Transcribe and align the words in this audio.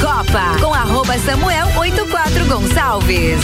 Copa 0.00 0.56
com 0.60 0.72
arroba 0.72 1.18
Samuel 1.18 1.66
84 1.76 2.46
Gonçalves. 2.46 3.40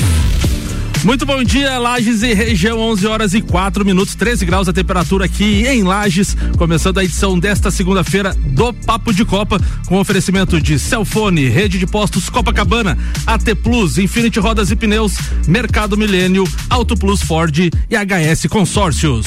Muito 1.04 1.26
bom 1.26 1.42
dia, 1.42 1.78
Lages 1.78 2.22
e 2.22 2.32
região, 2.32 2.78
11 2.78 3.06
horas 3.06 3.34
e 3.34 3.42
4 3.42 3.84
minutos, 3.84 4.14
13 4.14 4.46
graus 4.46 4.68
a 4.68 4.72
temperatura 4.72 5.26
aqui 5.26 5.66
em 5.66 5.82
Lages. 5.82 6.36
Começando 6.56 6.98
a 6.98 7.04
edição 7.04 7.38
desta 7.38 7.70
segunda-feira 7.70 8.34
do 8.34 8.72
Papo 8.72 9.12
de 9.12 9.24
Copa, 9.24 9.60
com 9.86 9.98
oferecimento 9.98 10.60
de 10.60 10.78
Celfone, 10.78 11.48
Rede 11.48 11.78
de 11.78 11.86
Postos 11.86 12.30
Copacabana, 12.30 12.96
AT 13.26 13.54
Plus, 13.62 13.98
Infinity 13.98 14.38
Rodas 14.38 14.70
e 14.70 14.76
Pneus, 14.76 15.16
Mercado 15.46 15.96
Milênio, 15.96 16.44
Auto 16.70 16.96
Plus 16.96 17.20
Ford 17.20 17.58
e 17.58 17.70
HS 17.90 18.46
Consórcios. 18.48 19.26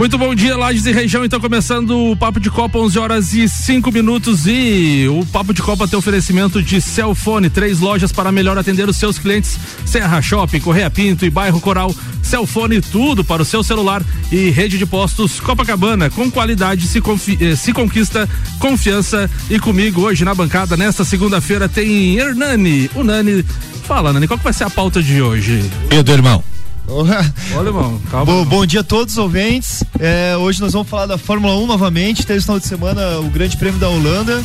Muito 0.00 0.16
bom 0.16 0.34
dia, 0.34 0.56
Lages 0.56 0.86
e 0.86 0.92
região. 0.92 1.26
Então, 1.26 1.38
começando 1.38 1.90
o 1.90 2.16
Papo 2.16 2.40
de 2.40 2.48
Copa, 2.48 2.78
11 2.78 2.98
horas 2.98 3.34
e 3.34 3.46
5 3.46 3.92
minutos. 3.92 4.46
E 4.46 5.06
o 5.10 5.26
Papo 5.26 5.52
de 5.52 5.60
Copa 5.60 5.86
tem 5.86 5.98
oferecimento 5.98 6.62
de 6.62 6.80
Celfone, 6.80 7.50
três 7.50 7.80
lojas 7.80 8.10
para 8.10 8.32
melhor 8.32 8.56
atender 8.56 8.88
os 8.88 8.96
seus 8.96 9.18
clientes: 9.18 9.58
Serra 9.84 10.22
Shopping, 10.22 10.58
Correia 10.60 10.88
Pinto 10.88 11.26
e 11.26 11.30
Bairro 11.30 11.60
Coral. 11.60 11.94
Celfone, 12.22 12.80
tudo 12.80 13.22
para 13.22 13.42
o 13.42 13.44
seu 13.44 13.62
celular. 13.62 14.02
E 14.32 14.48
rede 14.48 14.78
de 14.78 14.86
postos 14.86 15.38
Copacabana, 15.38 16.08
com 16.08 16.30
qualidade 16.30 16.86
se, 16.86 17.02
eh, 17.38 17.54
se 17.54 17.70
conquista 17.74 18.26
confiança. 18.58 19.30
E 19.50 19.58
comigo 19.58 20.00
hoje 20.00 20.24
na 20.24 20.34
bancada, 20.34 20.78
nesta 20.78 21.04
segunda-feira, 21.04 21.68
tem 21.68 22.16
Hernani. 22.16 22.90
O 22.94 23.04
Nani. 23.04 23.44
Fala, 23.84 24.14
Nani, 24.14 24.26
qual 24.26 24.38
que 24.38 24.44
vai 24.44 24.54
ser 24.54 24.64
a 24.64 24.70
pauta 24.70 25.02
de 25.02 25.20
hoje? 25.20 25.62
Pedro, 25.90 26.14
irmão. 26.14 26.42
Olha, 27.54 27.68
irmão, 27.68 28.00
calma. 28.10 28.26
Bom, 28.26 28.44
bom, 28.44 28.66
dia 28.66 28.80
a 28.80 28.84
todos 28.84 29.14
os 29.14 29.18
ouvintes. 29.18 29.84
É, 29.98 30.36
hoje 30.36 30.60
nós 30.60 30.72
vamos 30.72 30.88
falar 30.88 31.06
da 31.06 31.16
Fórmula 31.16 31.56
1 31.56 31.66
novamente. 31.66 32.26
Teve 32.26 32.38
esse 32.38 32.46
final 32.46 32.58
de 32.58 32.66
semana 32.66 33.18
o 33.20 33.30
Grande 33.30 33.56
Prêmio 33.56 33.78
da 33.78 33.88
Holanda 33.88 34.42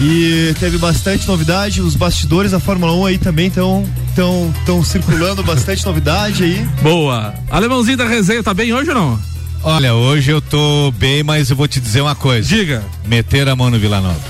e 0.00 0.54
teve 0.60 0.78
bastante 0.78 1.26
novidade. 1.26 1.80
Os 1.80 1.96
bastidores 1.96 2.52
da 2.52 2.60
Fórmula 2.60 2.92
1 2.92 3.06
aí 3.06 3.18
também 3.18 3.48
estão 3.48 3.84
tão, 4.14 4.54
tão 4.64 4.84
circulando 4.84 5.42
bastante 5.42 5.84
novidade 5.84 6.44
aí. 6.44 6.66
Boa. 6.82 7.34
Alemãozinho 7.50 7.96
da 7.96 8.06
resenha 8.06 8.42
tá 8.42 8.54
bem 8.54 8.72
hoje 8.72 8.90
ou 8.90 8.94
não? 8.94 9.18
Olha, 9.62 9.94
hoje 9.94 10.30
eu 10.30 10.40
tô 10.40 10.92
bem, 10.96 11.22
mas 11.22 11.50
eu 11.50 11.56
vou 11.56 11.68
te 11.68 11.80
dizer 11.80 12.00
uma 12.00 12.14
coisa. 12.14 12.48
Diga. 12.48 12.82
Meter 13.04 13.48
a 13.48 13.56
mão 13.56 13.68
no 13.68 13.78
Vila 13.78 14.00
Nova. 14.00 14.20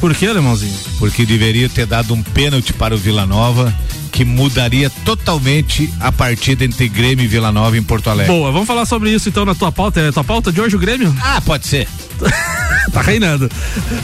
Por 0.00 0.14
que, 0.14 0.26
alemãozinho? 0.26 0.78
Porque 0.98 1.26
deveria 1.26 1.68
ter 1.68 1.84
dado 1.84 2.14
um 2.14 2.22
pênalti 2.22 2.72
para 2.72 2.94
o 2.94 2.98
Vila 2.98 3.26
Nova 3.26 3.74
que 4.18 4.24
mudaria 4.24 4.90
totalmente 5.04 5.88
a 6.00 6.10
partida 6.10 6.64
entre 6.64 6.88
Grêmio 6.88 7.24
e 7.24 7.28
Vila 7.28 7.52
Nova 7.52 7.78
em 7.78 7.82
Porto 7.84 8.10
Alegre. 8.10 8.32
Boa, 8.32 8.50
vamos 8.50 8.66
falar 8.66 8.84
sobre 8.84 9.10
isso 9.10 9.28
então 9.28 9.44
na 9.44 9.54
tua 9.54 9.70
pauta. 9.70 10.00
É 10.00 10.08
a 10.08 10.12
tua 10.12 10.24
pauta 10.24 10.50
de 10.50 10.60
hoje 10.60 10.74
o 10.74 10.78
Grêmio? 10.80 11.14
Ah, 11.22 11.40
pode 11.40 11.68
ser. 11.68 11.86
tá 12.92 13.00
reinando. 13.00 13.48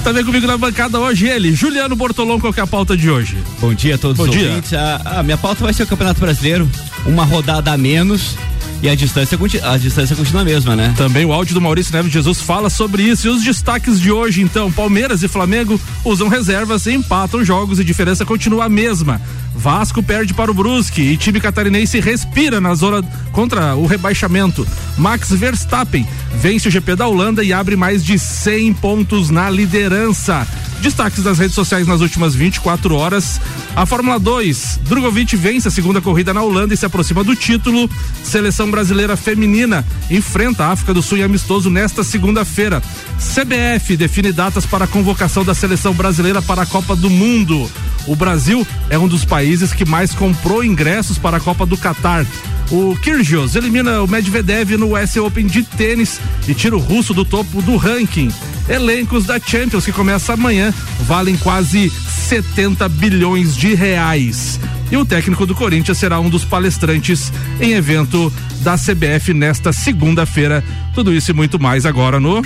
Também 0.05 0.25
comigo 0.25 0.47
na 0.47 0.57
bancada 0.57 1.01
hoje 1.01 1.27
ele, 1.27 1.53
Juliano 1.53 1.97
Bortolão, 1.97 2.39
qual 2.39 2.53
que 2.53 2.61
é 2.61 2.63
a 2.63 2.67
pauta 2.67 2.97
de 2.97 3.11
hoje? 3.11 3.37
Bom 3.61 3.75
dia 3.75 3.97
a 3.97 3.99
todos 3.99 4.17
Bom 4.17 4.23
os 4.23 4.31
dia. 4.31 4.51
ouvintes. 4.51 4.73
A, 4.73 5.19
a 5.19 5.23
minha 5.25 5.37
pauta 5.37 5.65
vai 5.65 5.75
ser 5.75 5.83
o 5.83 5.87
Campeonato 5.89 6.21
Brasileiro, 6.21 6.71
uma 7.05 7.25
rodada 7.25 7.73
a 7.73 7.77
menos 7.77 8.37
e 8.83 8.89
a 8.89 8.95
distância, 8.95 9.39
a 9.63 9.79
distância 9.79 10.15
continua 10.15 10.43
a 10.43 10.45
mesma, 10.45 10.77
né? 10.77 10.95
Também 10.97 11.25
o 11.25 11.33
áudio 11.33 11.55
do 11.55 11.61
Maurício 11.61 11.93
Neves 11.93 12.13
Jesus 12.13 12.41
fala 12.41 12.69
sobre 12.69 13.03
isso. 13.03 13.27
E 13.27 13.31
os 13.31 13.43
destaques 13.43 14.01
de 14.01 14.13
hoje, 14.13 14.43
então: 14.43 14.71
Palmeiras 14.71 15.23
e 15.23 15.29
Flamengo 15.29 15.81
usam 16.05 16.29
reservas, 16.29 16.87
empatam 16.87 17.45
jogos 17.45 17.79
e 17.81 17.85
diferença 17.85 18.25
continua 18.25 18.67
a 18.67 18.69
mesma. 18.69 19.21
Vasco 19.55 20.03
perde 20.03 20.35
para 20.35 20.51
o 20.51 20.55
Brusque 20.55 21.01
e 21.01 21.17
time 21.17 21.41
catarinense 21.41 22.01
respira 22.01 22.61
na 22.61 22.75
zona 22.75 23.03
contra 23.33 23.75
o 23.75 23.87
rebaixamento. 23.87 24.67
Max 24.99 25.31
Verstappen 25.31 26.07
vence 26.35 26.69
o 26.69 26.71
GP 26.71 26.97
da 26.97 27.07
Holanda 27.07 27.43
e 27.43 27.53
abre 27.53 27.77
mais 27.77 28.05
de 28.05 28.19
100 28.19 28.75
pontos 28.75 29.31
na 29.31 29.49
liderança. 29.49 30.47
Destaques 30.85 31.25
das 31.25 31.39
redes 31.39 31.55
sociais 31.55 31.87
nas 31.87 32.03
últimas 32.03 32.35
24 32.35 32.95
horas. 32.95 33.41
A 33.75 33.87
Fórmula 33.87 34.19
2, 34.19 34.81
Drogovic 34.87 35.35
vence 35.35 35.67
a 35.67 35.71
segunda 35.71 35.99
corrida 35.99 36.35
na 36.35 36.43
Holanda 36.43 36.75
e 36.75 36.77
se 36.77 36.85
aproxima 36.85 37.25
do 37.25 37.35
título. 37.35 37.89
Seleção 38.23 38.71
brasileira 38.71 39.17
feminina 39.17 39.83
enfrenta 40.11 40.67
a 40.67 40.73
África 40.73 40.93
do 40.93 41.01
Sul 41.01 41.17
em 41.17 41.23
amistoso 41.23 41.71
nesta 41.71 42.05
segunda-feira. 42.05 42.83
CBF 43.19 43.97
define 43.97 44.31
datas 44.31 44.67
para 44.67 44.85
a 44.85 44.87
convocação 44.87 45.43
da 45.43 45.55
seleção 45.55 45.95
brasileira 45.95 46.43
para 46.43 46.61
a 46.61 46.67
Copa 46.67 46.95
do 46.95 47.09
Mundo. 47.09 47.67
O 48.07 48.15
Brasil 48.15 48.67
é 48.91 48.99
um 48.99 49.09
dos 49.09 49.25
países 49.25 49.73
que 49.73 49.87
mais 49.87 50.13
comprou 50.13 50.63
ingressos 50.63 51.17
para 51.17 51.39
a 51.39 51.41
Copa 51.41 51.65
do 51.65 51.79
Catar. 51.79 52.27
O 52.71 52.97
Kyrgios 52.97 53.55
elimina 53.55 54.03
o 54.03 54.09
Medvedev 54.09 54.77
no 54.77 54.95
US 54.95 55.17
Open 55.17 55.47
de 55.47 55.63
tênis 55.63 56.21
e 56.49 56.55
tira 56.55 56.77
o 56.77 56.81
russo 56.81 57.13
do 57.13 57.25
topo 57.25 57.61
do 57.63 57.77
ranking. 57.77 58.31
Elencos 58.69 59.27
da 59.27 59.39
Champions 59.39 59.85
que 59.85 59.93
começa 59.93 60.33
amanhã 60.33 60.73
valem 61.01 61.37
quase 61.37 61.91
70 61.91 62.89
bilhões 62.89 63.55
de 63.55 63.75
reais. 63.75 64.59
E 64.91 64.97
o 64.97 65.05
técnico 65.05 65.45
do 65.45 65.55
Corinthians 65.55 65.99
será 65.99 66.19
um 66.21 66.31
dos 66.31 66.45
palestrantes 66.45 67.33
em 67.61 67.73
evento 67.73 68.33
da 68.61 68.77
CBF 68.77 69.35
nesta 69.35 69.73
segunda-feira. 69.73 70.65
Tudo 70.95 71.13
isso 71.13 71.31
e 71.31 71.35
muito 71.35 71.61
mais 71.61 71.85
agora 71.85 72.19
no 72.19 72.43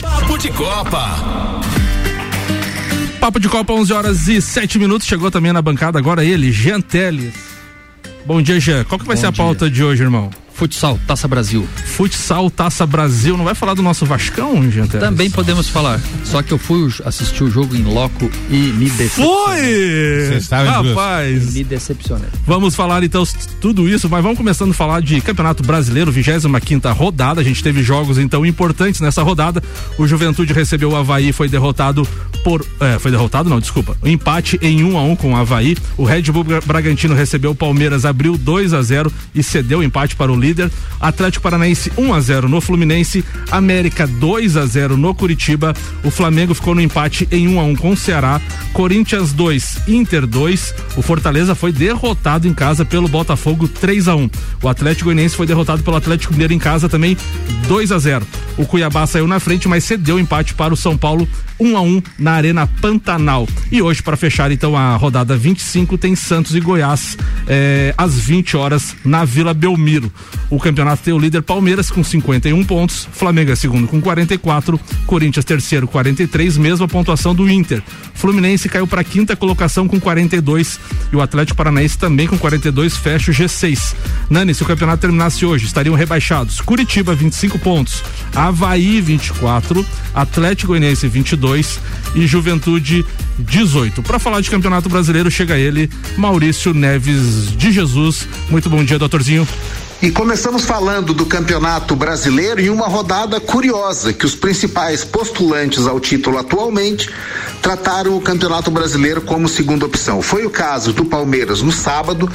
Papo 0.00 0.36
de 0.36 0.50
Copa. 0.50 1.62
Papo 3.18 3.40
de 3.40 3.48
Copa, 3.48 3.72
11 3.72 3.92
horas 3.92 4.28
e 4.28 4.40
7 4.40 4.78
minutos. 4.78 5.06
Chegou 5.06 5.30
também 5.30 5.52
na 5.52 5.62
bancada 5.62 5.98
agora 5.98 6.24
ele, 6.24 6.52
Jean 6.52 6.80
Teles. 6.80 7.45
Bom 8.26 8.42
dia, 8.42 8.58
Jean. 8.58 8.82
Qual 8.84 8.98
que 8.98 9.06
vai 9.06 9.14
Bom 9.14 9.20
ser 9.20 9.28
a 9.28 9.30
dia. 9.30 9.44
pauta 9.44 9.70
de 9.70 9.84
hoje, 9.84 10.02
irmão? 10.02 10.30
Futsal, 10.56 10.98
Taça 11.06 11.28
Brasil. 11.28 11.68
Futsal 11.84 12.50
Taça 12.50 12.86
Brasil. 12.86 13.36
Não 13.36 13.44
vai 13.44 13.54
falar 13.54 13.74
do 13.74 13.82
nosso 13.82 14.06
Vascão, 14.06 14.54
Teles? 14.70 14.88
Também 15.00 15.30
podemos 15.30 15.68
falar. 15.68 16.00
Só 16.24 16.40
que 16.42 16.52
eu 16.52 16.58
fui 16.58 16.90
assistir 17.04 17.44
o 17.44 17.50
jogo 17.50 17.76
em 17.76 17.82
loco 17.82 18.30
e 18.50 18.56
me 18.56 18.88
decepcionei. 18.88 20.40
Foi! 20.40 20.40
Rapaz! 20.66 21.52
Me 21.54 21.62
decepcionei. 21.64 22.28
Vamos 22.46 22.74
falar 22.74 23.02
então 23.04 23.22
tudo 23.60 23.88
isso, 23.88 24.08
mas 24.08 24.22
vamos 24.22 24.38
começando 24.38 24.70
a 24.70 24.74
falar 24.74 25.00
de 25.02 25.20
Campeonato 25.20 25.62
Brasileiro, 25.62 26.10
25 26.10 26.60
quinta 26.60 26.90
rodada. 26.92 27.40
A 27.40 27.44
gente 27.44 27.62
teve 27.62 27.82
jogos 27.82 28.16
então 28.18 28.44
importantes 28.46 29.00
nessa 29.00 29.22
rodada. 29.22 29.62
O 29.98 30.06
Juventude 30.06 30.52
recebeu 30.52 30.90
o 30.90 30.96
Havaí, 30.96 31.32
foi 31.32 31.48
derrotado 31.48 32.06
por. 32.42 32.64
é, 32.80 32.98
foi 32.98 33.10
derrotado, 33.10 33.48
não, 33.50 33.60
desculpa. 33.60 33.96
O 34.02 34.08
empate 34.08 34.58
em 34.62 34.82
1 34.84 34.96
a 34.96 35.02
1 35.02 35.16
com 35.16 35.32
o 35.32 35.36
Havaí. 35.36 35.76
O 35.96 36.04
Red 36.04 36.22
Bull 36.22 36.44
Bra- 36.44 36.60
Bragantino 36.64 37.14
recebeu 37.14 37.50
o 37.50 37.54
Palmeiras, 37.54 38.04
abriu 38.04 38.36
2 38.38 38.72
a 38.72 38.80
0 38.82 39.12
e 39.34 39.42
cedeu 39.42 39.80
o 39.80 39.82
empate 39.82 40.16
para 40.16 40.32
o 40.32 40.36
líder. 40.46 40.70
Atlético 41.00 41.42
Paranaense 41.42 41.92
1 41.96 42.14
a 42.14 42.20
0 42.20 42.48
no 42.48 42.60
Fluminense. 42.60 43.24
América 43.50 44.06
2 44.06 44.56
a 44.56 44.66
0 44.66 44.96
no 44.96 45.14
Curitiba. 45.14 45.74
O 46.04 46.10
Flamengo 46.10 46.54
ficou 46.54 46.74
no 46.74 46.80
empate 46.80 47.28
em 47.30 47.48
1 47.48 47.60
a 47.60 47.64
1 47.64 47.76
com 47.76 47.90
o 47.90 47.96
Ceará. 47.96 48.40
Corinthians 48.72 49.32
2, 49.32 49.82
Inter 49.88 50.26
2. 50.26 50.74
O 50.96 51.02
Fortaleza 51.02 51.54
foi 51.54 51.72
derrotado 51.72 52.46
em 52.46 52.54
casa 52.54 52.84
pelo 52.84 53.08
Botafogo 53.08 53.66
3 53.68 54.08
a 54.08 54.16
1. 54.16 54.30
O 54.62 54.68
Atlético 54.68 55.06
Goianiense 55.06 55.36
foi 55.36 55.46
derrotado 55.46 55.82
pelo 55.82 55.96
Atlético 55.96 56.32
Mineiro 56.32 56.52
em 56.52 56.58
casa 56.58 56.88
também 56.88 57.16
2 57.68 57.92
a 57.92 57.98
0. 57.98 58.26
O 58.56 58.64
Cuiabá 58.64 59.06
saiu 59.06 59.26
na 59.26 59.38
frente, 59.38 59.68
mas 59.68 59.84
cedeu 59.84 60.16
o 60.16 60.20
empate 60.20 60.54
para 60.54 60.72
o 60.72 60.76
São 60.76 60.96
Paulo 60.96 61.28
1 61.58 61.76
a 61.76 61.80
1 61.80 62.02
na 62.18 62.32
Arena 62.32 62.66
Pantanal. 62.66 63.48
E 63.70 63.80
hoje 63.80 64.02
para 64.02 64.16
fechar 64.16 64.50
então 64.50 64.76
a 64.76 64.96
rodada 64.96 65.36
25 65.36 65.96
tem 65.96 66.14
Santos 66.14 66.54
e 66.54 66.60
Goiás 66.60 67.16
eh, 67.46 67.94
às 67.96 68.18
20 68.18 68.56
horas 68.56 68.94
na 69.04 69.24
Vila 69.24 69.54
Belmiro. 69.54 70.12
O 70.50 70.58
campeonato 70.58 71.02
tem 71.02 71.14
o 71.14 71.18
líder 71.18 71.42
Palmeiras 71.42 71.90
com 71.90 72.04
51 72.04 72.64
pontos, 72.64 73.08
Flamengo 73.12 73.50
é 73.50 73.56
segundo 73.56 73.88
com 73.88 74.00
44, 74.00 74.78
Corinthians 75.06 75.44
terceiro 75.44 75.88
43, 75.88 76.56
mesma 76.58 76.86
pontuação 76.86 77.34
do 77.34 77.48
Inter. 77.48 77.82
Fluminense 78.14 78.68
caiu 78.68 78.86
para 78.86 79.02
quinta 79.02 79.34
colocação 79.34 79.88
com 79.88 79.98
42 79.98 80.78
e 81.12 81.16
o 81.16 81.20
Atlético 81.20 81.56
Paranaense 81.56 81.98
também 81.98 82.26
com 82.26 82.38
42 82.38 82.96
fecha 82.96 83.30
o 83.30 83.34
G6. 83.34 83.94
Nani, 84.30 84.54
se 84.54 84.62
o 84.62 84.66
campeonato 84.66 85.00
terminasse 85.00 85.44
hoje, 85.44 85.66
estariam 85.66 85.94
rebaixados 85.94 86.60
Curitiba 86.60 87.14
25 87.14 87.58
pontos, 87.58 88.02
Havaí 88.34 89.00
24, 89.00 89.84
Atlético 90.14 90.68
Goianiense 90.68 91.08
22 91.08 91.45
e 92.14 92.26
Juventude 92.26 93.04
18. 93.38 94.02
Para 94.02 94.18
falar 94.18 94.40
de 94.40 94.50
Campeonato 94.50 94.88
Brasileiro, 94.88 95.30
chega 95.30 95.56
ele, 95.56 95.90
Maurício 96.16 96.72
Neves 96.74 97.56
de 97.56 97.70
Jesus. 97.70 98.26
Muito 98.50 98.68
bom 98.68 98.84
dia, 98.84 98.98
doutorzinho. 98.98 99.46
E 100.02 100.10
começamos 100.10 100.66
falando 100.66 101.14
do 101.14 101.24
Campeonato 101.24 101.96
Brasileiro 101.96 102.60
em 102.60 102.68
uma 102.68 102.86
rodada 102.86 103.40
curiosa 103.40 104.12
que 104.12 104.26
os 104.26 104.34
principais 104.34 105.02
postulantes 105.02 105.86
ao 105.86 105.98
título 105.98 106.36
atualmente 106.36 107.10
trataram 107.62 108.14
o 108.14 108.20
Campeonato 108.20 108.70
Brasileiro 108.70 109.22
como 109.22 109.48
segunda 109.48 109.86
opção. 109.86 110.20
Foi 110.20 110.44
o 110.44 110.50
caso 110.50 110.92
do 110.92 111.06
Palmeiras 111.06 111.62
no 111.62 111.72
sábado, 111.72 112.30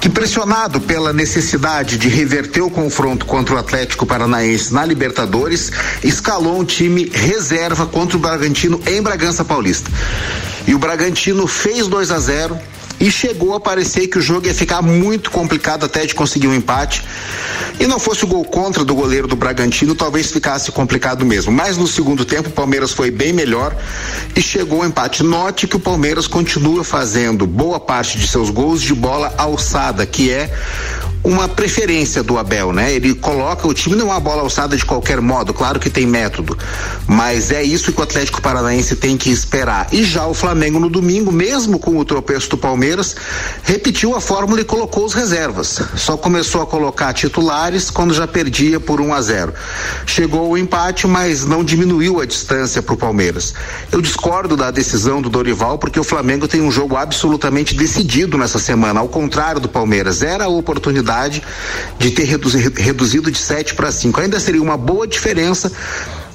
que 0.00 0.08
pressionado 0.08 0.80
pela 0.80 1.12
necessidade 1.12 1.98
de 1.98 2.08
reverter 2.08 2.62
o 2.62 2.70
confronto 2.70 3.26
contra 3.26 3.56
o 3.56 3.58
Atlético 3.58 4.06
Paranaense 4.06 4.72
na 4.72 4.84
Libertadores, 4.84 5.72
escalou 6.04 6.60
um 6.60 6.64
time 6.64 7.10
reserva 7.12 7.84
contra 7.84 8.16
o 8.16 8.20
Bragantino 8.20 8.80
em 8.86 9.02
Bragança 9.02 9.44
Paulista. 9.44 9.90
E 10.68 10.74
o 10.74 10.78
Bragantino 10.78 11.48
fez 11.48 11.88
2 11.88 12.12
a 12.12 12.20
0 12.20 12.56
e 13.02 13.10
chegou 13.10 13.52
a 13.52 13.58
parecer 13.58 14.06
que 14.06 14.16
o 14.16 14.22
jogo 14.22 14.46
ia 14.46 14.54
ficar 14.54 14.80
muito 14.80 15.28
complicado 15.28 15.84
até 15.84 16.06
de 16.06 16.14
conseguir 16.14 16.46
um 16.46 16.54
empate. 16.54 17.02
E 17.80 17.84
não 17.84 17.98
fosse 17.98 18.22
o 18.22 18.28
gol 18.28 18.44
contra 18.44 18.84
do 18.84 18.94
goleiro 18.94 19.26
do 19.26 19.34
Bragantino, 19.34 19.92
talvez 19.92 20.30
ficasse 20.30 20.70
complicado 20.70 21.26
mesmo. 21.26 21.50
Mas 21.50 21.76
no 21.76 21.88
segundo 21.88 22.24
tempo, 22.24 22.50
o 22.50 22.52
Palmeiras 22.52 22.92
foi 22.92 23.10
bem 23.10 23.32
melhor 23.32 23.76
e 24.36 24.40
chegou 24.40 24.82
ao 24.82 24.86
empate. 24.86 25.24
Note 25.24 25.66
que 25.66 25.74
o 25.74 25.80
Palmeiras 25.80 26.28
continua 26.28 26.84
fazendo 26.84 27.44
boa 27.44 27.80
parte 27.80 28.16
de 28.18 28.28
seus 28.28 28.50
gols 28.50 28.80
de 28.80 28.94
bola 28.94 29.34
alçada, 29.36 30.06
que 30.06 30.30
é 30.30 30.48
uma 31.24 31.48
preferência 31.48 32.22
do 32.22 32.36
Abel, 32.36 32.72
né? 32.72 32.92
Ele 32.92 33.14
coloca 33.14 33.68
o 33.68 33.74
time 33.74 33.94
não 33.94 34.08
é 34.08 34.12
uma 34.12 34.20
bola 34.20 34.42
alçada 34.42 34.76
de 34.76 34.84
qualquer 34.84 35.20
modo, 35.20 35.54
claro 35.54 35.78
que 35.78 35.88
tem 35.88 36.06
método, 36.06 36.58
mas 37.06 37.50
é 37.50 37.62
isso 37.62 37.92
que 37.92 38.00
o 38.00 38.02
Atlético 38.02 38.42
Paranaense 38.42 38.96
tem 38.96 39.16
que 39.16 39.30
esperar. 39.30 39.88
E 39.92 40.02
já 40.02 40.26
o 40.26 40.34
Flamengo 40.34 40.80
no 40.80 40.88
domingo, 40.88 41.30
mesmo 41.30 41.78
com 41.78 41.96
o 41.96 42.04
tropeço 42.04 42.50
do 42.50 42.58
Palmeiras, 42.58 43.14
repetiu 43.62 44.16
a 44.16 44.20
fórmula 44.20 44.60
e 44.60 44.64
colocou 44.64 45.04
os 45.04 45.14
reservas. 45.14 45.80
Só 45.96 46.16
começou 46.16 46.62
a 46.62 46.66
colocar 46.66 47.12
titulares 47.12 47.88
quando 47.88 48.12
já 48.12 48.26
perdia 48.26 48.80
por 48.80 49.00
1 49.00 49.14
a 49.14 49.22
0. 49.22 49.54
Chegou 50.06 50.50
o 50.50 50.58
empate, 50.58 51.06
mas 51.06 51.44
não 51.44 51.62
diminuiu 51.62 52.20
a 52.20 52.26
distância 52.26 52.82
para 52.82 52.94
o 52.94 52.98
Palmeiras. 52.98 53.54
Eu 53.92 54.00
discordo 54.00 54.56
da 54.56 54.70
decisão 54.70 55.22
do 55.22 55.30
Dorival 55.30 55.78
porque 55.78 56.00
o 56.00 56.04
Flamengo 56.04 56.48
tem 56.48 56.60
um 56.60 56.70
jogo 56.70 56.96
absolutamente 56.96 57.76
decidido 57.76 58.36
nessa 58.36 58.58
semana, 58.58 59.00
ao 59.00 59.08
contrário 59.08 59.60
do 59.60 59.68
Palmeiras. 59.68 60.22
Era 60.22 60.44
a 60.44 60.48
oportunidade 60.48 61.11
de 61.98 62.10
ter 62.10 62.24
reduzido 62.24 63.30
de 63.30 63.38
7 63.38 63.74
para 63.74 63.90
5. 63.90 64.20
Ainda 64.20 64.40
seria 64.40 64.62
uma 64.62 64.76
boa 64.76 65.06
diferença, 65.06 65.70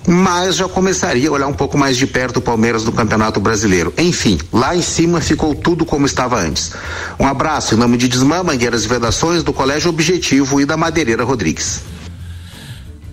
mas 0.07 0.55
já 0.55 0.67
começaria 0.69 1.27
a 1.29 1.31
olhar 1.31 1.47
um 1.47 1.53
pouco 1.53 1.77
mais 1.77 1.97
de 1.97 2.07
perto 2.07 2.37
o 2.37 2.41
Palmeiras 2.41 2.85
no 2.85 2.91
Campeonato 2.91 3.39
Brasileiro. 3.39 3.93
Enfim, 3.97 4.39
lá 4.53 4.75
em 4.75 4.81
cima 4.81 5.19
ficou 5.19 5.53
tudo 5.53 5.85
como 5.85 6.05
estava 6.05 6.39
antes. 6.39 6.71
Um 7.19 7.27
abraço 7.27 7.75
em 7.75 7.77
nome 7.77 7.97
de 7.97 8.07
Desmã, 8.07 8.41
Mangueiras 8.43 8.85
e 8.85 8.87
Vedações, 8.87 9.43
do 9.43 9.51
Colégio 9.51 9.89
Objetivo 9.89 10.61
e 10.61 10.65
da 10.65 10.77
Madeireira 10.77 11.23
Rodrigues. 11.23 11.81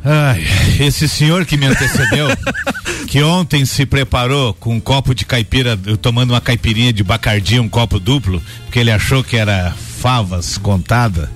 Ai, 0.05 0.45
esse 0.79 1.09
senhor 1.09 1.47
que 1.47 1.57
me 1.57 1.65
antecedeu, 1.65 2.29
que 3.09 3.23
ontem 3.23 3.65
se 3.65 3.87
preparou 3.87 4.53
com 4.53 4.75
um 4.75 4.81
copo 4.81 5.15
de 5.15 5.25
caipira, 5.25 5.79
tomando 6.01 6.31
uma 6.33 6.43
caipirinha 6.43 6.93
de 6.93 7.03
bacardia, 7.03 7.63
um 7.63 7.69
copo 7.71 7.99
duplo, 7.99 8.41
porque 8.65 8.79
ele 8.79 8.91
achou 8.91 9.25
que 9.25 9.35
era 9.35 9.75
favas 10.05 10.59
contada. 10.59 11.31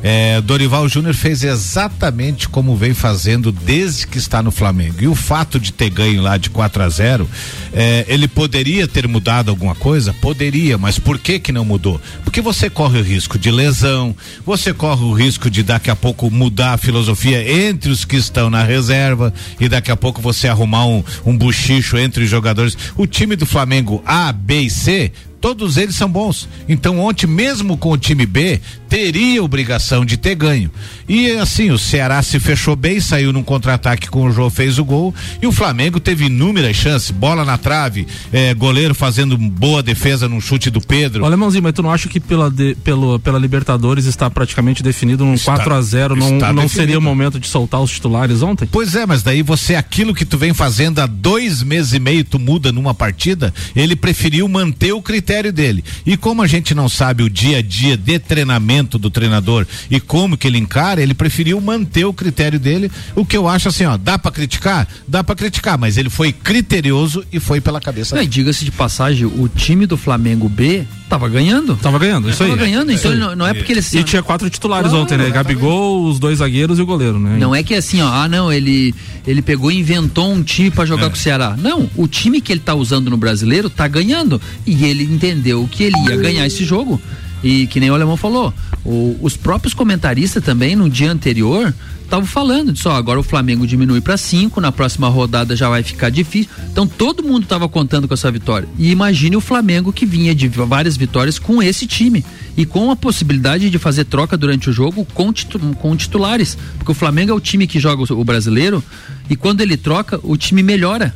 É, 0.00 0.40
Dorival 0.40 0.88
Júnior 0.88 1.12
fez 1.12 1.42
exatamente 1.42 2.48
como 2.48 2.76
vem 2.76 2.94
fazendo 2.94 3.50
desde 3.50 4.06
que 4.06 4.16
está 4.16 4.40
no 4.40 4.52
Flamengo. 4.52 4.98
E 5.00 5.08
o 5.08 5.14
fato 5.16 5.58
de 5.58 5.72
ter 5.72 5.90
ganho 5.90 6.22
lá 6.22 6.36
de 6.36 6.48
4 6.48 6.84
a 6.84 6.88
0 6.88 7.28
é, 7.72 8.04
ele 8.06 8.28
poderia 8.28 8.86
ter 8.86 9.08
mudado 9.08 9.50
alguma 9.50 9.74
coisa? 9.74 10.12
Poderia, 10.12 10.78
mas 10.78 11.00
por 11.00 11.18
que 11.18 11.40
que 11.40 11.50
não 11.50 11.64
mudou? 11.64 12.00
Porque 12.22 12.40
você 12.40 12.70
corre 12.70 13.00
o 13.00 13.02
risco 13.02 13.36
de 13.36 13.50
lesão, 13.50 14.14
você 14.46 14.72
corre 14.72 15.02
o 15.02 15.12
risco 15.12 15.50
de 15.50 15.64
daqui 15.64 15.90
a 15.90 15.96
pouco 15.96 16.30
mudar 16.30 16.74
a 16.74 16.78
filosofia 16.78 17.68
entre 17.68 17.90
os 17.90 18.04
que 18.04 18.16
estão 18.16 18.48
na 18.48 18.62
reserva 18.62 19.34
e 19.58 19.68
daqui 19.68 19.90
a 19.90 19.96
pouco 19.96 20.22
você 20.22 20.46
arrumar 20.46 20.86
um, 20.86 21.02
um 21.26 21.36
buchicho 21.36 21.98
entre 21.98 22.22
os 22.22 22.30
jogadores. 22.30 22.78
O 22.96 23.04
time 23.04 23.34
do 23.34 23.46
Flamengo 23.46 24.00
A, 24.06 24.32
B 24.32 24.60
e 24.60 24.70
C 24.70 25.10
todos 25.42 25.76
eles 25.76 25.96
são 25.96 26.08
bons. 26.08 26.48
Então, 26.68 27.00
ontem, 27.00 27.26
mesmo 27.26 27.76
com 27.76 27.90
o 27.90 27.98
time 27.98 28.24
B, 28.24 28.60
teria 28.92 29.42
obrigação 29.42 30.04
de 30.04 30.18
ter 30.18 30.34
ganho. 30.34 30.70
E 31.08 31.30
assim, 31.30 31.70
o 31.70 31.78
Ceará 31.78 32.22
se 32.22 32.38
fechou 32.38 32.76
bem, 32.76 33.00
saiu 33.00 33.32
num 33.32 33.42
contra-ataque 33.42 34.06
com 34.10 34.26
o 34.26 34.30
João, 34.30 34.50
fez 34.50 34.78
o 34.78 34.84
gol. 34.84 35.14
E 35.40 35.46
o 35.46 35.52
Flamengo 35.52 35.98
teve 35.98 36.26
inúmeras 36.26 36.76
chances, 36.76 37.10
bola 37.10 37.42
na 37.42 37.56
trave, 37.56 38.06
eh, 38.30 38.52
goleiro 38.52 38.94
fazendo 38.94 39.38
boa 39.38 39.82
defesa 39.82 40.28
num 40.28 40.42
chute 40.42 40.68
do 40.68 40.78
Pedro. 40.78 41.24
Olha, 41.24 41.38
Mãozinho, 41.38 41.62
mas 41.62 41.72
tu 41.72 41.82
não 41.82 41.90
acha 41.90 42.06
que 42.06 42.20
pela, 42.20 42.50
de, 42.50 42.74
pelo, 42.84 43.18
pela 43.18 43.38
Libertadores 43.38 44.04
está 44.04 44.28
praticamente 44.28 44.82
definido 44.82 45.24
num 45.24 45.34
está, 45.34 45.54
4 45.54 45.72
a 45.72 45.80
0 45.80 46.16
Não, 46.16 46.52
não 46.52 46.68
seria 46.68 46.98
o 46.98 47.02
momento 47.02 47.40
de 47.40 47.48
soltar 47.48 47.80
os 47.80 47.90
titulares 47.90 48.42
ontem? 48.42 48.68
Pois 48.70 48.94
é, 48.94 49.06
mas 49.06 49.22
daí 49.22 49.40
você, 49.40 49.74
aquilo 49.74 50.14
que 50.14 50.26
tu 50.26 50.36
vem 50.36 50.52
fazendo 50.52 50.98
há 50.98 51.06
dois 51.06 51.62
meses 51.62 51.94
e 51.94 51.98
meio, 51.98 52.24
tu 52.24 52.38
muda 52.38 52.70
numa 52.70 52.92
partida, 52.92 53.54
ele 53.74 53.96
preferiu 53.96 54.46
manter 54.48 54.92
o 54.92 55.00
critério 55.00 55.50
dele. 55.50 55.82
E 56.04 56.14
como 56.14 56.42
a 56.42 56.46
gente 56.46 56.74
não 56.74 56.90
sabe 56.90 57.22
o 57.22 57.30
dia 57.30 57.56
a 57.56 57.62
dia 57.62 57.96
de 57.96 58.18
treinamento, 58.18 58.81
do 58.84 59.10
treinador 59.10 59.66
e 59.90 60.00
como 60.00 60.36
que 60.36 60.46
ele 60.46 60.58
encara, 60.58 61.02
ele 61.02 61.14
preferiu 61.14 61.60
manter 61.60 62.04
o 62.04 62.12
critério 62.12 62.58
dele. 62.58 62.90
O 63.14 63.24
que 63.24 63.36
eu 63.36 63.48
acho 63.48 63.68
assim, 63.68 63.84
ó, 63.84 63.96
dá 63.96 64.18
para 64.18 64.30
criticar? 64.30 64.86
Dá 65.06 65.22
para 65.22 65.34
criticar, 65.34 65.78
mas 65.78 65.96
ele 65.96 66.10
foi 66.10 66.32
criterioso 66.32 67.24
e 67.32 67.40
foi 67.40 67.60
pela 67.60 67.80
cabeça. 67.80 68.18
É, 68.18 68.24
diga-se 68.24 68.64
de 68.64 68.70
passagem, 68.70 69.26
o 69.26 69.48
time 69.48 69.86
do 69.86 69.96
Flamengo 69.96 70.48
B 70.48 70.84
tava 71.08 71.28
ganhando. 71.28 71.76
Tava 71.76 71.98
ganhando, 71.98 72.28
isso 72.30 72.38
tava 72.38 72.50
aí. 72.50 72.56
Tava 72.56 72.68
ganhando, 72.68 72.92
então 72.92 73.14
não, 73.14 73.36
não, 73.36 73.46
é 73.46 73.52
porque 73.52 73.72
ele 73.72 73.82
E 73.92 74.02
tinha 74.02 74.22
quatro 74.22 74.48
titulares 74.48 74.90
claro, 74.90 75.04
ontem, 75.04 75.18
né? 75.18 75.30
Gabigol, 75.30 76.04
os 76.04 76.18
dois 76.18 76.38
zagueiros 76.38 76.78
e 76.78 76.82
o 76.82 76.86
goleiro, 76.86 77.18
né? 77.18 77.36
Não 77.38 77.54
é 77.54 77.62
que 77.62 77.74
assim, 77.74 78.00
ó, 78.00 78.08
ah, 78.08 78.28
não, 78.28 78.52
ele 78.52 78.94
ele 79.26 79.42
pegou 79.42 79.70
e 79.70 79.78
inventou 79.78 80.32
um 80.32 80.42
time 80.42 80.70
para 80.70 80.84
jogar 80.84 81.06
é. 81.06 81.08
com 81.08 81.14
o 81.14 81.18
Ceará. 81.18 81.56
Não, 81.56 81.88
o 81.96 82.08
time 82.08 82.40
que 82.40 82.52
ele 82.52 82.60
tá 82.60 82.74
usando 82.74 83.10
no 83.10 83.16
Brasileiro 83.16 83.70
tá 83.70 83.86
ganhando 83.86 84.40
e 84.66 84.84
ele 84.84 85.04
entendeu 85.04 85.68
que 85.70 85.84
ele 85.84 85.96
ia 86.08 86.16
ganhar 86.16 86.46
esse 86.46 86.64
jogo. 86.64 87.00
E 87.42 87.66
que 87.66 87.80
nem 87.80 87.90
o 87.90 87.94
alemão 87.94 88.16
falou, 88.16 88.54
o, 88.84 89.16
os 89.20 89.36
próprios 89.36 89.74
comentaristas 89.74 90.42
também 90.42 90.74
no 90.74 90.88
dia 90.88 91.10
anterior 91.10 91.72
estavam 92.02 92.26
falando 92.26 92.72
disso, 92.72 92.90
ó, 92.90 92.92
agora 92.92 93.18
o 93.18 93.22
Flamengo 93.22 93.66
diminui 93.66 94.02
para 94.02 94.18
cinco, 94.18 94.60
na 94.60 94.70
próxima 94.70 95.08
rodada 95.08 95.56
já 95.56 95.70
vai 95.70 95.82
ficar 95.82 96.10
difícil. 96.10 96.50
Então 96.70 96.86
todo 96.86 97.22
mundo 97.22 97.44
estava 97.44 97.66
contando 97.68 98.06
com 98.06 98.12
essa 98.12 98.30
vitória. 98.30 98.68
E 98.78 98.90
imagine 98.90 99.34
o 99.34 99.40
Flamengo 99.40 99.92
que 99.92 100.04
vinha 100.04 100.34
de 100.34 100.46
várias 100.46 100.94
vitórias 100.94 101.38
com 101.38 101.62
esse 101.62 101.86
time 101.86 102.22
e 102.54 102.66
com 102.66 102.90
a 102.90 102.96
possibilidade 102.96 103.70
de 103.70 103.78
fazer 103.78 104.04
troca 104.04 104.36
durante 104.36 104.68
o 104.68 104.72
jogo 104.72 105.06
com, 105.14 105.32
titu 105.32 105.58
com 105.58 105.96
titulares, 105.96 106.58
porque 106.76 106.92
o 106.92 106.94
Flamengo 106.94 107.30
é 107.30 107.34
o 107.34 107.40
time 107.40 107.66
que 107.66 107.80
joga 107.80 108.02
o, 108.02 108.20
o 108.20 108.24
brasileiro 108.24 108.84
e 109.30 109.34
quando 109.34 109.62
ele 109.62 109.78
troca, 109.78 110.20
o 110.22 110.36
time 110.36 110.62
melhora. 110.62 111.14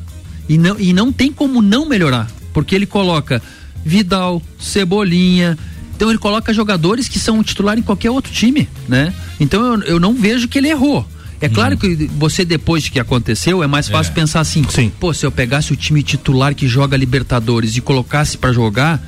E 0.49 0.56
não, 0.56 0.80
e 0.80 0.92
não 0.92 1.12
tem 1.12 1.30
como 1.30 1.61
não 1.61 1.87
melhorar, 1.87 2.30
porque 2.54 2.75
ele 2.75 2.87
coloca 2.87 3.42
Vidal, 3.85 4.40
Cebolinha, 4.58 5.58
então 5.96 6.10
ele 6.10 6.18
coloca 6.18 6.52
jogadores 6.52 7.08
que 7.08 7.18
são 7.18 7.42
titular 7.42 7.78
em 7.78 7.82
qualquer 7.82 8.10
outro 8.10 8.30
time, 8.30 8.68
né? 8.86 9.14
Então 9.40 9.64
eu, 9.64 9.82
eu 9.84 10.00
não 10.00 10.12
vejo 10.12 10.46
que 10.46 10.58
ele 10.58 10.68
errou. 10.68 11.08
É 11.40 11.48
claro 11.48 11.74
hum. 11.74 11.78
que 11.78 12.10
você, 12.18 12.44
depois 12.44 12.82
de 12.82 12.90
que 12.90 13.00
aconteceu, 13.00 13.62
é 13.62 13.66
mais 13.66 13.88
fácil 13.88 14.10
é. 14.12 14.14
pensar 14.14 14.40
assim: 14.40 14.62
Sim. 14.68 14.92
pô, 15.00 15.14
se 15.14 15.24
eu 15.24 15.32
pegasse 15.32 15.72
o 15.72 15.76
time 15.76 16.02
titular 16.02 16.54
que 16.54 16.68
joga 16.68 16.98
Libertadores 16.98 17.76
e 17.76 17.80
colocasse 17.80 18.36
para 18.36 18.52
jogar 18.52 19.02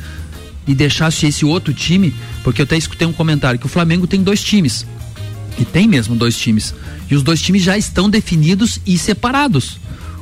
e 0.66 0.74
deixasse 0.74 1.26
esse 1.26 1.44
outro 1.44 1.74
time, 1.74 2.14
porque 2.42 2.62
eu 2.62 2.64
até 2.64 2.76
escutei 2.76 3.06
um 3.06 3.12
comentário 3.12 3.60
que 3.60 3.66
o 3.66 3.68
Flamengo 3.68 4.06
tem 4.06 4.22
dois 4.22 4.42
times. 4.42 4.86
E 5.58 5.64
tem 5.66 5.86
mesmo 5.86 6.16
dois 6.16 6.38
times. 6.38 6.74
E 7.10 7.14
os 7.14 7.22
dois 7.22 7.42
times 7.42 7.62
já 7.62 7.76
estão 7.76 8.08
definidos 8.08 8.80
e 8.86 8.96
separados. 8.96 9.78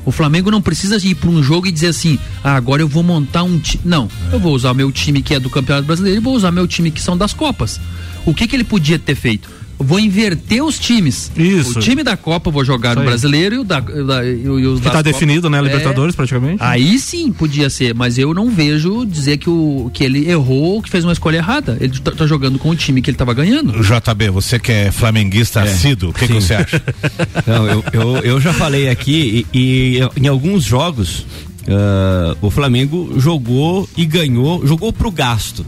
O 0.07 0.13
Flamengo 0.13 0.53
não 0.53 0.63
precisa 0.63 0.97
ir 1.05 1.17
para 1.17 1.29
um 1.29 1.43
jogo 1.43 1.67
e 1.67 1.73
dizer 1.73 1.89
assim: 1.89 2.17
ah, 2.43 2.55
agora 2.55 2.81
eu 2.81 2.89
vou 2.89 3.03
montar 3.03 3.43
um 3.43 3.59
time. 3.59 3.83
Não, 3.85 4.09
eu 4.33 4.39
vou 4.39 4.55
usar 4.55 4.73
meu 4.73 4.91
time 4.93 5.21
que 5.21 5.35
é 5.35 5.41
do 5.41 5.51
Campeonato 5.51 5.85
Brasileiro 5.87 6.21
e 6.21 6.23
vou 6.23 6.35
usar 6.35 6.53
meu 6.53 6.67
time 6.67 6.93
que 6.93 7.03
são 7.03 7.19
das 7.19 7.35
Copas. 7.35 7.81
O 8.25 8.33
que, 8.33 8.47
que 8.47 8.55
ele 8.55 8.65
podia 8.65 8.99
ter 8.99 9.17
feito? 9.17 9.51
Vou 9.79 9.99
inverter 10.01 10.65
os 10.65 10.79
times. 10.79 11.31
Isso. 11.37 11.79
O 11.79 11.83
time 11.83 12.03
da 12.03 12.17
Copa 12.17 12.51
vou 12.51 12.65
jogar 12.65 12.97
no 12.97 13.05
brasileiro 13.05 13.57
e 13.57 13.59
o 13.59 13.65
da, 13.65 13.81
da 13.81 14.25
e 14.25 14.49
os 14.49 14.81
que 14.81 14.91
tá 14.91 15.03
definido, 15.03 15.51
né, 15.51 15.61
Libertadores 15.61 16.15
é, 16.15 16.17
praticamente. 16.17 16.63
Aí 16.63 16.99
sim 16.99 17.33
podia 17.33 17.69
ser, 17.69 17.95
mas 17.95 18.19
eu 18.19 18.33
não 18.33 18.51
vejo 18.51 19.05
dizer 19.05 19.39
que 19.39 19.51
o 19.51 19.91
que 19.93 20.05
ele 20.05 20.29
errou, 20.29 20.83
que 20.83 20.91
fez 20.91 21.05
uma 21.05 21.13
escolha 21.13 21.37
errada. 21.39 21.77
Ele 21.81 21.99
tá, 21.99 22.11
tá 22.13 22.27
jogando 22.27 22.59
com 22.59 22.71
o 22.71 22.77
time 22.77 23.03
que 23.03 23.11
ele 23.11 23.17
tava 23.17 23.35
ganhando. 23.35 23.73
JB, 23.83 24.31
você 24.31 24.59
que 24.59 24.73
é 24.73 24.91
flamenguista 24.91 25.61
é, 25.61 25.65
assíduo, 25.65 26.11
o 26.11 26.13
que, 26.13 26.27
que, 26.27 26.33
você 26.33 26.55
acha? 26.55 26.83
Não, 27.47 27.67
eu, 27.67 27.85
eu, 27.93 28.17
eu 28.19 28.41
já 28.41 28.53
falei 28.53 28.89
aqui 28.89 29.47
e, 29.53 29.99
e 29.99 30.21
em 30.21 30.27
alguns 30.27 30.65
jogos 30.65 31.21
uh, 31.67 32.37
o 32.41 32.51
Flamengo 32.51 33.15
jogou 33.19 33.89
e 33.97 34.05
ganhou, 34.05 34.67
jogou 34.67 34.93
pro 34.93 35.11
gasto 35.11 35.65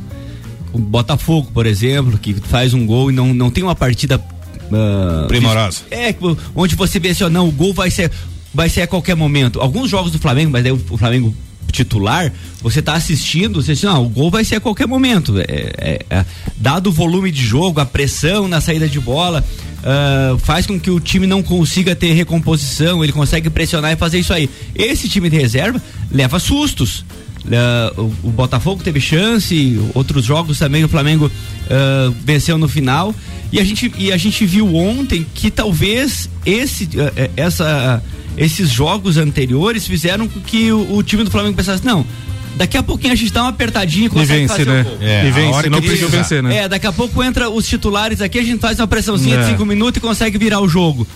o 0.73 0.79
Botafogo, 0.79 1.51
por 1.53 1.67
exemplo, 1.67 2.19
que 2.19 2.35
faz 2.35 2.75
um 2.75 2.87
gol 2.87 3.11
e 3.11 3.15
não, 3.15 3.33
não 3.33 3.51
tem 3.51 3.65
uma 3.65 3.75
partida 3.75 4.19
uh, 4.19 5.27
primorosa. 5.29 5.83
É, 5.91 6.15
onde 6.55 6.75
você 6.75 6.99
vê 6.99 7.11
assim, 7.11 7.25
ó, 7.25 7.31
não, 7.31 7.49
o 7.49 7.53
gol 7.53 7.73
vai 7.73 7.91
ser 7.91 8.11
vai 8.53 8.69
ser 8.69 8.83
a 8.83 8.87
qualquer 8.87 9.15
momento. 9.15 9.61
Alguns 9.61 9.91
jogos 9.91 10.11
do 10.11 10.19
Flamengo, 10.19 10.51
mas 10.51 10.63
daí 10.63 10.73
o, 10.73 10.79
Flamengo 10.79 11.35
titular, 11.71 12.33
você 12.63 12.81
tá 12.81 12.95
assistindo, 12.95 13.63
você 13.63 13.75
diz, 13.75 13.83
não, 13.83 14.07
o 14.07 14.09
gol 14.09 14.31
vai 14.31 14.45
ser 14.45 14.57
a 14.57 14.61
qualquer 14.61 14.87
momento. 14.87 15.39
É, 15.39 15.45
é, 15.79 16.07
é, 16.09 16.25
dado 16.57 16.89
o 16.89 16.93
volume 16.93 17.31
de 17.31 17.43
jogo, 17.43 17.79
a 17.79 17.87
pressão 17.87 18.49
na 18.49 18.61
saída 18.61 18.89
de 18.89 18.99
bola, 18.99 19.45
uh, 19.79 20.39
faz 20.39 20.67
com 20.67 20.81
que 20.81 20.91
o 20.91 20.99
time 20.99 21.27
não 21.27 21.43
consiga 21.43 21.95
ter 21.95 22.13
recomposição, 22.15 23.05
ele 23.05 23.13
consegue 23.13 23.51
pressionar 23.51 23.93
e 23.93 23.97
fazer 23.97 24.19
isso 24.19 24.33
aí. 24.33 24.49
Esse 24.75 25.09
time 25.09 25.29
de 25.29 25.37
reserva 25.37 25.81
leva 26.11 26.39
sustos. 26.39 27.05
Uh, 27.45 28.03
o, 28.03 28.29
o, 28.29 28.31
Botafogo 28.31 28.83
teve 28.83 29.01
chance, 29.01 29.81
outros 29.95 30.25
jogos 30.25 30.59
também 30.59 30.85
o 30.85 30.89
Flamengo 30.89 31.27
uh, 31.27 32.15
venceu 32.25 32.59
no 32.59 32.69
final 32.69 33.15
e 33.51 33.59
a 33.61 33.65
gente 33.65 33.91
e 33.97 34.13
a 34.13 34.17
gente 34.17 34.45
viu 34.45 34.75
ontem 34.75 35.25
que 35.35 35.51
talvez 35.51 36.29
esse 36.45 36.85
uh, 36.85 37.31
essa 37.37 38.03
esses 38.37 38.69
jogos 38.71 39.17
anteriores 39.17 39.87
fizeram 39.87 40.29
com 40.29 40.41
que 40.41 40.71
o, 40.73 40.97
o, 40.97 41.03
time 41.03 41.25
do 41.25 41.31
Flamengo 41.31 41.57
pensasse 41.57 41.85
não 41.87 42.05
Daqui 42.57 42.77
a 42.77 42.83
pouquinho 42.83 43.13
a 43.13 43.17
gente 43.17 43.33
dá 43.33 43.43
uma 43.43 43.51
apertadinha 43.51 44.07
e 44.07 44.09
consegue 44.09 44.45
e 44.45 44.47
vence, 44.49 44.65
né? 44.65 44.81
o 44.81 44.85
gol. 44.85 44.99
É, 45.01 45.29
e 45.29 45.31
vence, 45.31 45.71
não 45.71 45.81
precisa 45.81 46.09
vencer, 46.09 46.43
né? 46.43 46.57
É, 46.57 46.69
daqui 46.69 46.89
a 46.89 46.93
pouco 46.93 47.23
entra 47.23 47.49
os 47.49 47.69
titulares 47.69 48.21
aqui, 48.21 48.37
a 48.37 48.43
gente 48.43 48.59
faz 48.59 48.81
uma 48.81 48.87
pressãozinha 48.89 49.37
é. 49.37 49.43
de 49.43 49.51
cinco 49.51 49.65
minutos 49.65 49.99
e 49.99 50.01
consegue 50.01 50.37
virar 50.39 50.61
o 50.61 50.69
jogo. 50.69 51.07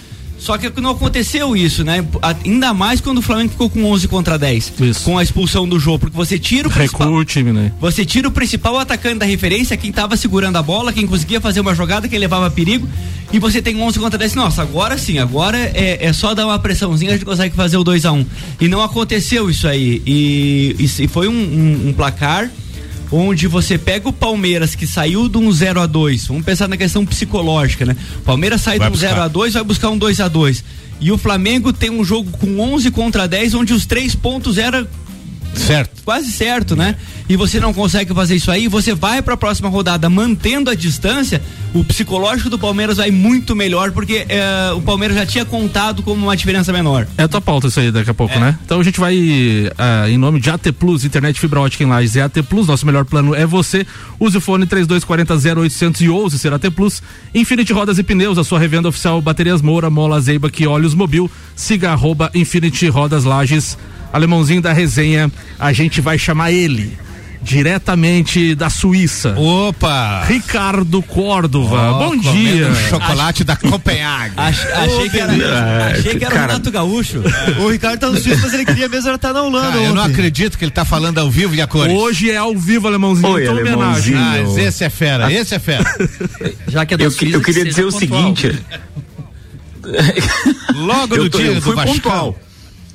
Só 0.43 0.59
que 0.59 0.81
não 0.81 0.91
aconteceu 0.91 1.57
isso, 1.57 1.85
né? 1.85 2.05
Ainda 2.21 2.75
mais 2.75 3.01
quando 3.01 3.19
o 3.19 3.23
Flamengo 3.23 3.51
ficou 3.51 3.71
com 3.71 3.85
11 3.85 4.09
contra 4.09 4.37
10. 4.37 4.73
Isso. 4.81 5.05
Com 5.05 5.17
a 5.17 5.23
expulsão 5.23 5.69
do 5.69 5.79
jogo. 5.79 6.01
Porque 6.01 6.17
você 6.17 6.37
tira 6.37 6.67
o 6.67 6.71
principal. 6.71 7.07
Recua 7.07 7.21
o 7.21 7.25
time, 7.25 7.53
né? 7.53 7.71
Você 7.81 8.05
tira 8.05 8.27
o 8.27 8.31
principal 8.33 8.77
atacante 8.77 9.21
da 9.21 9.25
referência, 9.25 9.77
quem 9.77 9.93
tava 9.93 10.17
segurando 10.17 10.57
a 10.57 10.63
bola, 10.63 10.93
quem 10.93 11.07
conseguia 11.07 11.41
fazer 11.41 11.61
uma 11.61 11.77
jogada, 11.77 12.09
quem 12.09 12.19
levava 12.19 12.51
perigo. 12.51 12.89
E 13.33 13.39
você 13.39 13.63
tem 13.63 13.81
11 13.81 14.01
contra 14.01 14.19
10. 14.19 14.35
Nossa, 14.35 14.63
agora 14.63 14.99
sim, 14.99 15.21
agora 15.21 15.57
é, 15.57 16.07
é 16.07 16.13
só 16.13 16.35
dar 16.35 16.45
uma 16.45 16.59
pressãozinha, 16.59 17.13
a 17.13 17.15
gente 17.15 17.25
consegue 17.25 17.55
fazer 17.55 17.77
o 17.77 17.85
2 17.85 18.05
a 18.05 18.11
1 18.11 18.19
um. 18.19 18.27
E 18.61 18.67
não 18.67 18.83
aconteceu 18.83 19.49
isso 19.49 19.69
aí. 19.69 20.03
E, 20.05 20.75
e, 20.77 21.05
e 21.05 21.07
foi 21.07 21.29
um, 21.29 21.33
um, 21.33 21.89
um 21.91 21.93
placar 21.93 22.51
onde 23.13 23.47
você 23.47 23.77
pega 23.77 24.09
o 24.09 24.13
Palmeiras 24.13 24.75
que 24.75 24.87
saiu 24.87 25.29
de 25.29 25.37
um 25.37 25.53
0 25.53 25.81
a 25.81 25.87
2 25.87 26.27
vamos 26.27 26.45
pensar 26.45 26.67
na 26.67 26.77
questão 26.77 27.05
psicológica, 27.05 27.85
né? 27.85 27.97
Palmeiras 28.25 28.63
sai 28.63 28.79
vai 28.79 28.89
de 28.89 28.97
um 28.97 28.99
0 28.99 29.21
a 29.21 29.29
2 29.29 29.55
vai 29.55 29.63
buscar 29.63 29.91
um 29.91 29.99
2 29.99 30.21
a 30.21 30.29
2 30.29 30.65
E 31.01 31.13
o 31.13 31.19
Flamengo 31.19 31.73
tem 31.73 31.91
um 31.91 32.03
jogo 32.03 32.31
com 32.39 32.59
11 32.59 32.91
contra 32.91 33.29
10, 33.29 33.55
onde 33.55 33.73
os 33.73 33.85
três 33.85 34.15
pontos 34.15 34.57
era 34.57 34.89
Certo. 35.55 36.03
Quase 36.05 36.31
certo, 36.31 36.75
né? 36.75 36.97
E 37.29 37.37
você 37.37 37.61
não 37.61 37.73
consegue 37.73 38.13
fazer 38.13 38.35
isso 38.35 38.51
aí, 38.51 38.69
você 38.69 38.95
vai 38.95 39.23
para 39.23 39.35
a 39.35 39.37
próxima 39.37 39.69
rodada 39.69 40.09
mantendo 40.11 40.71
a 40.71 40.75
distância, 40.75 41.41
o 41.73 41.85
psicológico 41.85 42.51
do 42.51 42.59
Palmeiras 42.59 42.97
vai 42.97 43.11
muito 43.11 43.55
melhor, 43.55 43.93
porque 43.93 44.27
é, 44.29 44.73
o 44.75 44.83
Palmeiras 44.83 45.17
já 45.17 45.25
tinha 45.25 45.45
contado 45.45 46.03
como 46.03 46.25
uma 46.25 46.37
diferença 46.37 46.73
menor. 46.73 47.07
É 47.17 47.23
a 47.23 47.29
tua 47.29 47.41
pauta 47.41 47.69
isso 47.69 47.81
aí 47.81 47.91
daqui 47.91 48.11
a 48.11 48.15
pouco, 48.15 48.35
é. 48.35 48.41
né? 48.41 48.59
Então 48.65 48.81
a 48.81 48.83
gente 48.83 48.99
vai, 48.99 49.17
uh, 49.17 50.09
em 50.09 50.19
nome 50.19 50.41
de 50.41 50.51
AT 50.51 50.73
Plus, 50.79 51.05
internet 51.05 51.39
fibra 51.39 51.61
ótica 51.61 51.85
em 51.85 51.87
Lages, 51.87 52.17
é 52.17 52.23
AT 52.23 52.43
Plus, 52.49 52.67
nosso 52.67 52.85
melhor 52.85 53.05
plano 53.05 53.35
é 53.35 53.47
você. 53.47 53.87
Use 54.19 54.37
o 54.37 54.41
fone 54.41 54.67
3240 54.67 55.61
0811 55.61 56.39
ser 56.39 56.53
AT 56.53 56.71
Plus. 56.71 57.03
Infinity 57.35 57.73
Rodas 57.73 57.99
e 57.99 58.03
Pneus, 58.03 58.37
a 58.37 58.45
sua 58.45 58.59
revenda 58.59 58.89
oficial 58.89 59.23
Baterias 59.23 59.63
Moura, 59.63 59.89
Mola 59.89 60.21
Zeiba, 60.21 60.51
que 60.51 60.67
Olhos 60.67 60.95
Mobil. 60.95 61.31
Siga 61.55 61.93
arroba 61.93 62.31
Infinity 62.35 62.89
Rodas 62.89 63.25
Lages 63.25 63.79
alemãozinho 64.13 64.61
da 64.61 64.73
resenha, 64.73 65.31
a 65.59 65.73
gente 65.73 66.01
vai 66.01 66.19
chamar 66.19 66.53
ele 66.53 66.97
diretamente 67.43 68.55
da 68.55 68.71
Suíça. 68.71 69.35
Opa! 69.37 70.25
Ricardo 70.25 71.03
Córdova. 71.03 71.93
Oh, 71.93 71.99
Bom 71.99 72.17
dia. 72.17 72.69
Um 72.69 72.75
chocolate 72.89 73.43
da 73.43 73.57
Copenhague. 73.57 74.35
Ach, 74.39 74.67
achei, 74.73 75.11
que 75.11 75.19
era, 75.19 75.33
achei 75.87 76.19
que 76.19 76.25
era 76.25 76.35
cara, 76.35 76.53
Renato 76.53 76.71
Gaúcho. 76.71 77.23
O 77.61 77.69
Ricardo 77.69 77.99
tá 77.99 78.09
no 78.09 78.19
Suíça, 78.19 78.41
mas 78.43 78.55
ele 78.55 78.65
queria 78.65 78.89
mesmo 78.89 79.11
estar 79.11 79.29
tá 79.29 79.35
na 79.35 79.43
Holanda. 79.43 79.79
eu 79.79 79.95
não 79.95 80.05
acredito 80.05 80.57
que 80.57 80.65
ele 80.65 80.71
tá 80.71 80.85
falando 80.85 81.19
ao 81.19 81.31
vivo 81.31 81.55
e 81.55 81.61
a 81.61 81.67
cores. 81.67 81.93
Hoje 81.93 82.31
é 82.31 82.37
ao 82.37 82.57
vivo, 82.57 82.87
alemãozinho. 82.87 83.33
Oi, 83.33 83.43
então, 83.43 83.57
homenagem. 83.57 84.15
Ah, 84.17 84.39
esse 84.59 84.85
é 84.85 84.91
fera, 84.91 85.33
esse 85.33 85.55
é 85.55 85.59
fera. 85.59 85.85
Já 86.69 86.87
que 86.87 86.95
é 86.95 86.97
eu, 87.01 87.11
Suíça, 87.11 87.37
eu 87.37 87.43
queria 87.43 87.65
dizer 87.65 87.85
o 87.85 87.91
seguinte. 87.91 88.57
Logo 90.75 91.17
no 91.17 91.29
dia 91.29 91.61
do 91.61 91.75
Vasco. 91.75 92.37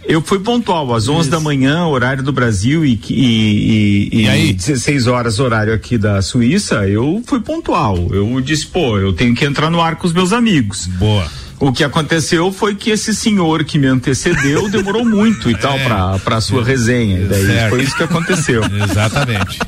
Eu 0.07 0.21
fui 0.21 0.39
pontual, 0.39 0.95
às 0.95 1.09
11 1.09 1.21
Isso. 1.21 1.29
da 1.29 1.39
manhã, 1.39 1.85
horário 1.85 2.23
do 2.23 2.31
Brasil, 2.31 2.85
e, 2.85 2.97
e, 3.09 4.09
e, 4.13 4.21
e 4.21 4.29
aí? 4.29 4.53
16 4.53 5.05
horas, 5.05 5.37
horário 5.37 5.73
aqui 5.73 5.97
da 5.97 6.21
Suíça, 6.21 6.87
eu 6.87 7.21
fui 7.27 7.41
pontual. 7.41 8.07
Eu 8.11 8.39
disse, 8.39 8.65
pô, 8.67 8.97
eu 8.97 9.11
tenho 9.11 9.35
que 9.35 9.43
entrar 9.43 9.69
no 9.69 9.81
ar 9.81 9.97
com 9.97 10.07
os 10.07 10.13
meus 10.13 10.31
amigos. 10.31 10.87
Boa. 10.87 11.27
O 11.59 11.73
que 11.73 11.83
aconteceu 11.83 12.53
foi 12.53 12.75
que 12.75 12.91
esse 12.91 13.13
senhor 13.13 13.65
que 13.65 13.77
me 13.77 13.87
antecedeu 13.87 14.69
demorou 14.69 15.03
muito 15.03 15.49
e 15.49 15.53
é. 15.55 15.57
tal 15.57 15.77
para 16.23 16.39
sua 16.39 16.63
resenha. 16.63 17.19
E 17.19 17.25
daí 17.25 17.45
certo. 17.45 17.69
foi 17.69 17.83
isso 17.83 17.97
que 17.97 18.03
aconteceu. 18.03 18.61
Exatamente. 18.89 19.59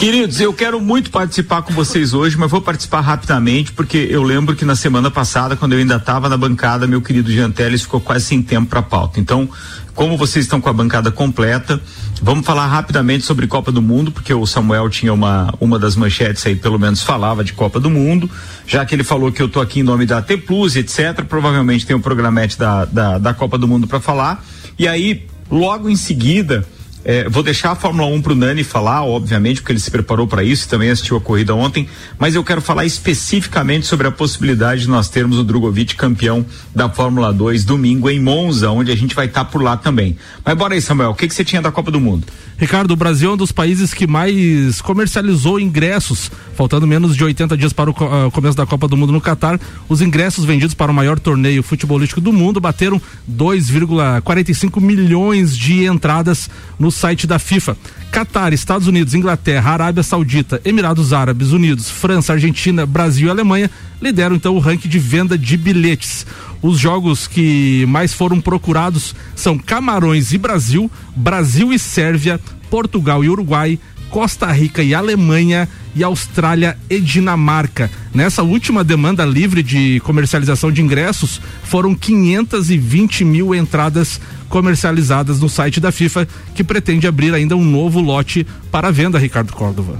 Queridos, 0.00 0.40
eu 0.40 0.54
quero 0.54 0.80
muito 0.80 1.10
participar 1.10 1.60
com 1.60 1.74
vocês 1.74 2.14
hoje, 2.14 2.34
mas 2.34 2.50
vou 2.50 2.62
participar 2.62 3.02
rapidamente, 3.02 3.70
porque 3.70 3.98
eu 4.10 4.22
lembro 4.22 4.56
que 4.56 4.64
na 4.64 4.74
semana 4.74 5.10
passada, 5.10 5.56
quando 5.56 5.74
eu 5.74 5.78
ainda 5.78 5.96
estava 5.96 6.26
na 6.26 6.38
bancada, 6.38 6.86
meu 6.86 7.02
querido 7.02 7.30
Janteles 7.30 7.82
ficou 7.82 8.00
quase 8.00 8.24
sem 8.24 8.40
tempo 8.40 8.70
para 8.70 8.80
pauta. 8.80 9.20
Então, 9.20 9.46
como 9.94 10.16
vocês 10.16 10.46
estão 10.46 10.58
com 10.58 10.70
a 10.70 10.72
bancada 10.72 11.10
completa, 11.10 11.78
vamos 12.22 12.46
falar 12.46 12.66
rapidamente 12.66 13.26
sobre 13.26 13.46
Copa 13.46 13.70
do 13.70 13.82
Mundo, 13.82 14.10
porque 14.10 14.32
o 14.32 14.46
Samuel 14.46 14.88
tinha 14.88 15.12
uma, 15.12 15.52
uma 15.60 15.78
das 15.78 15.96
manchetes 15.96 16.46
aí, 16.46 16.56
pelo 16.56 16.78
menos 16.78 17.02
falava 17.02 17.44
de 17.44 17.52
Copa 17.52 17.78
do 17.78 17.90
Mundo, 17.90 18.30
já 18.66 18.86
que 18.86 18.94
ele 18.94 19.04
falou 19.04 19.30
que 19.30 19.42
eu 19.42 19.50
tô 19.50 19.60
aqui 19.60 19.80
em 19.80 19.82
nome 19.82 20.06
da 20.06 20.22
T 20.22 20.38
Plus, 20.38 20.76
etc. 20.76 21.22
Provavelmente 21.28 21.84
tem 21.84 21.94
o 21.94 21.98
um 21.98 22.02
programete 22.02 22.58
da, 22.58 22.86
da, 22.86 23.18
da 23.18 23.34
Copa 23.34 23.58
do 23.58 23.68
Mundo 23.68 23.86
para 23.86 24.00
falar. 24.00 24.42
E 24.78 24.88
aí, 24.88 25.26
logo 25.50 25.90
em 25.90 25.96
seguida, 25.96 26.66
é, 27.04 27.28
vou 27.28 27.42
deixar 27.42 27.70
a 27.70 27.74
Fórmula 27.74 28.08
1 28.08 28.22
para 28.22 28.32
o 28.32 28.34
Nani 28.34 28.62
falar, 28.62 29.04
obviamente, 29.04 29.60
porque 29.60 29.72
ele 29.72 29.80
se 29.80 29.90
preparou 29.90 30.26
para 30.26 30.42
isso 30.42 30.66
e 30.66 30.68
também 30.68 30.90
assistiu 30.90 31.16
a 31.16 31.20
corrida 31.20 31.54
ontem, 31.54 31.88
mas 32.18 32.34
eu 32.34 32.44
quero 32.44 32.60
falar 32.60 32.84
especificamente 32.84 33.86
sobre 33.86 34.06
a 34.06 34.10
possibilidade 34.10 34.82
de 34.82 34.88
nós 34.88 35.08
termos 35.08 35.38
o 35.38 35.44
Drogovic 35.44 35.96
campeão 35.96 36.44
da 36.74 36.88
Fórmula 36.88 37.32
2 37.32 37.64
domingo 37.64 38.10
em 38.10 38.20
Monza, 38.20 38.70
onde 38.70 38.92
a 38.92 38.96
gente 38.96 39.14
vai 39.14 39.26
estar 39.26 39.44
tá 39.44 39.50
por 39.50 39.62
lá 39.62 39.76
também. 39.76 40.16
Mas 40.44 40.56
bora 40.56 40.74
aí, 40.74 40.82
Samuel, 40.82 41.10
o 41.10 41.14
que, 41.14 41.26
que 41.26 41.34
você 41.34 41.44
tinha 41.44 41.62
da 41.62 41.72
Copa 41.72 41.90
do 41.90 42.00
Mundo? 42.00 42.26
Ricardo, 42.58 42.90
o 42.90 42.96
Brasil 42.96 43.30
é 43.30 43.32
um 43.32 43.36
dos 43.38 43.52
países 43.52 43.94
que 43.94 44.06
mais 44.06 44.82
comercializou 44.82 45.58
ingressos, 45.58 46.30
faltando 46.54 46.86
menos 46.86 47.16
de 47.16 47.24
80 47.24 47.56
dias 47.56 47.72
para 47.72 47.88
o 47.88 47.94
uh, 47.94 48.30
começo 48.30 48.54
da 48.54 48.66
Copa 48.66 48.86
do 48.86 48.98
Mundo 48.98 49.14
no 49.14 49.20
Catar. 49.20 49.58
Os 49.88 50.02
ingressos 50.02 50.44
vendidos 50.44 50.74
para 50.74 50.92
o 50.92 50.94
maior 50.94 51.18
torneio 51.18 51.62
futebolístico 51.62 52.20
do 52.20 52.34
mundo 52.34 52.60
bateram 52.60 53.00
2,45 53.30 54.78
milhões 54.78 55.56
de 55.56 55.86
entradas 55.86 56.50
no 56.78 56.89
site 56.90 57.26
da 57.26 57.38
FIFA. 57.38 57.76
Catar, 58.10 58.52
Estados 58.52 58.86
Unidos, 58.86 59.14
Inglaterra, 59.14 59.72
Arábia 59.72 60.02
Saudita, 60.02 60.60
Emirados 60.64 61.12
Árabes 61.12 61.52
Unidos, 61.52 61.88
França, 61.88 62.32
Argentina, 62.32 62.84
Brasil 62.84 63.28
e 63.28 63.30
Alemanha 63.30 63.70
lideram 64.00 64.36
então 64.36 64.56
o 64.56 64.58
ranking 64.58 64.88
de 64.88 64.98
venda 64.98 65.36
de 65.36 65.56
bilhetes. 65.56 66.26
Os 66.62 66.78
jogos 66.78 67.26
que 67.26 67.86
mais 67.86 68.12
foram 68.12 68.40
procurados 68.40 69.14
são 69.34 69.56
Camarões 69.58 70.32
e 70.32 70.38
Brasil, 70.38 70.90
Brasil 71.14 71.72
e 71.72 71.78
Sérvia, 71.78 72.40
Portugal 72.68 73.24
e 73.24 73.28
Uruguai, 73.28 73.78
Costa 74.10 74.50
Rica 74.50 74.82
e 74.82 74.92
Alemanha 74.92 75.68
e 75.94 76.02
Austrália 76.02 76.76
e 76.90 77.00
Dinamarca. 77.00 77.90
Nessa 78.12 78.42
última 78.42 78.82
demanda 78.82 79.24
livre 79.24 79.62
de 79.62 80.00
comercialização 80.00 80.70
de 80.70 80.82
ingressos, 80.82 81.40
foram 81.62 81.94
520 81.94 83.24
mil 83.24 83.54
entradas 83.54 84.20
comercializadas 84.48 85.40
no 85.40 85.48
site 85.48 85.80
da 85.80 85.92
FIFA, 85.92 86.26
que 86.54 86.64
pretende 86.64 87.06
abrir 87.06 87.32
ainda 87.32 87.56
um 87.56 87.64
novo 87.64 88.00
lote 88.00 88.46
para 88.70 88.90
venda, 88.90 89.18
Ricardo 89.18 89.52
Córdova. 89.52 89.96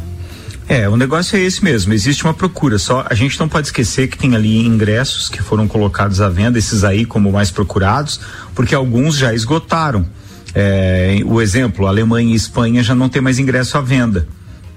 É, 0.69 0.89
o 0.89 0.97
negócio 0.97 1.37
é 1.37 1.41
esse 1.41 1.65
mesmo, 1.65 1.93
existe 1.93 2.23
uma 2.23 2.33
procura, 2.33 2.79
só 2.79 3.05
a 3.11 3.15
gente 3.15 3.39
não 3.41 3.49
pode 3.49 3.67
esquecer 3.67 4.07
que 4.07 4.17
tem 4.17 4.37
ali 4.37 4.65
ingressos 4.65 5.29
que 5.29 5.43
foram 5.43 5.67
colocados 5.67 6.21
à 6.21 6.29
venda, 6.29 6.59
esses 6.59 6.85
aí 6.85 7.05
como 7.05 7.33
mais 7.33 7.51
procurados, 7.51 8.21
porque 8.55 8.73
alguns 8.73 9.17
já 9.17 9.35
esgotaram. 9.35 10.07
É, 10.55 11.21
o 11.25 11.41
exemplo, 11.41 11.87
Alemanha 11.87 12.33
e 12.33 12.37
Espanha 12.37 12.83
já 12.83 12.95
não 12.95 13.09
tem 13.09 13.23
mais 13.23 13.39
ingresso 13.39 13.79
à 13.79 13.81
venda, 13.81 14.27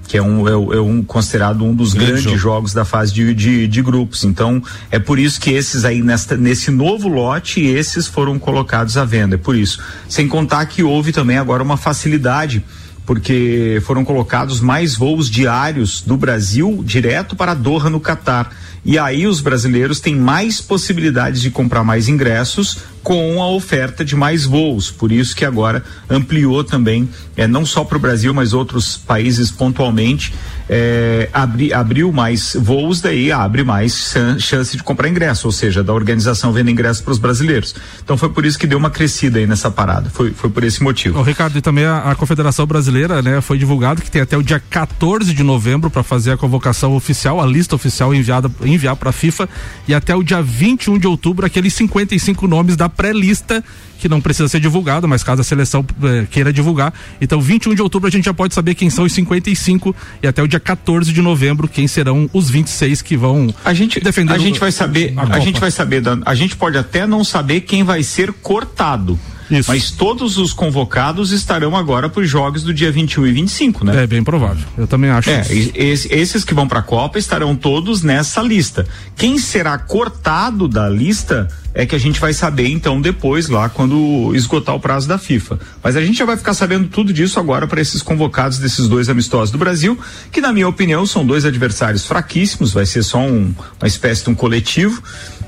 que 0.07 0.17
é 0.17 0.21
um, 0.21 0.47
é, 0.47 0.51
é 0.51 0.81
um 0.81 1.03
considerado 1.03 1.63
um 1.63 1.73
dos 1.73 1.93
Grande 1.93 2.11
grandes 2.11 2.23
jogo. 2.25 2.37
jogos 2.37 2.73
da 2.73 2.85
fase 2.85 3.13
de, 3.13 3.33
de, 3.33 3.67
de, 3.67 3.81
grupos. 3.81 4.23
Então, 4.23 4.61
é 4.91 4.99
por 4.99 5.17
isso 5.17 5.39
que 5.39 5.51
esses 5.51 5.85
aí, 5.85 6.01
nesta, 6.01 6.37
nesse 6.37 6.69
novo 6.69 7.07
lote, 7.07 7.61
esses 7.61 8.07
foram 8.07 8.37
colocados 8.37 8.97
à 8.97 9.05
venda. 9.05 9.35
É 9.35 9.37
por 9.37 9.55
isso. 9.55 9.79
Sem 10.07 10.27
contar 10.27 10.65
que 10.65 10.83
houve 10.83 11.11
também 11.11 11.37
agora 11.37 11.63
uma 11.63 11.77
facilidade 11.77 12.63
porque 13.05 13.81
foram 13.85 14.05
colocados 14.05 14.59
mais 14.59 14.95
voos 14.95 15.29
diários 15.29 16.01
do 16.01 16.15
Brasil 16.15 16.81
direto 16.85 17.35
para 17.35 17.53
Doha, 17.53 17.89
no 17.89 17.99
Catar. 17.99 18.49
E 18.85 18.97
aí 18.97 19.25
os 19.25 19.39
brasileiros 19.39 19.99
têm 19.99 20.15
mais 20.15 20.59
possibilidades 20.59 21.41
de 21.41 21.49
comprar 21.49 21.83
mais 21.83 22.09
ingressos 22.09 22.79
com 23.03 23.43
a 23.43 23.49
oferta 23.49 24.03
de 24.03 24.15
mais 24.15 24.45
voos. 24.45 24.89
Por 24.89 25.11
isso 25.11 25.35
que 25.35 25.43
agora 25.43 25.83
ampliou 26.09 26.63
também, 26.63 27.07
é, 27.35 27.45
não 27.45 27.65
só 27.65 27.83
para 27.83 27.97
o 27.97 27.99
Brasil, 27.99 28.33
mas 28.33 28.53
outros 28.53 28.97
países 28.97 29.51
pontualmente, 29.51 30.33
é, 30.69 31.29
abri, 31.33 31.73
abriu 31.73 32.11
mais 32.13 32.55
voos, 32.59 33.01
daí 33.01 33.31
abre 33.31 33.63
mais 33.63 34.13
chance 34.39 34.77
de 34.77 34.81
comprar 34.81 35.09
ingresso, 35.09 35.47
ou 35.47 35.51
seja, 35.51 35.83
da 35.83 35.93
organização 35.93 36.53
vendo 36.53 36.69
ingresso 36.69 37.03
para 37.03 37.11
os 37.11 37.19
brasileiros. 37.19 37.75
Então 38.01 38.17
foi 38.17 38.29
por 38.29 38.45
isso 38.45 38.57
que 38.57 38.65
deu 38.65 38.77
uma 38.77 38.89
crescida 38.89 39.37
aí 39.37 39.45
nessa 39.45 39.69
parada. 39.69 40.09
Foi, 40.09 40.31
foi 40.31 40.49
por 40.49 40.63
esse 40.63 40.81
motivo. 40.81 41.19
O 41.19 41.23
Ricardo, 41.23 41.57
e 41.57 41.61
também 41.61 41.85
a, 41.85 42.11
a 42.11 42.15
Confederação 42.15 42.65
Brasileira, 42.65 43.21
né, 43.21 43.41
foi 43.41 43.57
divulgado 43.57 44.01
que 44.01 44.09
tem 44.09 44.21
até 44.21 44.37
o 44.37 44.41
dia 44.41 44.61
14 44.69 45.33
de 45.33 45.43
novembro 45.43 45.89
para 45.89 46.03
fazer 46.03 46.31
a 46.31 46.37
convocação 46.37 46.95
oficial, 46.95 47.41
a 47.41 47.45
lista 47.45 47.75
oficial 47.75 48.15
enviada 48.15 48.49
enviar 48.73 48.95
para 48.95 49.09
a 49.09 49.13
FIFA 49.13 49.47
e 49.87 49.93
até 49.93 50.15
o 50.15 50.23
dia 50.23 50.41
21 50.41 50.97
de 50.97 51.07
outubro 51.07 51.45
aqueles 51.45 51.73
55 51.73 52.47
nomes 52.47 52.75
da 52.75 52.89
pré-lista 52.89 53.63
que 53.99 54.09
não 54.09 54.19
precisa 54.19 54.49
ser 54.49 54.59
divulgado, 54.59 55.07
mas 55.07 55.23
caso 55.23 55.39
a 55.39 55.43
seleção 55.45 55.85
eh, 56.03 56.27
queira 56.29 56.51
divulgar. 56.51 56.93
Então, 57.21 57.39
21 57.39 57.73
de 57.73 57.81
outubro 57.81 58.09
a 58.09 58.11
gente 58.11 58.25
já 58.25 58.33
pode 58.33 58.53
saber 58.53 58.75
quem 58.75 58.89
são 58.89 59.05
os 59.05 59.13
55 59.13 59.95
e 60.21 60.27
até 60.27 60.43
o 60.43 60.47
dia 60.47 60.59
14 60.59 61.13
de 61.13 61.21
novembro 61.21 61.69
quem 61.69 61.87
serão 61.87 62.29
os 62.33 62.49
26 62.49 63.01
que 63.01 63.15
vão 63.15 63.53
a 63.63 63.73
gente 63.73 64.01
defender 64.01 64.33
A 64.33 64.37
gente 64.37 64.59
vai 64.59 64.73
saber, 64.73 65.13
a, 65.15 65.35
a 65.35 65.39
gente 65.39 65.57
vai 65.57 65.71
saber, 65.71 66.03
a 66.25 66.35
gente 66.35 66.57
pode 66.57 66.77
até 66.77 67.07
não 67.07 67.23
saber 67.23 67.61
quem 67.61 67.83
vai 67.83 68.03
ser 68.03 68.33
cortado. 68.33 69.17
Isso. 69.49 69.69
Mas 69.69 69.91
todos 69.91 70.37
os 70.37 70.53
convocados 70.53 71.31
estarão 71.31 71.75
agora 71.75 72.09
para 72.09 72.21
os 72.21 72.29
jogos 72.29 72.63
do 72.63 72.73
dia 72.73 72.91
21 72.91 73.27
e 73.27 73.31
25, 73.31 73.85
né? 73.85 74.03
É 74.03 74.07
bem 74.07 74.23
provável. 74.23 74.63
Eu 74.77 74.87
também 74.87 75.09
acho. 75.09 75.29
É, 75.29 75.41
isso. 75.53 76.07
esses 76.11 76.43
que 76.43 76.53
vão 76.53 76.67
para 76.67 76.79
a 76.79 76.83
Copa 76.83 77.17
estarão 77.19 77.55
todos 77.55 78.01
nessa 78.01 78.41
lista. 78.41 78.85
Quem 79.15 79.37
será 79.37 79.77
cortado 79.77 80.67
da 80.67 80.89
lista 80.89 81.47
é 81.73 81.85
que 81.85 81.95
a 81.95 81.99
gente 81.99 82.19
vai 82.19 82.33
saber 82.33 82.67
então 82.67 83.01
depois 83.01 83.49
lá 83.49 83.67
quando 83.67 84.31
esgotar 84.35 84.75
o 84.75 84.79
prazo 84.79 85.07
da 85.07 85.17
FIFA. 85.17 85.59
Mas 85.83 85.95
a 85.95 86.01
gente 86.01 86.17
já 86.17 86.25
vai 86.25 86.37
ficar 86.37 86.53
sabendo 86.53 86.87
tudo 86.87 87.11
disso 87.11 87.39
agora 87.39 87.65
para 87.65 87.81
esses 87.81 88.01
convocados 88.01 88.59
desses 88.59 88.87
dois 88.87 89.09
amistosos 89.09 89.51
do 89.51 89.57
Brasil, 89.57 89.97
que 90.31 90.39
na 90.39 90.53
minha 90.53 90.67
opinião 90.67 91.05
são 91.05 91.25
dois 91.25 91.45
adversários 91.45 92.05
fraquíssimos, 92.05 92.73
vai 92.73 92.85
ser 92.85 93.03
só 93.03 93.19
um, 93.19 93.53
uma 93.79 93.87
espécie 93.87 94.23
de 94.23 94.29
um 94.29 94.35
coletivo 94.35 95.01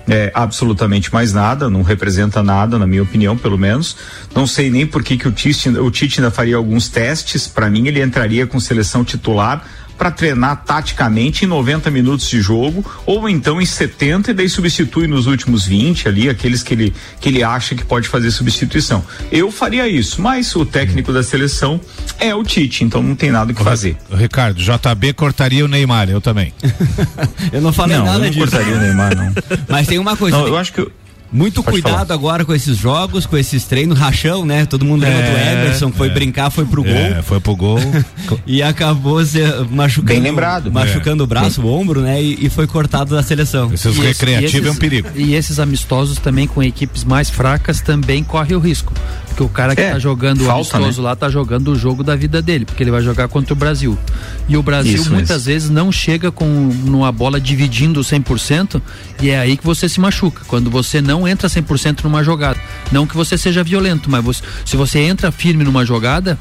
é, 0.08 0.32
absolutamente 0.34 1.12
mais 1.14 1.34
nada, 1.34 1.70
não 1.70 1.82
representa 1.82 2.44
nada, 2.44 2.78
na 2.78 2.86
minha 2.86 3.04
opinião, 3.04 3.38
pelo 3.38 3.58
menos. 3.58 3.96
Não 4.34 4.46
sei 4.46 4.70
nem 4.70 4.86
por 4.86 5.04
que, 5.04 5.18
que 5.18 5.28
o, 5.28 5.32
Tite, 5.32 5.70
o 5.70 5.90
Tite 5.90 6.20
ainda 6.20 6.32
faria 6.32 6.56
alguns 6.56 6.88
testes. 6.88 7.48
Para 7.48 7.70
mim, 7.70 7.88
ele 7.88 8.02
entraria 8.02 8.46
com 8.46 8.60
seleção 8.60 9.04
titular 9.04 9.66
para 9.98 10.12
treinar 10.12 10.64
taticamente 10.64 11.46
em 11.46 11.48
90 11.48 11.90
minutos 11.92 12.30
de 12.30 12.42
jogo, 12.42 12.86
ou 13.06 13.28
então 13.30 13.62
em 13.62 13.66
70 13.66 14.32
e 14.32 14.34
daí 14.34 14.50
substitui 14.50 15.08
nos 15.08 15.28
últimos 15.28 15.66
20 15.66 16.08
ali, 16.08 16.30
aqueles 16.30 16.64
que 16.64 16.74
ele, 16.74 16.94
que 17.20 17.30
ele 17.30 17.44
acha 17.44 17.76
que 17.76 17.84
pode 17.84 18.08
fazer 18.08 18.32
substituição. 18.32 19.04
Eu 19.32 19.52
faria 19.52 19.88
isso, 19.88 20.22
mas 20.22 20.56
o 20.56 20.66
técnico 20.66 21.12
da 21.12 21.24
seleção 21.24 21.80
é 22.20 22.34
o 22.34 22.44
Tite, 22.44 22.84
então 22.84 23.02
não 23.02 23.16
tem 23.16 23.32
nada 23.32 23.52
o 23.52 23.56
que 23.56 23.64
fazer. 23.64 23.98
Ricardo, 24.12 24.62
JB 24.62 25.14
cortaria 25.14 25.64
o 25.64 25.68
Neymar, 25.68 26.10
eu 26.10 26.22
também. 26.22 26.54
eu 27.52 27.62
não 27.62 27.74
falei 27.74 27.98
não, 27.98 28.06
nada 28.06 28.18
eu 28.18 28.24
não 28.24 28.30
disso. 28.30 28.40
cortaria 28.40 28.76
o 28.76 28.80
Neymar, 28.80 29.16
não. 29.16 29.34
Mas 29.70 29.88
tem 29.88 30.00
uma 30.00 30.16
coisa. 30.16 30.38
Não, 30.38 30.48
eu 30.48 30.58
acho 30.58 30.74
que. 30.74 30.88
Muito 31.36 31.62
Pode 31.62 31.82
cuidado 31.82 32.08
falar. 32.08 32.14
agora 32.14 32.46
com 32.46 32.54
esses 32.54 32.78
jogos, 32.78 33.26
com 33.26 33.38
esses 33.38 33.66
treinos, 33.66 34.00
rachão, 34.00 34.46
né? 34.46 34.66
Todo 34.66 34.86
mundo 34.86 35.02
lembra 35.02 35.20
é, 35.20 35.32
do 35.32 35.60
Emerson, 35.60 35.92
foi 35.92 36.08
é. 36.08 36.14
brincar, 36.14 36.50
foi 36.50 36.66
pro 36.66 36.82
gol. 36.82 36.94
É, 36.94 37.22
foi 37.22 37.42
pro 37.42 37.56
gol. 37.58 37.78
e 38.48 38.64
acabou 38.64 39.24
se 39.26 39.40
machucando. 39.70 40.14
Bem 40.14 40.22
lembrado. 40.22 40.72
Machucando 40.72 41.26
o 41.26 41.28
braço, 41.28 41.62
o 41.62 41.68
ombro, 41.68 42.00
né? 42.00 42.24
E, 42.24 42.46
e, 42.46 42.50
foi 42.50 42.66
cortado 42.68 43.14
da 43.14 43.22
seleção. 43.22 43.74
Esses 43.74 43.98
recreativos 43.98 44.66
é 44.66 44.72
um 44.72 44.76
perigo. 44.76 45.10
E 45.14 45.34
esses 45.34 45.60
amistosos 45.60 46.20
também 46.20 46.48
com 46.48 46.64
equipes 46.64 47.04
mais 47.04 47.30
fracas 47.30 47.82
também 47.82 48.24
corre 48.24 48.56
o 48.56 48.60
risco. 48.60 48.94
Porque 49.36 49.44
o 49.44 49.50
cara 49.50 49.76
que 49.76 49.82
é, 49.82 49.92
tá 49.92 50.00
jogando 50.00 50.46
falta, 50.46 50.78
o 50.78 50.78
amistoso 50.78 51.02
né? 51.02 51.10
lá 51.10 51.16
tá 51.16 51.28
jogando 51.28 51.74
o 51.74 51.76
jogo 51.76 52.02
da 52.04 52.16
vida 52.16 52.42
dele, 52.42 52.64
porque 52.64 52.82
ele 52.82 52.92
vai 52.92 53.02
jogar 53.02 53.28
contra 53.28 53.54
o 53.54 53.56
Brasil. 53.56 53.98
E 54.48 54.56
o 54.56 54.64
Brasil 54.64 54.96
isso, 54.96 55.12
muitas 55.12 55.42
isso. 55.42 55.46
vezes 55.48 55.70
não 55.70 55.92
chega 55.92 56.32
com 56.32 56.46
numa 56.46 57.12
bola 57.12 57.40
dividindo 57.40 58.00
100% 58.00 58.82
e 59.22 59.30
é 59.30 59.38
aí 59.38 59.58
que 59.58 59.66
você 59.66 59.90
se 59.90 60.00
machuca. 60.00 60.44
Quando 60.48 60.70
você 60.70 61.02
não 61.02 61.28
entra 61.28 61.50
100% 61.50 62.06
numa 62.06 62.24
jogada. 62.24 62.58
Não 62.94 63.06
que 63.06 63.16
você 63.16 63.38
seja 63.38 63.62
violento, 63.62 64.10
mas 64.10 64.24
você, 64.24 64.42
se 64.64 64.78
você 64.78 65.00
entra 65.00 65.34
firme 65.34 65.66
numa 65.66 65.86
jogada, 65.86 66.40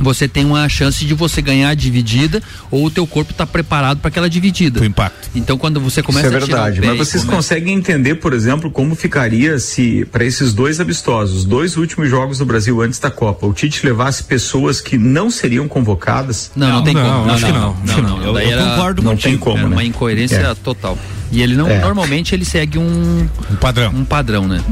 você 0.00 0.26
tem 0.26 0.44
uma 0.44 0.68
chance 0.68 1.04
de 1.04 1.14
você 1.14 1.40
ganhar 1.40 1.70
a 1.70 1.74
dividida 1.74 2.42
ou 2.70 2.86
o 2.86 2.90
teu 2.90 3.06
corpo 3.06 3.30
está 3.30 3.46
preparado 3.46 3.98
para 3.98 4.08
aquela 4.08 4.28
dividida. 4.28 4.80
O 4.80 4.84
impacto. 4.84 5.30
Então 5.34 5.56
quando 5.56 5.80
você 5.80 6.02
começa 6.02 6.26
Isso 6.26 6.36
é 6.36 6.40
verdade. 6.40 6.80
Mas 6.80 6.98
vocês 6.98 7.24
começa... 7.24 7.36
conseguem 7.36 7.74
entender, 7.74 8.16
por 8.16 8.32
exemplo, 8.32 8.70
como 8.70 8.94
ficaria 8.94 9.58
se 9.58 10.04
para 10.06 10.24
esses 10.24 10.52
dois 10.52 10.80
amistosos, 10.80 11.44
dois 11.44 11.76
últimos 11.76 12.08
jogos 12.08 12.38
do 12.38 12.46
Brasil 12.46 12.80
antes 12.80 12.98
da 12.98 13.10
Copa, 13.10 13.46
o 13.46 13.52
Tite 13.52 13.84
levasse 13.86 14.24
pessoas 14.24 14.80
que 14.80 14.98
não 14.98 15.30
seriam 15.30 15.68
convocadas? 15.68 16.50
Não, 16.56 16.66
não, 16.66 16.76
não 16.76 16.84
tem 16.84 16.94
não, 16.94 17.02
como. 17.02 17.26
Não, 17.26 17.34
acho 17.34 17.46
não, 17.46 17.52
que 17.52 17.58
não. 17.58 18.02
Não, 18.02 18.02
não. 18.02 18.22
Eu, 18.22 18.38
eu, 18.38 18.58
concordo 18.58 19.02
não 19.02 19.10
contigo. 19.12 19.28
tem 19.30 19.38
como, 19.38 19.58
é 19.58 19.62
né? 19.62 19.68
uma 19.68 19.84
incoerência 19.84 20.36
é. 20.36 20.54
total. 20.54 20.98
E 21.30 21.42
ele 21.42 21.56
não, 21.56 21.68
é. 21.68 21.80
normalmente 21.80 22.34
ele 22.34 22.44
segue 22.44 22.78
um, 22.78 23.28
um 23.50 23.56
padrão. 23.56 23.92
Um 23.92 24.04
padrão, 24.04 24.46
né? 24.46 24.62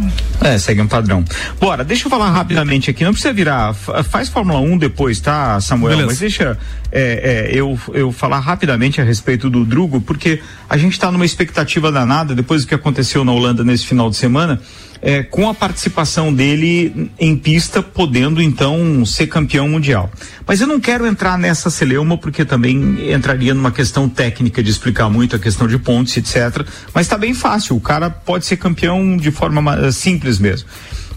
É, 0.41 0.59
segue 0.59 0.81
um 0.81 0.87
padrão. 0.87 1.25
Bora, 1.61 1.85
deixa 1.85 2.07
eu 2.07 2.11
falar 2.11 2.31
rapidamente 2.31 2.91
aqui, 2.91 3.05
não 3.05 3.13
precisa 3.13 3.33
virar, 3.33 3.75
faz 3.75 4.29
Fórmula 4.29 4.61
1 4.61 4.79
depois, 4.79 5.21
tá, 5.21 5.61
Samuel? 5.61 5.97
Beleza. 5.97 6.07
Mas 6.07 6.19
deixa 6.19 6.59
é, 6.91 7.49
é, 7.51 7.59
eu, 7.59 7.79
eu 7.95 8.13
falar 8.13 8.41
rapidamente 8.41 9.01
a 9.01 9.05
respeito 9.05 9.51
do 9.51 9.65
Drugo, 9.65 10.01
porque 10.01 10.41
a 10.69 10.77
gente 10.77 10.93
está 10.93 11.11
numa 11.11 11.25
expectativa 11.25 11.91
danada, 11.91 12.35
depois 12.35 12.63
do 12.63 12.69
que 12.69 12.75
aconteceu 12.75 13.25
na 13.25 13.33
Holanda 13.33 13.65
nesse 13.65 13.87
final 13.87 14.11
de 14.11 14.17
semana, 14.17 14.61
é, 15.03 15.25
com 15.25 15.49
a 15.49 15.55
participação 15.55 16.33
dele 16.33 17.11
em 17.19 17.37
pista, 17.37 17.83
podendo 17.83 18.41
então 18.41 19.05
ser 19.05 19.27
campeão 19.27 19.69
mundial. 19.69 20.09
Mas 20.47 20.61
eu 20.61 20.67
não 20.69 20.79
quero 20.79 21.05
entrar 21.05 21.37
nessa 21.37 21.69
celeuma, 21.69 22.17
porque 22.17 22.45
também 22.45 23.13
entraria 23.13 23.53
numa 23.53 23.73
questão 23.73 24.09
técnica 24.09 24.63
de 24.63 24.71
explicar 24.71 25.11
muito 25.11 25.35
a 25.35 25.39
questão 25.41 25.67
de 25.67 25.77
pontos, 25.77 26.17
etc. 26.17 26.65
Mas 26.95 27.07
está 27.07 27.19
bem 27.19 27.35
fácil, 27.35 27.75
o 27.75 27.81
cara 27.81 28.09
pode 28.09 28.47
ser 28.47 28.57
campeão 28.57 29.17
de 29.17 29.33
forma 29.33 29.91
simples 29.91 30.39
mesmo. 30.39 30.69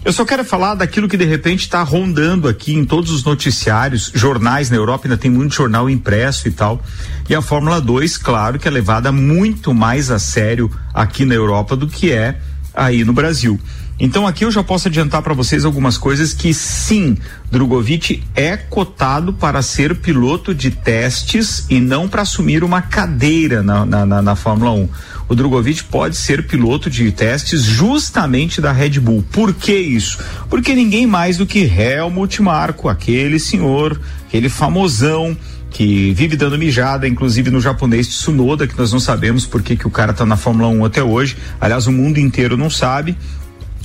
Eu 0.04 0.12
só 0.12 0.24
quero 0.24 0.44
falar 0.44 0.76
daquilo 0.76 1.08
que 1.08 1.16
de 1.16 1.24
repente 1.24 1.62
está 1.62 1.82
rondando 1.82 2.46
aqui 2.46 2.72
em 2.72 2.84
todos 2.84 3.10
os 3.10 3.24
noticiários, 3.24 4.12
jornais 4.14 4.70
na 4.70 4.76
Europa, 4.76 5.06
ainda 5.06 5.16
tem 5.18 5.30
muito 5.30 5.54
jornal 5.54 5.90
impresso 5.90 6.46
e 6.46 6.52
tal. 6.52 6.80
E 7.28 7.34
a 7.34 7.42
Fórmula 7.42 7.80
2, 7.80 8.16
claro 8.16 8.56
que 8.56 8.68
é 8.68 8.70
levada 8.70 9.10
muito 9.10 9.74
mais 9.74 10.08
a 10.08 10.20
sério 10.20 10.70
aqui 10.94 11.24
na 11.24 11.34
Europa 11.34 11.74
do 11.74 11.88
que 11.88 12.12
é 12.12 12.38
aí 12.72 13.04
no 13.04 13.12
Brasil. 13.12 13.58
Então 13.98 14.26
aqui 14.26 14.44
eu 14.44 14.50
já 14.50 14.62
posso 14.62 14.88
adiantar 14.88 15.22
para 15.22 15.32
vocês 15.32 15.64
algumas 15.64 15.96
coisas 15.96 16.34
que 16.34 16.52
sim, 16.52 17.16
Drogovic 17.50 18.22
é 18.34 18.54
cotado 18.54 19.32
para 19.32 19.62
ser 19.62 19.96
piloto 19.96 20.54
de 20.54 20.70
testes 20.70 21.64
e 21.70 21.80
não 21.80 22.06
para 22.06 22.20
assumir 22.20 22.62
uma 22.62 22.82
cadeira 22.82 23.62
na, 23.62 23.86
na, 23.86 24.04
na, 24.04 24.20
na 24.20 24.36
Fórmula 24.36 24.70
1. 24.72 24.88
O 25.30 25.34
Drogovic 25.34 25.84
pode 25.84 26.14
ser 26.14 26.46
piloto 26.46 26.90
de 26.90 27.10
testes 27.10 27.62
justamente 27.62 28.60
da 28.60 28.70
Red 28.70 29.00
Bull. 29.00 29.24
Por 29.32 29.54
que 29.54 29.74
isso? 29.74 30.18
Porque 30.50 30.74
ninguém 30.74 31.06
mais 31.06 31.38
do 31.38 31.46
que 31.46 31.60
Helmut 31.60 32.42
Marko, 32.42 32.90
aquele 32.90 33.38
senhor, 33.38 33.98
aquele 34.28 34.50
famosão 34.50 35.34
que 35.70 36.12
vive 36.12 36.36
dando 36.36 36.58
mijada, 36.58 37.08
inclusive 37.08 37.50
no 37.50 37.60
japonês 37.60 38.06
Tsunoda, 38.08 38.66
que 38.66 38.78
nós 38.78 38.92
não 38.92 39.00
sabemos 39.00 39.46
por 39.46 39.62
que, 39.62 39.76
que 39.76 39.86
o 39.86 39.90
cara 39.90 40.12
está 40.12 40.24
na 40.24 40.36
Fórmula 40.36 40.68
1 40.68 40.84
até 40.84 41.02
hoje. 41.02 41.36
Aliás, 41.60 41.86
o 41.86 41.92
mundo 41.92 42.18
inteiro 42.18 42.56
não 42.56 42.70
sabe. 42.70 43.16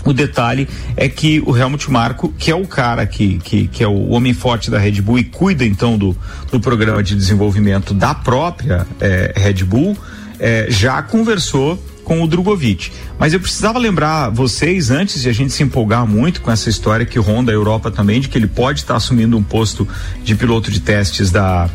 O 0.03 0.13
detalhe 0.13 0.67
é 0.97 1.07
que 1.07 1.41
o 1.45 1.55
Helmut 1.55 1.89
Marko, 1.91 2.33
que 2.37 2.49
é 2.49 2.55
o 2.55 2.65
cara 2.65 3.05
que, 3.05 3.37
que, 3.39 3.67
que 3.67 3.83
é 3.83 3.87
o 3.87 4.09
homem 4.09 4.33
forte 4.33 4.71
da 4.71 4.79
Red 4.79 5.01
Bull 5.01 5.19
e 5.19 5.23
cuida 5.23 5.63
então 5.63 5.97
do, 5.97 6.17
do 6.51 6.59
programa 6.59 7.03
de 7.03 7.15
desenvolvimento 7.15 7.93
da 7.93 8.15
própria 8.15 8.87
eh, 8.99 9.33
Red 9.35 9.63
Bull, 9.63 9.95
eh, 10.39 10.65
já 10.69 11.01
conversou 11.03 11.77
com 12.03 12.23
o 12.23 12.27
Drogovic. 12.27 12.91
Mas 13.19 13.33
eu 13.33 13.39
precisava 13.39 13.77
lembrar 13.77 14.29
vocês, 14.29 14.89
antes 14.89 15.21
de 15.21 15.29
a 15.29 15.33
gente 15.33 15.53
se 15.53 15.61
empolgar 15.61 16.05
muito 16.07 16.41
com 16.41 16.51
essa 16.51 16.69
história 16.69 17.05
que 17.05 17.19
ronda 17.19 17.51
a 17.51 17.55
Europa 17.55 17.91
também, 17.91 18.19
de 18.19 18.27
que 18.27 18.37
ele 18.37 18.47
pode 18.47 18.79
estar 18.79 18.95
assumindo 18.95 19.37
um 19.37 19.43
posto 19.43 19.87
de 20.23 20.33
piloto 20.35 20.71
de 20.71 20.79
testes 20.79 21.29
da, 21.29 21.69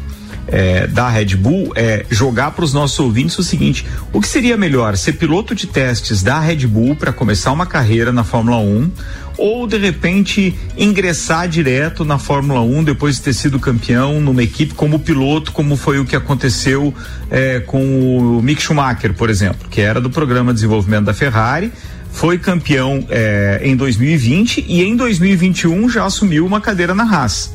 é, 0.48 0.86
da 0.86 1.08
Red 1.08 1.36
Bull 1.36 1.72
é 1.74 2.04
jogar 2.10 2.52
para 2.52 2.64
os 2.64 2.72
nossos 2.72 2.98
ouvintes 2.98 3.38
o 3.38 3.42
seguinte: 3.42 3.86
o 4.12 4.20
que 4.20 4.28
seria 4.28 4.56
melhor, 4.56 4.96
ser 4.96 5.12
piloto 5.14 5.54
de 5.54 5.66
testes 5.66 6.22
da 6.22 6.38
Red 6.38 6.66
Bull 6.66 6.96
para 6.96 7.12
começar 7.12 7.52
uma 7.52 7.66
carreira 7.66 8.12
na 8.12 8.24
Fórmula 8.24 8.58
1 8.58 8.90
ou 9.38 9.66
de 9.66 9.76
repente 9.76 10.58
ingressar 10.78 11.46
direto 11.46 12.04
na 12.04 12.18
Fórmula 12.18 12.60
1 12.62 12.84
depois 12.84 13.16
de 13.16 13.22
ter 13.22 13.34
sido 13.34 13.58
campeão 13.58 14.18
numa 14.20 14.42
equipe 14.42 14.72
como 14.72 14.98
piloto, 14.98 15.52
como 15.52 15.76
foi 15.76 15.98
o 15.98 16.06
que 16.06 16.16
aconteceu 16.16 16.94
é, 17.30 17.60
com 17.60 18.38
o 18.38 18.42
Mick 18.42 18.62
Schumacher, 18.62 19.12
por 19.12 19.28
exemplo, 19.28 19.68
que 19.68 19.80
era 19.80 20.00
do 20.00 20.08
programa 20.08 20.52
de 20.52 20.56
desenvolvimento 20.56 21.04
da 21.04 21.14
Ferrari 21.14 21.70
foi 22.12 22.38
campeão 22.38 23.06
é, 23.10 23.60
em 23.62 23.76
2020 23.76 24.64
e 24.66 24.82
em 24.82 24.96
2021 24.96 25.86
já 25.90 26.06
assumiu 26.06 26.46
uma 26.46 26.62
cadeira 26.62 26.94
na 26.94 27.04
Haas 27.04 27.52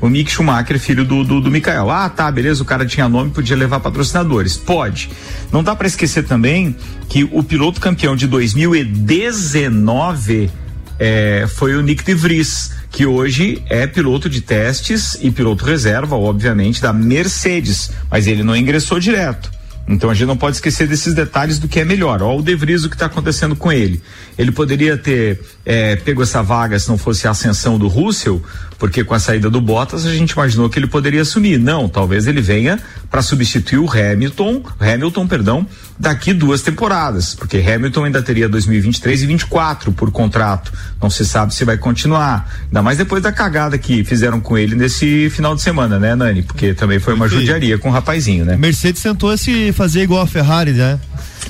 o 0.00 0.08
Mick 0.08 0.30
Schumacher, 0.30 0.78
filho 0.78 1.04
do, 1.04 1.24
do, 1.24 1.40
do 1.40 1.50
Mikael. 1.50 1.90
Ah, 1.90 2.08
tá, 2.08 2.30
beleza, 2.30 2.62
o 2.62 2.66
cara 2.66 2.86
tinha 2.86 3.08
nome, 3.08 3.30
podia 3.30 3.56
levar 3.56 3.80
patrocinadores. 3.80 4.56
Pode. 4.56 5.10
Não 5.50 5.62
dá 5.62 5.74
para 5.74 5.86
esquecer 5.86 6.24
também 6.24 6.76
que 7.08 7.24
o 7.32 7.42
piloto 7.42 7.80
campeão 7.80 8.14
de 8.14 8.26
2019 8.26 10.50
é, 10.98 11.46
foi 11.48 11.76
o 11.76 11.82
Nick 11.82 12.04
de 12.04 12.14
Vries, 12.14 12.72
que 12.90 13.06
hoje 13.06 13.62
é 13.68 13.86
piloto 13.86 14.28
de 14.28 14.40
testes 14.40 15.16
e 15.20 15.30
piloto 15.30 15.64
reserva, 15.64 16.16
obviamente, 16.16 16.80
da 16.80 16.92
Mercedes, 16.92 17.90
mas 18.10 18.26
ele 18.26 18.42
não 18.42 18.56
ingressou 18.56 18.98
direto. 18.98 19.54
Então 19.88 20.10
a 20.10 20.14
gente 20.14 20.26
não 20.26 20.36
pode 20.36 20.56
esquecer 20.56 20.88
desses 20.88 21.14
detalhes 21.14 21.60
do 21.60 21.68
que 21.68 21.78
é 21.78 21.84
melhor. 21.84 22.20
Olha 22.20 22.40
o 22.40 22.42
De 22.42 22.56
Vries, 22.56 22.84
o 22.84 22.88
que 22.88 22.96
está 22.96 23.06
acontecendo 23.06 23.54
com 23.54 23.70
ele. 23.70 24.02
Ele 24.36 24.50
poderia 24.50 24.98
ter 24.98 25.40
é, 25.64 25.94
pego 25.96 26.22
essa 26.22 26.42
vaga 26.42 26.78
se 26.78 26.88
não 26.88 26.98
fosse 26.98 27.28
a 27.28 27.30
ascensão 27.30 27.78
do 27.78 27.86
Russell, 27.86 28.42
porque 28.78 29.04
com 29.04 29.14
a 29.14 29.18
saída 29.18 29.48
do 29.48 29.60
Bottas 29.60 30.06
a 30.06 30.14
gente 30.14 30.32
imaginou 30.32 30.68
que 30.68 30.78
ele 30.78 30.86
poderia 30.86 31.22
assumir. 31.22 31.58
Não, 31.58 31.88
talvez 31.88 32.26
ele 32.26 32.40
venha 32.40 32.78
para 33.10 33.22
substituir 33.22 33.78
o 33.78 33.90
Hamilton, 33.90 34.62
Hamilton, 34.80 35.26
perdão, 35.26 35.66
daqui 35.98 36.32
duas 36.32 36.62
temporadas, 36.62 37.34
porque 37.34 37.58
Hamilton 37.58 38.04
ainda 38.04 38.22
teria 38.22 38.48
2023 38.48 39.22
e 39.22 39.26
24 39.26 39.92
por 39.92 40.10
contrato. 40.10 40.72
Não 41.00 41.08
se 41.08 41.24
sabe 41.24 41.54
se 41.54 41.64
vai 41.64 41.76
continuar. 41.76 42.50
Ainda 42.66 42.82
mais 42.82 42.98
depois 42.98 43.22
da 43.22 43.32
cagada 43.32 43.78
que 43.78 44.04
fizeram 44.04 44.40
com 44.40 44.56
ele 44.58 44.74
nesse 44.74 45.30
final 45.30 45.54
de 45.54 45.62
semana, 45.62 45.98
né, 45.98 46.14
Nani? 46.14 46.42
Porque 46.42 46.74
também 46.74 46.98
foi 46.98 47.14
uma 47.14 47.28
judiaria 47.28 47.78
com 47.78 47.88
o 47.88 47.92
rapazinho, 47.92 48.44
né? 48.44 48.56
Mercedes 48.56 49.02
tentou 49.02 49.36
se 49.36 49.72
fazer 49.72 50.02
igual 50.02 50.22
a 50.22 50.26
Ferrari, 50.26 50.72
né? 50.72 50.98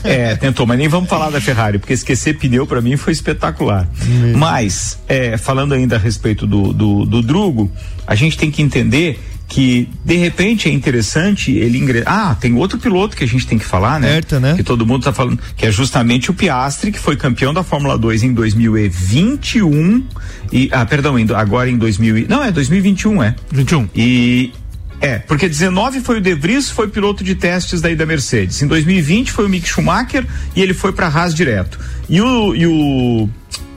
É, 0.07 0.37
tentou, 0.37 0.67
mas 0.67 0.79
nem 0.79 0.89
vamos 0.89 1.09
falar 1.09 1.31
da 1.31 1.41
Ferrari, 1.41 1.79
porque 1.79 1.93
esquecer 1.93 2.39
pneu 2.39 2.67
para 2.67 2.81
mim 2.81 2.97
foi 2.97 3.13
espetacular. 3.13 3.89
Mas, 4.37 4.99
é, 5.09 5.37
falando 5.37 5.75
ainda 5.75 5.97
a 5.97 5.99
respeito 5.99 6.47
do, 6.47 6.73
do, 6.73 7.05
do 7.05 7.23
Drugo, 7.23 7.71
a 8.07 8.15
gente 8.15 8.39
tem 8.39 8.51
que 8.51 8.63
entender 8.63 9.19
que 9.49 9.89
de 10.05 10.17
repente 10.17 10.69
é 10.69 10.73
interessante 10.73 11.53
ele 11.53 11.79
ingressar. 11.79 12.31
Ah, 12.31 12.35
tem 12.35 12.55
outro 12.55 12.79
piloto 12.79 13.17
que 13.17 13.25
a 13.25 13.29
gente 13.29 13.47
tem 13.47 13.59
que 13.59 13.65
falar, 13.65 14.01
né? 14.01 14.09
Certo, 14.09 14.41
né? 14.41 14.55
Que 14.55 14.63
todo 14.63 14.85
mundo 14.85 15.05
tá 15.05 15.13
falando, 15.13 15.39
que 15.57 15.67
é 15.67 15.71
justamente 15.71 16.31
o 16.31 16.35
Piastri, 16.35 16.91
que 16.91 16.99
foi 16.99 17.17
campeão 17.17 17.55
da 17.55 17.63
Fórmula 17.63 17.97
2 17.97 18.25
em 18.25 18.33
2021 18.33 20.05
e 20.53 20.69
ah, 20.73 20.85
perdão, 20.85 21.15
agora 21.35 21.71
em 21.71 21.79
2000, 21.79 22.27
não, 22.29 22.43
é 22.43 22.51
2021, 22.51 23.23
é. 23.23 23.35
21. 23.53 23.89
E 23.95 24.53
é, 25.01 25.19
porque 25.19 25.49
19 25.49 26.01
foi 26.01 26.19
o 26.19 26.21
De 26.21 26.35
Vries, 26.35 26.71
foi 26.71 26.89
piloto 26.89 27.23
de 27.23 27.35
testes 27.35 27.81
daí 27.81 27.95
da 27.95 28.07
Mercedes. 28.07 28.63
Em 28.63 28.67
2020 28.67 29.31
foi 29.31 29.45
o 29.45 29.49
Mick 29.49 29.69
Schumacher 29.69 30.27
e 30.55 30.63
ele 30.63 30.73
foi 30.73 30.93
para 30.93 31.07
Haas 31.07 31.35
direto. 31.35 31.79
E 32.09 32.21
o, 32.21 32.55
e 32.55 32.67
o 32.67 33.29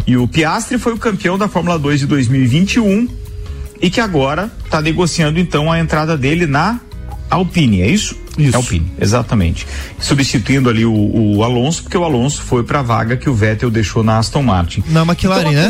e 0.10 0.18
o 0.18 0.28
Piastri 0.28 0.80
foi 0.80 0.94
o 0.94 0.98
campeão 0.98 1.38
da 1.38 1.48
Fórmula 1.48 1.78
2 1.78 2.00
de 2.00 2.08
2021 2.08 3.08
e 3.80 3.92
que 3.92 4.02
agora 4.02 4.52
está 4.66 4.82
negociando 4.82 5.40
então 5.40 5.72
a 5.72 5.80
entrada 5.80 6.18
dele 6.18 6.48
na 6.48 6.80
Alpine, 7.30 7.84
é 7.84 7.88
isso? 7.88 8.16
Isso. 8.36 8.56
Alpine, 8.58 8.92
exatamente. 9.00 9.68
Substituindo 10.00 10.68
ali 10.68 10.84
o, 10.84 11.36
o 11.36 11.44
Alonso, 11.44 11.84
porque 11.84 11.98
o 11.98 12.04
Alonso 12.04 12.42
foi 12.42 12.64
para 12.64 12.80
a 12.80 12.82
vaga 12.82 13.18
que 13.18 13.30
o 13.30 13.34
Vettel 13.36 13.70
deixou 13.70 14.04
na 14.04 14.18
Aston 14.18 14.42
Martin. 14.42 14.84
Na 14.88 15.04
McLaren, 15.04 15.42
então, 15.42 15.54
né? 15.54 15.68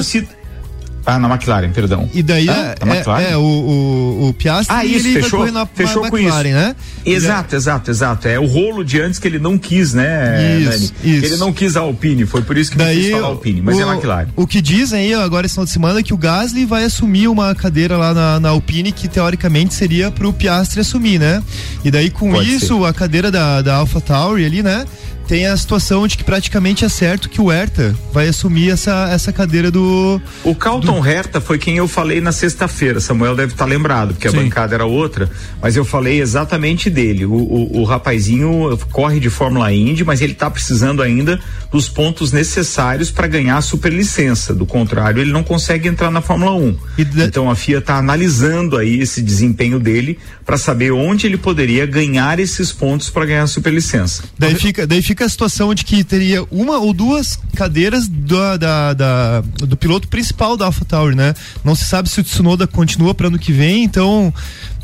Ah, 1.05 1.17
na 1.17 1.27
McLaren, 1.29 1.71
perdão. 1.71 2.09
E 2.13 2.21
daí 2.21 2.49
ah, 2.49 2.75
é, 3.19 3.31
é, 3.31 3.37
o, 3.37 3.41
o, 3.41 4.29
o 4.29 4.33
Piastri 4.33 4.75
ah, 4.75 4.85
isso, 4.85 5.07
ele 5.07 5.21
fechou, 5.21 5.51
na, 5.51 5.65
fechou 5.65 6.03
na 6.03 6.09
com 6.09 6.17
McLaren, 6.17 6.49
isso. 6.49 6.57
né? 6.57 6.75
Exato, 7.05 7.55
exato, 7.55 7.91
exato. 7.91 8.27
É 8.27 8.39
o 8.39 8.45
rolo 8.45 8.83
de 8.83 9.01
antes 9.01 9.19
que 9.19 9.27
ele 9.27 9.39
não 9.39 9.57
quis, 9.57 9.93
né, 9.93 10.59
Isso, 10.59 10.69
Nani? 10.69 10.91
isso. 11.03 11.25
Ele 11.25 11.37
não 11.37 11.51
quis 11.51 11.75
a 11.75 11.81
Alpine, 11.81 12.25
foi 12.25 12.41
por 12.41 12.57
isso 12.57 12.71
que 12.71 12.77
Daí, 12.77 13.01
quis 13.01 13.11
falar 13.11 13.27
Alpine, 13.27 13.61
mas 13.61 13.77
o, 13.77 13.81
é 13.81 13.83
a 13.83 13.93
McLaren. 13.93 14.27
O 14.35 14.45
que 14.45 14.61
dizem 14.61 14.99
aí 14.99 15.13
agora 15.13 15.45
esse 15.45 15.53
final 15.55 15.65
de 15.65 15.71
semana 15.71 15.99
é 15.99 16.03
que 16.03 16.13
o 16.13 16.17
Gasly 16.17 16.65
vai 16.65 16.83
assumir 16.83 17.27
uma 17.27 17.55
cadeira 17.55 17.97
lá 17.97 18.13
na, 18.13 18.39
na 18.39 18.49
Alpine 18.49 18.91
que 18.91 19.07
teoricamente 19.07 19.73
seria 19.73 20.11
pro 20.11 20.33
Piastri 20.33 20.81
assumir, 20.81 21.19
né? 21.19 21.41
E 21.83 21.89
daí 21.89 22.09
com 22.09 22.31
Pode 22.31 22.53
isso, 22.53 22.85
a 22.85 22.93
cadeira 22.93 23.31
da, 23.31 23.61
da 23.61 23.75
Alpha 23.75 24.01
Tauri 24.01 24.45
ali, 24.45 24.61
né? 24.61 24.85
Tem 25.29 25.45
a 25.45 25.55
situação 25.55 26.07
de 26.07 26.17
que 26.17 26.23
praticamente 26.23 26.83
é 26.83 26.89
certo 26.89 27.29
que 27.29 27.39
o 27.39 27.51
Herta 27.51 27.95
vai 28.11 28.27
assumir 28.27 28.71
essa, 28.71 29.07
essa 29.11 29.31
cadeira 29.31 29.69
do. 29.69 30.19
O 30.43 30.55
Calton 30.55 31.05
Herta 31.05 31.39
foi 31.39 31.59
quem 31.59 31.77
eu 31.77 31.87
falei 31.87 32.19
na 32.19 32.31
sexta-feira. 32.31 32.99
Samuel 32.99 33.35
deve 33.35 33.53
estar 33.53 33.65
lembrado, 33.65 34.15
porque 34.15 34.27
Sim. 34.27 34.39
a 34.39 34.41
bancada 34.41 34.73
era 34.73 34.85
outra, 34.87 35.29
mas 35.61 35.75
eu 35.75 35.85
falei 35.85 36.19
exatamente 36.19 36.89
dele. 36.89 37.25
O, 37.27 37.33
o, 37.35 37.81
o 37.81 37.83
rapazinho 37.83 38.75
corre 38.91 39.19
de 39.19 39.29
Fórmula 39.29 39.71
Indy, 39.71 40.03
mas 40.03 40.19
ele 40.19 40.33
está 40.33 40.49
precisando 40.49 41.03
ainda 41.03 41.39
dos 41.71 41.87
pontos 41.87 42.31
necessários 42.31 43.11
para 43.11 43.27
ganhar 43.27 43.57
a 43.57 43.61
superlicença. 43.61 44.51
Do 44.51 44.65
contrário, 44.65 45.21
ele 45.21 45.31
não 45.31 45.43
consegue 45.43 45.87
entrar 45.87 46.09
na 46.09 46.21
Fórmula 46.21 46.53
1. 46.53 46.75
E 46.97 47.05
da- 47.05 47.25
Então 47.25 47.51
a 47.51 47.55
FIA 47.55 47.77
está 47.77 47.97
analisando 47.97 48.77
aí 48.77 48.99
esse 48.99 49.21
desempenho 49.21 49.79
dele 49.79 50.17
para 50.43 50.57
saber 50.57 50.91
onde 50.91 51.27
ele 51.27 51.37
poderia 51.37 51.85
ganhar 51.85 52.39
esses 52.39 52.71
pontos 52.71 53.11
para 53.11 53.27
ganhar 53.27 53.43
a 53.43 53.47
superlicença. 53.47 54.23
Daí 54.39 54.55
fica, 54.55 54.87
daí 54.87 55.03
fica 55.03 55.18
a 55.23 55.29
situação 55.29 55.73
de 55.73 55.83
que 55.85 56.03
teria 56.03 56.43
uma 56.51 56.77
ou 56.77 56.93
duas 56.93 57.39
cadeiras 57.55 58.07
do, 58.07 58.57
da, 58.57 58.93
da- 58.93 59.41
do 59.57 59.75
piloto 59.77 60.07
principal 60.07 60.55
da 60.57 60.65
AlphaTauri, 60.65 61.15
né? 61.15 61.33
Não 61.63 61.75
se 61.75 61.85
sabe 61.85 62.09
se 62.09 62.19
o 62.19 62.23
Tsunoda 62.23 62.65
continua 62.67 63.13
para 63.13 63.27
ano 63.27 63.39
que 63.39 63.51
vem, 63.51 63.83
então 63.83 64.33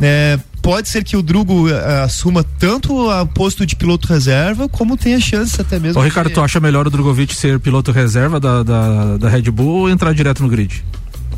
é, 0.02 0.40
pode 0.62 0.90
ser 0.90 1.04
que 1.04 1.16
o 1.16 1.22
Drugo 1.22 1.70
eh, 1.70 2.02
assuma 2.04 2.44
tanto 2.44 2.94
o 3.10 3.26
posto 3.28 3.66
de 3.66 3.76
piloto 3.76 4.08
reserva, 4.08 4.68
como 4.68 4.98
tenha 4.98 5.20
chance 5.20 5.60
até 5.62 5.80
mesmo. 5.80 6.02
Ô, 6.02 6.04
Ricardo, 6.04 6.30
tu 6.32 6.42
acha 6.42 6.60
melhor 6.60 6.88
o 6.88 6.90
Drogovic 6.90 7.36
ser 7.36 7.60
piloto 7.60 7.92
reserva 7.92 8.40
da, 8.40 8.64
da, 8.64 9.18
da 9.18 9.30
Red 9.30 9.44
Bull 9.52 9.82
ou 9.82 9.90
entrar 9.90 10.14
direto 10.14 10.42
no 10.44 10.50
grid? 10.50 10.84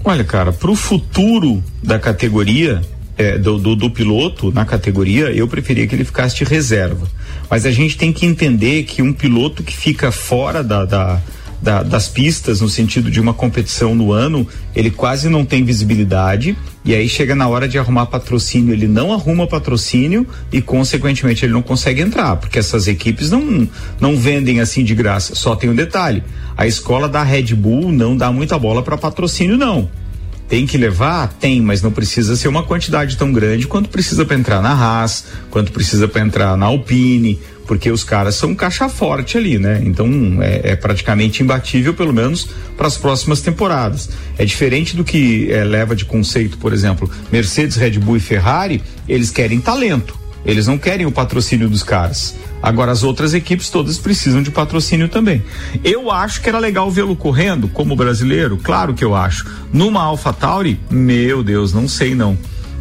Olha, 0.03 0.23
cara, 0.23 0.53
pro 0.53 0.75
futuro 0.75 1.61
da 1.83 1.99
categoria, 1.99 2.81
é, 3.17 3.37
do, 3.37 3.57
do, 3.57 3.75
do 3.75 3.89
piloto 3.89 4.51
na 4.51 4.63
categoria, 4.65 5.31
eu 5.31 5.47
preferia 5.47 5.87
que 5.87 5.95
ele 5.95 6.05
ficasse 6.05 6.35
de 6.37 6.43
reserva. 6.43 7.07
Mas 7.49 7.65
a 7.65 7.71
gente 7.71 7.97
tem 7.97 8.13
que 8.13 8.25
entender 8.25 8.83
que 8.83 9.01
um 9.01 9.11
piloto 9.13 9.63
que 9.63 9.75
fica 9.75 10.11
fora 10.11 10.63
da, 10.63 10.85
da, 10.85 11.21
da- 11.61 11.81
das 11.83 12.07
pistas, 12.07 12.61
no 12.61 12.69
sentido 12.69 13.09
de 13.09 13.19
uma 13.19 13.33
competição 13.33 13.95
no 13.95 14.11
ano, 14.11 14.47
ele 14.75 14.91
quase 14.91 15.29
não 15.29 15.43
tem 15.43 15.63
visibilidade. 15.63 16.55
E 16.85 16.93
aí 16.93 17.09
chega 17.09 17.35
na 17.35 17.47
hora 17.49 17.67
de 17.67 17.77
arrumar 17.77 18.05
patrocínio, 18.05 18.73
ele 18.73 18.87
não 18.87 19.11
arruma 19.11 19.45
patrocínio 19.47 20.25
e, 20.53 20.61
consequentemente, 20.61 21.43
ele 21.43 21.51
não 21.53 21.61
consegue 21.61 22.01
entrar, 22.01 22.37
porque 22.37 22.59
essas 22.59 22.87
equipes 22.87 23.29
não, 23.31 23.67
não 23.99 24.15
vendem 24.15 24.61
assim 24.61 24.83
de 24.85 24.93
graça. 24.95 25.35
Só 25.35 25.55
tem 25.55 25.69
um 25.69 25.75
detalhe: 25.75 26.23
a 26.55 26.65
escola 26.67 27.09
da 27.09 27.23
Red 27.23 27.53
Bull 27.55 27.91
não 27.91 28.15
dá 28.15 28.31
muita 28.31 28.57
bola 28.57 28.81
para 28.83 28.97
patrocínio, 28.97 29.57
não. 29.57 29.89
Tem 30.47 30.65
que 30.65 30.77
levar? 30.77 31.33
Tem, 31.33 31.61
mas 31.61 31.81
não 31.81 31.91
precisa 31.91 32.35
ser 32.35 32.47
uma 32.47 32.63
quantidade 32.63 33.17
tão 33.17 33.33
grande 33.33 33.67
quanto 33.67 33.89
precisa 33.89 34.23
para 34.23 34.37
entrar 34.37 34.61
na 34.61 34.71
Haas, 34.71 35.25
quanto 35.51 35.71
precisa 35.71 36.07
para 36.07 36.21
entrar 36.21 36.55
na 36.55 36.67
Alpine, 36.67 37.37
porque 37.67 37.91
os 37.91 38.03
caras 38.03 38.35
são 38.35 38.55
caixa 38.55 38.87
forte 38.87 39.37
ali, 39.37 39.59
né? 39.59 39.81
Então 39.83 40.41
é, 40.41 40.71
é 40.71 40.75
praticamente 40.75 41.43
imbatível, 41.43 41.93
pelo 41.93 42.13
menos 42.13 42.47
para 42.77 42.87
as 42.87 42.95
próximas 42.95 43.41
temporadas. 43.41 44.09
É 44.37 44.45
diferente 44.45 44.95
do 44.95 45.03
que 45.03 45.51
é, 45.51 45.65
leva 45.65 45.93
de 45.93 46.05
conceito, 46.05 46.57
por 46.57 46.71
exemplo, 46.71 47.11
Mercedes, 47.29 47.75
Red 47.75 47.99
Bull 47.99 48.15
e 48.15 48.21
Ferrari, 48.21 48.81
eles 49.07 49.29
querem 49.29 49.59
talento. 49.59 50.26
Eles 50.45 50.67
não 50.67 50.77
querem 50.77 51.05
o 51.05 51.11
patrocínio 51.11 51.69
dos 51.69 51.83
caras. 51.83 52.35
Agora 52.61 52.91
as 52.91 53.03
outras 53.03 53.33
equipes 53.33 53.69
todas 53.69 53.97
precisam 53.97 54.41
de 54.41 54.51
patrocínio 54.51 55.09
também. 55.09 55.43
Eu 55.83 56.11
acho 56.11 56.41
que 56.41 56.49
era 56.49 56.57
legal 56.57 56.89
vê-lo 56.89 57.15
correndo 57.15 57.67
como 57.67 57.95
brasileiro, 57.95 58.57
claro 58.57 58.93
que 58.93 59.03
eu 59.03 59.15
acho. 59.15 59.45
Numa 59.71 60.01
AlphaTauri, 60.01 60.79
meu 60.89 61.43
Deus, 61.43 61.73
não 61.73 61.87
sei 61.87 62.15
não. 62.15 62.37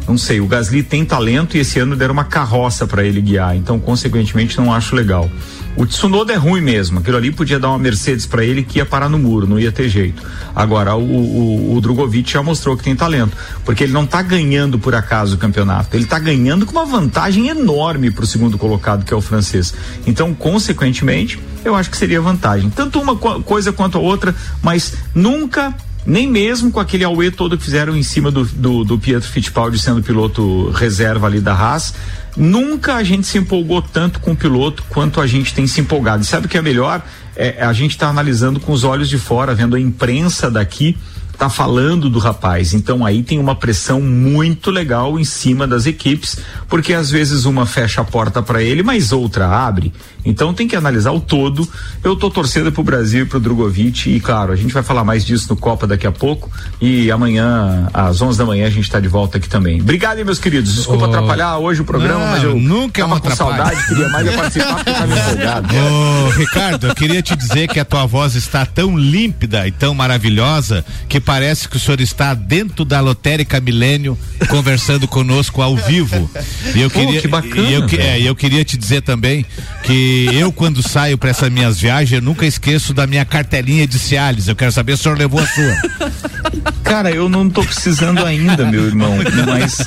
Não 0.07 0.17
sei, 0.17 0.39
o 0.39 0.47
Gasly 0.47 0.83
tem 0.83 1.03
talento 1.03 1.57
e 1.57 1.59
esse 1.59 1.79
ano 1.79 1.93
deram 1.93 2.13
uma 2.13 2.23
carroça 2.23 2.87
para 2.87 3.03
ele 3.03 3.21
guiar, 3.21 3.57
então 3.57 3.77
consequentemente 3.77 4.57
não 4.57 4.73
acho 4.73 4.95
legal. 4.95 5.29
O 5.77 5.85
Tsunoda 5.85 6.33
é 6.33 6.35
ruim 6.35 6.59
mesmo, 6.59 6.97
aquilo 6.99 7.17
ali 7.17 7.31
podia 7.31 7.59
dar 7.59 7.69
uma 7.69 7.77
Mercedes 7.77 8.25
para 8.25 8.43
ele 8.43 8.63
que 8.63 8.79
ia 8.79 8.85
parar 8.85 9.07
no 9.07 9.19
muro, 9.19 9.45
não 9.45 9.59
ia 9.59 9.71
ter 9.71 9.87
jeito. 9.87 10.23
Agora 10.55 10.95
o, 10.95 11.03
o, 11.03 11.75
o 11.75 11.81
Drogovic 11.81 12.31
já 12.31 12.41
mostrou 12.41 12.75
que 12.75 12.83
tem 12.83 12.95
talento, 12.95 13.37
porque 13.63 13.83
ele 13.83 13.93
não 13.93 14.03
tá 14.05 14.23
ganhando 14.23 14.79
por 14.79 14.95
acaso 14.95 15.35
o 15.35 15.37
campeonato, 15.37 15.95
ele 15.95 16.05
tá 16.05 16.17
ganhando 16.17 16.65
com 16.65 16.71
uma 16.71 16.85
vantagem 16.85 17.47
enorme 17.49 18.09
pro 18.09 18.25
segundo 18.25 18.57
colocado 18.57 19.05
que 19.05 19.13
é 19.13 19.15
o 19.15 19.21
francês. 19.21 19.71
Então, 20.07 20.33
consequentemente, 20.33 21.39
eu 21.63 21.75
acho 21.75 21.91
que 21.91 21.97
seria 21.97 22.19
vantagem. 22.21 22.71
Tanto 22.71 22.99
uma 22.99 23.15
co- 23.15 23.41
coisa 23.43 23.71
quanto 23.71 23.99
a 23.99 24.01
outra, 24.01 24.33
mas 24.63 24.95
nunca 25.13 25.75
nem 26.07 26.25
mesmo 26.31 26.71
com 26.71 26.79
aquele 26.79 27.03
auê 27.03 27.29
todo 27.29 27.57
que 27.57 27.65
fizeram 27.65 27.93
em 27.93 28.01
cima 28.01 28.31
do, 28.31 28.45
do, 28.45 28.85
do 28.85 28.97
Pietro 28.97 29.29
Fittipaldi 29.29 29.77
sendo 29.77 30.01
piloto 30.01 30.71
reserva 30.71 31.27
ali 31.27 31.41
da 31.41 31.53
Haas, 31.53 31.93
nunca 32.37 32.95
a 32.95 33.03
gente 33.03 33.27
se 33.27 33.37
empolgou 33.37 33.81
tanto 33.81 34.21
com 34.21 34.31
o 34.31 34.35
piloto 34.35 34.85
quanto 34.87 35.19
a 35.19 35.27
gente 35.27 35.53
tem 35.53 35.67
se 35.67 35.81
empolgado. 35.81 36.23
E 36.23 36.25
sabe 36.25 36.45
o 36.45 36.49
que 36.49 36.57
é 36.57 36.61
melhor? 36.61 37.05
É, 37.35 37.61
a 37.61 37.73
gente 37.73 37.91
está 37.91 38.07
analisando 38.07 38.57
com 38.57 38.71
os 38.71 38.85
olhos 38.85 39.09
de 39.09 39.17
fora, 39.17 39.53
vendo 39.53 39.75
a 39.75 39.79
imprensa 39.79 40.49
daqui 40.49 40.95
tá 41.37 41.49
falando 41.49 42.09
do 42.09 42.19
rapaz. 42.19 42.73
Então 42.73 43.05
aí 43.05 43.21
tem 43.21 43.37
uma 43.37 43.55
pressão 43.55 44.01
muito 44.01 44.71
legal 44.71 45.19
em 45.19 45.23
cima 45.23 45.67
das 45.67 45.85
equipes, 45.85 46.39
porque 46.67 46.93
às 46.93 47.11
vezes 47.11 47.45
uma 47.45 47.65
fecha 47.65 48.01
a 48.01 48.03
porta 48.03 48.41
para 48.41 48.63
ele, 48.63 48.81
mas 48.81 49.11
outra 49.11 49.47
abre. 49.47 49.93
Então 50.29 50.53
tem 50.53 50.67
que 50.67 50.75
analisar 50.75 51.11
o 51.11 51.19
todo. 51.19 51.67
Eu 52.03 52.15
tô 52.15 52.29
torcendo 52.29 52.71
pro 52.71 52.83
Brasil 52.83 53.23
e 53.23 53.25
pro 53.25 53.39
Drogovic 53.39 54.09
e 54.09 54.19
claro, 54.19 54.51
a 54.51 54.55
gente 54.55 54.73
vai 54.73 54.83
falar 54.83 55.03
mais 55.03 55.25
disso 55.25 55.47
no 55.49 55.55
Copa 55.55 55.87
daqui 55.87 56.05
a 56.05 56.11
pouco 56.11 56.49
e 56.81 57.09
amanhã 57.11 57.87
às 57.93 58.21
11 58.21 58.37
da 58.37 58.45
manhã 58.45 58.67
a 58.67 58.69
gente 58.69 58.89
tá 58.89 58.99
de 58.99 59.07
volta 59.07 59.37
aqui 59.37 59.47
também. 59.49 59.81
Obrigado, 59.81 60.23
meus 60.25 60.39
queridos. 60.39 60.73
Desculpa 60.75 61.05
Oh. 61.05 61.09
atrapalhar 61.09 61.57
hoje 61.57 61.81
o 61.81 61.85
programa, 61.85 62.19
Não, 62.19 62.31
mas 62.31 62.43
eu 62.43 62.55
nunca 62.55 63.01
tava 63.03 63.19
com 63.19 63.27
atrapalho. 63.29 63.57
saudade, 63.57 63.87
queria 63.87 64.09
mais 64.09 64.35
participar 64.35 64.75
porque 64.75 64.91
tava 64.91 65.13
empolgado. 65.19 65.67
Ô, 65.77 66.29
Ricardo, 66.31 66.87
eu 66.87 66.95
queria 66.95 67.21
te 67.21 67.35
dizer 67.35 67.67
que 67.67 67.79
a 67.79 67.85
tua 67.85 68.05
voz 68.05 68.35
está 68.35 68.65
tão 68.65 68.97
límpida 68.97 69.67
e 69.67 69.71
tão 69.71 69.93
maravilhosa 69.93 70.83
que 71.07 71.19
parece 71.19 71.69
que 71.69 71.77
o 71.77 71.79
senhor 71.79 72.01
está 72.01 72.33
dentro 72.33 72.83
da 72.83 72.99
lotérica 72.99 73.59
Milênio 73.61 74.17
conversando 74.49 75.07
conosco 75.07 75.61
ao 75.61 75.75
vivo. 75.77 76.29
E 76.75 76.81
eu 76.81 76.89
queria, 76.89 77.21
que 77.21 77.27
bacana, 77.27 77.61
e 77.69 77.73
eu, 77.73 77.85
é, 77.97 78.19
e 78.19 78.25
eu 78.25 78.35
queria 78.35 78.63
te 78.65 78.75
dizer 78.77 79.01
também 79.01 79.45
que 79.83 80.16
eu, 80.25 80.51
quando 80.51 80.81
saio 80.81 81.17
para 81.17 81.29
essas 81.29 81.49
minhas 81.49 81.79
viagens, 81.79 82.11
eu 82.11 82.21
nunca 82.21 82.45
esqueço 82.45 82.93
da 82.93 83.05
minha 83.05 83.25
cartelinha 83.25 83.87
de 83.87 83.99
Cialis. 83.99 84.47
Eu 84.47 84.55
quero 84.55 84.71
saber 84.71 84.95
se 84.95 85.01
o 85.01 85.03
senhor 85.03 85.17
levou 85.17 85.39
a 85.39 85.47
sua. 85.47 86.73
Cara, 86.87 87.11
eu 87.11 87.27
não 87.27 87.49
tô 87.49 87.61
precisando 87.63 88.25
ainda, 88.25 88.65
meu 88.65 88.85
irmão, 88.85 89.13
mas 89.45 89.83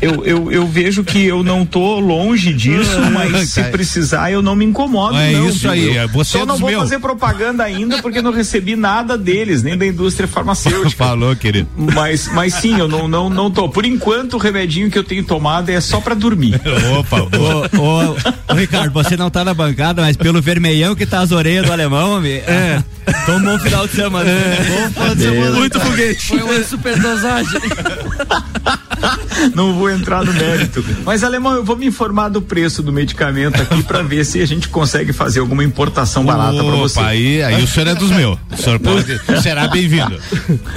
eu, 0.00 0.24
eu, 0.24 0.52
eu 0.52 0.66
vejo 0.66 1.02
que 1.02 1.24
eu 1.24 1.42
não 1.42 1.64
tô 1.64 1.98
longe 1.98 2.52
disso, 2.52 3.00
mas 3.12 3.50
se 3.50 3.62
precisar 3.64 4.30
eu 4.30 4.42
não 4.42 4.54
me 4.54 4.64
incomodo, 4.64 5.16
É 5.16 5.32
não. 5.32 5.48
isso 5.48 5.68
aí, 5.68 5.96
Eu 5.96 6.02
é, 6.02 6.06
você 6.06 6.32
Só 6.38 6.44
é 6.44 6.46
não 6.46 6.54
dos 6.54 6.60
vou 6.60 6.70
meus. 6.70 6.82
fazer 6.82 6.98
propaganda 6.98 7.64
ainda 7.64 8.00
porque 8.02 8.20
não 8.20 8.32
recebi 8.32 8.76
nada 8.76 9.16
deles, 9.16 9.62
nem 9.62 9.76
da 9.76 9.86
indústria 9.86 10.28
farmacêutica. 10.28 10.90
Falou, 10.96 11.34
querido. 11.34 11.68
Mas, 11.76 12.28
mas 12.28 12.54
sim, 12.54 12.78
eu 12.78 12.88
não, 12.88 13.08
não, 13.08 13.28
não 13.30 13.50
tô. 13.50 13.68
Por 13.68 13.84
enquanto, 13.84 14.34
o 14.34 14.38
remedinho 14.38 14.90
que 14.90 14.98
eu 14.98 15.04
tenho 15.04 15.24
tomado 15.24 15.70
é 15.70 15.80
só 15.80 16.00
pra 16.00 16.14
dormir. 16.14 16.60
Opa. 16.98 17.16
Ô, 17.36 17.78
ô, 17.78 18.16
ô, 18.52 18.54
Ricardo, 18.54 18.92
você 18.92 19.16
não 19.16 19.30
tá 19.30 19.44
na 19.44 19.54
bancada, 19.54 20.02
mas 20.02 20.16
pelo 20.16 20.40
vermelhão 20.40 20.94
que 20.94 21.06
tá 21.06 21.20
as 21.20 21.32
orelhas 21.32 21.66
do 21.66 21.72
alemão, 21.72 22.16
homem, 22.16 22.32
é. 22.34 22.82
tomou 23.24 23.54
um 23.54 23.58
final 23.58 23.86
de 23.86 23.94
semana. 23.94 24.30
Bom 24.68 24.90
final 24.90 25.14
de 25.14 25.22
semana. 25.22 25.56
Muito 25.56 25.80
foguete. 25.80 26.25
Foi 26.28 26.42
uma 26.42 26.62
superdosagem. 26.64 27.60
Não 29.54 29.74
vou 29.74 29.90
entrar 29.90 30.24
no 30.24 30.32
mérito. 30.32 30.84
Mas, 31.04 31.22
alemão, 31.22 31.54
eu 31.54 31.64
vou 31.64 31.76
me 31.76 31.86
informar 31.86 32.28
do 32.28 32.40
preço 32.42 32.82
do 32.82 32.92
medicamento 32.92 33.60
aqui 33.60 33.82
pra 33.82 34.02
ver 34.02 34.24
se 34.24 34.40
a 34.40 34.46
gente 34.46 34.68
consegue 34.68 35.12
fazer 35.12 35.40
alguma 35.40 35.62
importação 35.62 36.24
barata 36.24 36.56
pra 36.64 36.74
você. 36.76 36.98
Aí, 37.00 37.42
aí 37.42 37.62
o 37.62 37.66
senhor 37.66 37.86
é 37.88 37.94
dos 37.94 38.10
meus. 38.10 38.38
O 38.50 38.56
senhor 38.56 38.78
pode, 38.80 39.20
será 39.42 39.68
bem-vindo. 39.68 40.18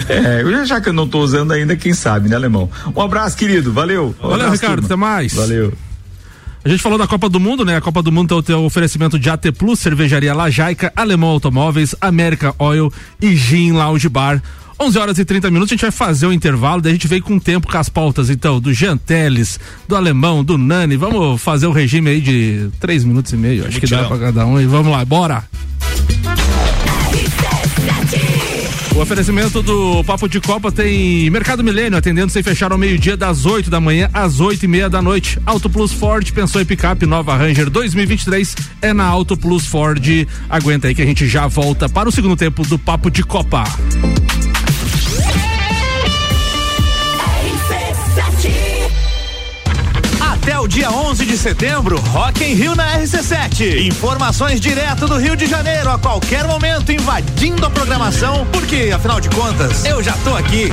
É, 0.08 0.44
já- 0.52 0.66
já 0.66 0.82
que 0.82 0.90
eu 0.90 0.94
não 0.94 1.08
tô 1.08 1.20
usando 1.20 1.52
ainda, 1.52 1.76
quem 1.76 1.94
sabe, 1.94 2.30
né, 2.30 2.36
alemão? 2.36 2.70
Um 2.96 3.02
abraço, 3.02 3.36
querido. 3.38 3.72
Valeu. 3.72 4.16
Um 4.20 4.22
Valeu, 4.30 4.36
abraço, 4.46 4.54
Ricardo. 4.54 4.74
turma. 4.82 4.86
Até 4.88 4.96
mais. 4.96 5.34
Valeu. 5.34 5.74
A 6.64 6.68
gente 6.68 6.84
falou 6.84 6.98
da 6.98 7.08
Copa 7.08 7.30
do 7.30 7.40
Mundo, 7.40 7.64
né? 7.64 7.78
A 7.78 7.82
Copa 7.82 8.04
do 8.04 8.12
Mundo 8.12 8.28
tem 8.28 8.38
o 8.38 8.44
teu 8.44 8.64
oferecimento 8.66 9.18
de 9.18 9.30
AT 9.30 9.50
Plus, 9.58 9.80
Cervejaria 9.80 10.34
Lajaica, 10.34 10.92
Alemão 10.94 11.30
Automóveis, 11.30 11.96
América 12.02 12.54
Oil 12.60 12.92
e 13.22 13.34
Gin 13.36 13.72
Lounge 13.72 14.10
Bar. 14.10 14.44
11 14.82 14.98
horas 14.98 15.20
e 15.20 15.26
30 15.26 15.52
minutos, 15.52 15.72
a 15.72 15.76
gente 15.76 15.82
vai 15.82 15.92
fazer 15.92 16.26
o 16.26 16.32
intervalo, 16.32 16.82
daí 16.82 16.92
a 16.92 16.96
gente 16.96 17.08
veio 17.08 17.22
com 17.22 17.38
tempo 17.38 17.68
com 17.70 17.78
as 17.78 17.90
pautas, 17.90 18.30
então, 18.30 18.62
do 18.62 18.74
Jean 18.74 18.96
Teles, 18.96 19.60
do 19.88 19.96
Alemão, 19.96 20.44
do 20.44 20.58
Nani. 20.58 20.96
Vamos 20.96 21.42
fazer 21.42 21.68
o 21.68 21.72
regime 21.72 22.10
aí 22.10 22.22
de 22.22 22.70
3 22.80 23.04
minutos 23.04 23.34
e 23.34 23.38
meio, 23.38 23.68
acho 23.68 23.80
que 23.80 23.88
dá 23.88 24.06
pra 24.06 24.18
cada 24.18 24.46
um. 24.46 24.60
E 24.60 24.66
vamos 24.66 24.92
lá, 24.92 25.04
bora! 25.04 25.44
O 28.96 29.02
oferecimento 29.02 29.62
do 29.62 30.04
Papo 30.04 30.28
de 30.28 30.42
Copa 30.42 30.72
tem 30.72 31.30
Mercado 31.30 31.64
Milênio, 31.64 31.98
atendendo 31.98 32.32
sem 32.32 32.44
fechar 32.44 32.72
ao 32.72 32.78
meio-dia, 32.78 33.16
das 33.16 33.46
8 33.46 33.70
da 33.70 33.80
manhã 33.80 34.10
às 34.14 34.40
8 34.40 34.64
e 34.64 34.68
meia 34.68 34.90
da 34.90 35.02
noite. 35.02 35.40
Auto 35.46 35.70
Plus 35.70 35.94
Ford, 35.94 36.30
pensou 36.32 36.62
em 36.62 36.66
picape 36.66 37.06
nova 37.06 37.36
Ranger 37.36 37.70
2023, 37.70 38.56
é 38.82 38.94
na 38.94 39.06
Auto 39.06 39.38
Plus 39.38 39.66
Ford. 39.66 40.06
Aguenta 40.50 40.88
aí 40.88 40.96
que 40.96 41.02
a 41.02 41.06
gente 41.06 41.28
já 41.28 41.48
volta 41.48 41.88
para 41.88 42.10
o 42.10 42.12
segundo 42.12 42.36
tempo 42.36 42.66
do 42.68 42.78
Papo 42.78 43.10
de 43.10 43.24
Copa. 43.24 43.64
De 51.30 51.38
setembro, 51.38 52.00
Rock 52.00 52.44
in 52.44 52.56
Rio 52.56 52.76
na 52.76 52.98
RC7. 52.98 53.86
Informações 53.86 54.60
direto 54.60 55.06
do 55.06 55.16
Rio 55.18 55.36
de 55.36 55.46
Janeiro 55.46 55.92
a 55.92 56.00
qualquer 56.00 56.44
momento, 56.48 56.92
invadindo 56.92 57.64
a 57.68 57.70
programação, 57.70 58.48
porque 58.52 58.90
afinal 58.92 59.22
de 59.22 59.30
contas, 59.30 59.86
eu 59.86 60.02
já 60.02 60.14
tô 60.24 60.36
aqui. 60.36 60.72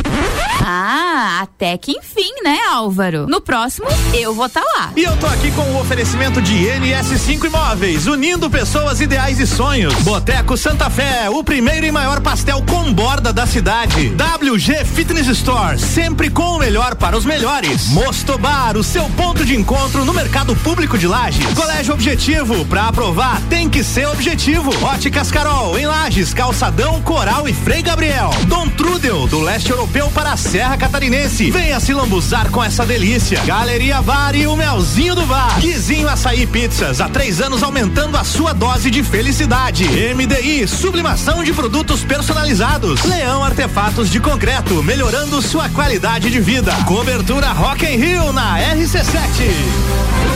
Ah, 0.64 1.05
até 1.40 1.77
que 1.77 1.92
enfim, 1.92 2.31
né, 2.42 2.59
Álvaro? 2.70 3.27
No 3.27 3.40
próximo, 3.40 3.87
eu 4.14 4.35
vou 4.35 4.46
estar 4.46 4.62
lá. 4.62 4.92
E 4.96 5.03
eu 5.03 5.16
tô 5.18 5.27
aqui 5.27 5.51
com 5.51 5.62
o 5.62 5.81
oferecimento 5.81 6.40
de 6.40 6.55
NS5 6.55 7.44
Imóveis, 7.44 8.07
unindo 8.07 8.49
pessoas, 8.49 9.01
ideais 9.01 9.38
e 9.38 9.46
sonhos. 9.46 9.94
Boteco 10.03 10.57
Santa 10.57 10.88
Fé, 10.88 11.29
o 11.29 11.44
primeiro 11.44 11.85
e 11.85 11.92
maior 11.92 12.20
pastel 12.20 12.62
com 12.62 12.92
borda 12.92 13.33
da 13.33 13.46
cidade. 13.46 14.11
WG 14.11 14.85
Fitness 14.85 15.27
Store, 15.29 15.79
sempre 15.79 16.31
com 16.31 16.57
o 16.57 16.59
melhor 16.59 16.94
para 16.94 17.16
os 17.16 17.25
melhores. 17.25 17.88
Mosto 17.88 18.38
Bar, 18.38 18.77
o 18.77 18.85
seu 18.85 19.05
ponto 19.11 19.44
de 19.44 19.55
encontro 19.55 20.05
no 20.05 20.14
mercado 20.14 20.57
público 20.57 20.96
de 20.96 21.07
Lages. 21.07 21.53
Colégio 21.55 21.92
Objetivo, 21.92 22.64
pra 22.66 22.88
aprovar 22.88 23.42
tem 23.51 23.68
que 23.68 23.85
ser 23.85 24.07
objetivo. 24.09 24.70
Óticas 24.85 25.31
Carol, 25.31 25.79
em 25.79 25.87
Lages, 25.87 26.33
Calçadão, 26.33 27.03
Coral 27.03 27.46
e 27.49 27.53
Frei 27.53 27.83
Gabriel. 27.83 28.31
Dom 28.46 28.68
Trudel, 28.68 29.27
do 29.27 29.40
leste 29.40 29.70
europeu 29.70 30.11
para 30.14 30.33
a 30.33 30.37
Serra 30.37 30.77
Catarinense. 30.77 31.25
Venha 31.26 31.80
se 31.80 31.92
lambuzar 31.92 32.50
com 32.50 32.62
essa 32.62 32.86
delícia. 32.86 33.40
Galeria 33.44 34.00
Bar 34.00 34.36
e 34.36 34.46
o 34.46 34.54
Melzinho 34.54 35.14
do 35.16 35.26
Bar. 35.26 35.58
Guizinho 35.60 36.08
Açaí 36.08 36.46
Pizzas, 36.46 37.00
há 37.00 37.08
três 37.08 37.40
anos 37.40 37.64
aumentando 37.64 38.16
a 38.16 38.22
sua 38.22 38.52
dose 38.52 38.90
de 38.92 39.02
felicidade. 39.02 39.84
MDI, 40.14 40.68
sublimação 40.68 41.42
de 41.42 41.52
produtos 41.52 42.04
personalizados. 42.04 43.02
Leão 43.02 43.42
Artefatos 43.42 44.08
de 44.08 44.20
Concreto, 44.20 44.82
melhorando 44.84 45.42
sua 45.42 45.68
qualidade 45.68 46.30
de 46.30 46.40
vida. 46.40 46.72
Cobertura 46.84 47.48
Rock 47.48 47.84
in 47.84 47.96
Rio 47.96 48.32
na 48.32 48.58
RC7. 48.58 50.36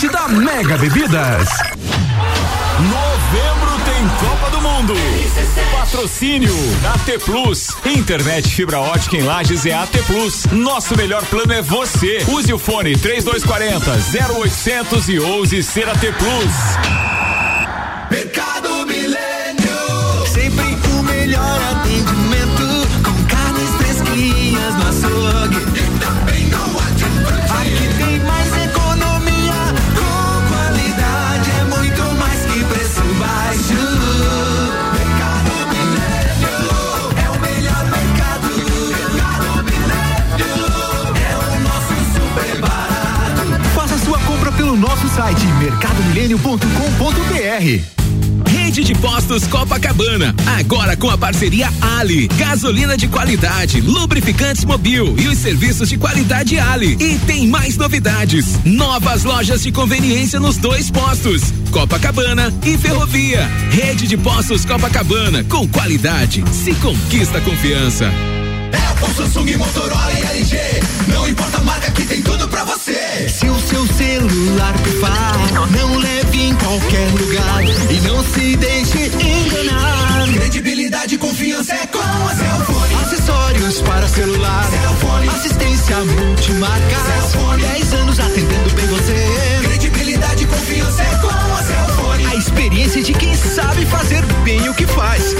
da 0.09 0.27
Mega 0.27 0.77
Bebidas. 0.77 1.47
Novembro 2.79 3.79
tem 3.85 4.07
Copa 4.19 4.49
do 4.49 4.61
Mundo. 4.61 4.93
Patrocínio 5.71 6.53
AT 6.93 7.23
Plus. 7.23 7.75
Internet 7.85 8.49
fibra 8.49 8.79
ótica 8.79 9.17
em 9.17 9.23
Lages 9.23 9.65
é 9.65 9.73
AT 9.73 9.91
Plus. 10.07 10.45
Nosso 10.51 10.95
melhor 10.97 11.23
plano 11.25 11.53
é 11.53 11.61
você. 11.61 12.23
Use 12.27 12.51
o 12.51 12.57
fone 12.57 12.97
3240 12.97 13.91
0800 14.39 15.09
e 15.09 15.19
ouse 15.19 15.61
ser 15.61 15.87
AT 15.87 15.99
Plus. 15.99 17.30
Site 45.21 45.45
mercadomilênio.com.br. 45.59 48.49
Rede 48.49 48.83
de 48.83 48.95
Postos 48.95 49.45
Copacabana, 49.45 50.33
agora 50.57 50.97
com 50.97 51.11
a 51.11 51.17
parceria 51.17 51.69
Ali, 51.99 52.27
gasolina 52.27 52.97
de 52.97 53.07
qualidade, 53.07 53.81
lubrificantes 53.81 54.65
mobil 54.65 55.15
e 55.19 55.27
os 55.27 55.37
serviços 55.37 55.89
de 55.89 55.97
qualidade 55.99 56.57
Ali. 56.57 56.97
E 56.99 57.19
tem 57.19 57.47
mais 57.47 57.77
novidades, 57.77 58.57
novas 58.65 59.23
lojas 59.23 59.61
de 59.61 59.71
conveniência 59.71 60.39
nos 60.39 60.57
dois 60.57 60.89
postos, 60.89 61.53
Copacabana 61.69 62.51
e 62.65 62.75
Ferrovia. 62.75 63.45
Rede 63.69 64.07
de 64.07 64.17
Postos 64.17 64.65
Copacabana, 64.65 65.43
com 65.43 65.67
qualidade, 65.67 66.43
se 66.51 66.73
conquista 66.75 67.39
confiança. 67.41 68.09
Apple, 68.89 69.13
Samsung, 69.13 69.55
Motorola 69.55 70.13
e 70.13 70.21
LG. 70.37 70.57
Não 71.13 71.29
importa 71.29 71.59
a 71.59 71.61
marca 71.61 71.91
que 71.91 72.05
tem 72.05 72.23
tudo 72.23 72.47
pra 72.47 72.63
você. 72.63 73.00
Se 78.33 78.55
deixe 78.55 79.11
enganar. 79.21 80.27
Credibilidade 80.33 81.15
e 81.15 81.17
confiança 81.17 81.73
é 81.73 81.87
com 81.87 81.99
a 81.99 82.35
Cellfone. 82.35 82.95
Acessórios 82.95 83.81
para 83.81 84.07
celular. 84.07 84.65
Cellfone. 84.69 85.27
Assistência 85.29 85.97
multimarca. 85.97 86.97
Cellfone. 87.05 87.61
10 87.61 87.93
anos 87.93 88.19
atendendo 88.19 88.69
bem 88.75 88.87
você. 88.87 89.59
Credibilidade 89.63 90.43
e 90.43 90.47
confiança 90.47 91.03
é 91.03 91.15
com 91.17 91.27
a 91.27 91.63
Cellfone. 91.63 92.25
A 92.25 92.35
experiência 92.35 93.03
de 93.03 93.13
quem 93.13 93.35
sabe 93.35 93.85
fazer 93.85 94.25
bem 94.43 94.69
o 94.69 94.73
que 94.73 94.87
faz. 94.87 95.33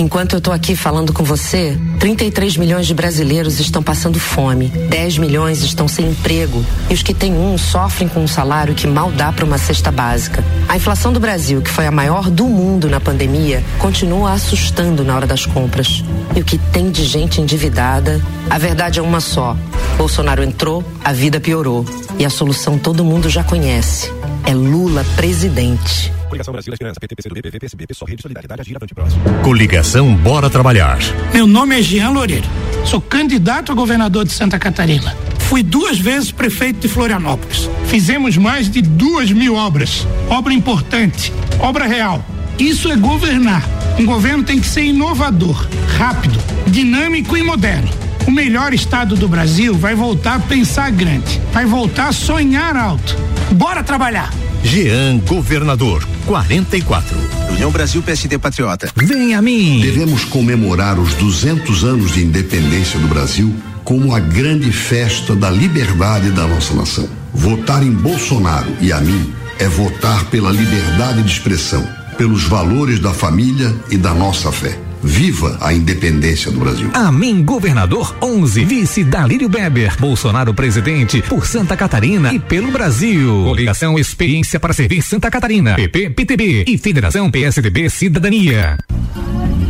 Enquanto 0.00 0.32
eu 0.32 0.40
tô 0.40 0.50
aqui 0.50 0.74
falando 0.74 1.12
com 1.12 1.22
você, 1.22 1.78
33 1.98 2.56
milhões 2.56 2.86
de 2.86 2.94
brasileiros 2.94 3.60
estão 3.60 3.82
passando 3.82 4.18
fome, 4.18 4.68
10 4.68 5.18
milhões 5.18 5.62
estão 5.62 5.86
sem 5.86 6.08
emprego 6.08 6.64
e 6.88 6.94
os 6.94 7.02
que 7.02 7.12
têm 7.12 7.34
um 7.34 7.58
sofrem 7.58 8.08
com 8.08 8.20
um 8.20 8.26
salário 8.26 8.74
que 8.74 8.86
mal 8.86 9.12
dá 9.12 9.30
para 9.30 9.44
uma 9.44 9.58
cesta 9.58 9.92
básica. 9.92 10.42
A 10.66 10.74
inflação 10.74 11.12
do 11.12 11.20
Brasil, 11.20 11.60
que 11.60 11.68
foi 11.68 11.86
a 11.86 11.90
maior 11.90 12.30
do 12.30 12.46
mundo 12.46 12.88
na 12.88 12.98
pandemia, 12.98 13.62
continua 13.78 14.32
assustando 14.32 15.04
na 15.04 15.14
hora 15.14 15.26
das 15.26 15.44
compras. 15.44 16.02
E 16.34 16.40
o 16.40 16.44
que 16.44 16.56
tem 16.56 16.90
de 16.90 17.04
gente 17.04 17.38
endividada, 17.38 18.22
a 18.48 18.56
verdade 18.56 19.00
é 19.00 19.02
uma 19.02 19.20
só. 19.20 19.54
Bolsonaro 19.98 20.42
entrou, 20.42 20.82
a 21.04 21.12
vida 21.12 21.38
piorou. 21.38 21.84
E 22.18 22.24
a 22.24 22.30
solução 22.30 22.78
todo 22.78 23.04
mundo 23.04 23.28
já 23.28 23.44
conhece. 23.44 24.10
É 24.46 24.54
Lula 24.54 25.04
presidente. 25.14 26.10
Coligação 26.40 26.52
Brasil 26.52 26.70
da 26.70 26.74
Esperança, 26.74 27.00
PT, 27.00 27.16
PCdoB, 27.16 27.42
PV, 27.42 27.58
PSB, 27.58 27.86
PSOL, 27.86 28.08
Rede 28.08 28.22
Solidariedade, 28.22 28.60
Agir, 28.62 28.76
Avante 28.76 28.94
Próximo. 28.94 29.22
Coligação 29.42 30.14
Bora 30.14 30.48
Trabalhar. 30.48 30.98
Meu 31.34 31.46
nome 31.46 31.78
é 31.78 31.82
Jean 31.82 32.10
Loureiro. 32.10 32.46
Sou 32.86 33.00
candidato 33.00 33.70
a 33.70 33.74
governador 33.74 34.24
de 34.24 34.32
Santa 34.32 34.58
Catarina. 34.58 35.14
Fui 35.38 35.62
duas 35.62 35.98
vezes 35.98 36.32
prefeito 36.32 36.80
de 36.80 36.88
Florianópolis. 36.88 37.68
Fizemos 37.88 38.38
mais 38.38 38.70
de 38.70 38.80
duas 38.80 39.30
mil 39.30 39.54
obras. 39.54 40.06
Obra 40.30 40.54
importante, 40.54 41.32
obra 41.58 41.86
real. 41.86 42.24
Isso 42.58 42.90
é 42.90 42.96
governar. 42.96 43.62
Um 43.98 44.06
governo 44.06 44.42
tem 44.42 44.60
que 44.60 44.66
ser 44.66 44.84
inovador, 44.84 45.68
rápido, 45.98 46.38
dinâmico 46.68 47.36
e 47.36 47.42
moderno. 47.42 47.90
O 48.26 48.30
melhor 48.30 48.72
estado 48.72 49.14
do 49.14 49.28
Brasil 49.28 49.74
vai 49.74 49.94
voltar 49.94 50.36
a 50.36 50.40
pensar 50.40 50.90
grande, 50.90 51.40
vai 51.52 51.66
voltar 51.66 52.08
a 52.08 52.12
sonhar 52.12 52.76
alto. 52.76 53.16
Bora 53.52 53.82
trabalhar! 53.82 54.30
Jean 54.62 55.18
Governador, 55.20 56.06
44. 56.26 57.16
União 57.50 57.70
Brasil 57.70 58.02
PSD 58.02 58.38
Patriota. 58.38 58.90
Vem 58.94 59.34
a 59.34 59.42
mim. 59.42 59.80
Devemos 59.80 60.24
comemorar 60.24 60.98
os 60.98 61.14
200 61.14 61.84
anos 61.84 62.12
de 62.12 62.24
independência 62.24 62.98
do 62.98 63.08
Brasil 63.08 63.54
como 63.84 64.14
a 64.14 64.20
grande 64.20 64.70
festa 64.70 65.34
da 65.34 65.50
liberdade 65.50 66.30
da 66.30 66.46
nossa 66.46 66.74
nação. 66.74 67.08
Votar 67.32 67.82
em 67.82 67.90
Bolsonaro 67.90 68.72
e 68.80 68.92
a 68.92 69.00
mim 69.00 69.32
é 69.58 69.66
votar 69.66 70.24
pela 70.26 70.50
liberdade 70.50 71.22
de 71.22 71.30
expressão, 71.30 71.86
pelos 72.16 72.44
valores 72.44 73.00
da 73.00 73.12
família 73.12 73.74
e 73.90 73.96
da 73.96 74.14
nossa 74.14 74.52
fé. 74.52 74.78
Viva 75.02 75.58
a 75.60 75.72
independência 75.72 76.50
do 76.50 76.60
Brasil. 76.60 76.90
Amém, 76.92 77.42
governador 77.42 78.14
11, 78.22 78.64
vice 78.64 79.04
Dalírio 79.04 79.48
Beber, 79.48 79.96
Bolsonaro 79.98 80.52
presidente 80.52 81.22
por 81.22 81.46
Santa 81.46 81.76
Catarina 81.76 82.32
e 82.32 82.38
pelo 82.38 82.70
Brasil. 82.70 83.44
Coligação 83.44 83.98
Experiência 83.98 84.60
para 84.60 84.72
Servir 84.72 85.02
Santa 85.02 85.30
Catarina, 85.30 85.74
PP, 85.74 86.10
PTB 86.10 86.64
e 86.66 86.78
Federação 86.78 87.30
PSDB 87.30 87.88
Cidadania. 87.88 88.78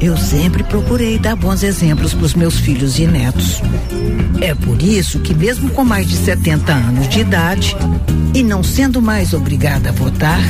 Eu 0.01 0.17
sempre 0.17 0.63
procurei 0.63 1.19
dar 1.19 1.37
bons 1.37 1.63
exemplos 1.63 2.15
para 2.15 2.25
os 2.25 2.35
meus 2.35 2.59
filhos 2.59 2.99
e 2.99 3.07
netos. 3.07 3.61
É 4.41 4.55
por 4.55 4.81
isso 4.81 5.21
que, 5.21 5.35
mesmo 5.35 5.69
com 5.71 5.85
mais 5.85 6.09
de 6.09 6.17
70 6.17 6.73
anos 6.73 7.09
de 7.09 7.21
idade 7.21 7.77
e 8.35 8.43
não 8.43 8.63
sendo 8.63 9.03
mais 9.03 9.35
obrigada 9.35 9.91
a 9.91 9.93
votar, 9.93 10.41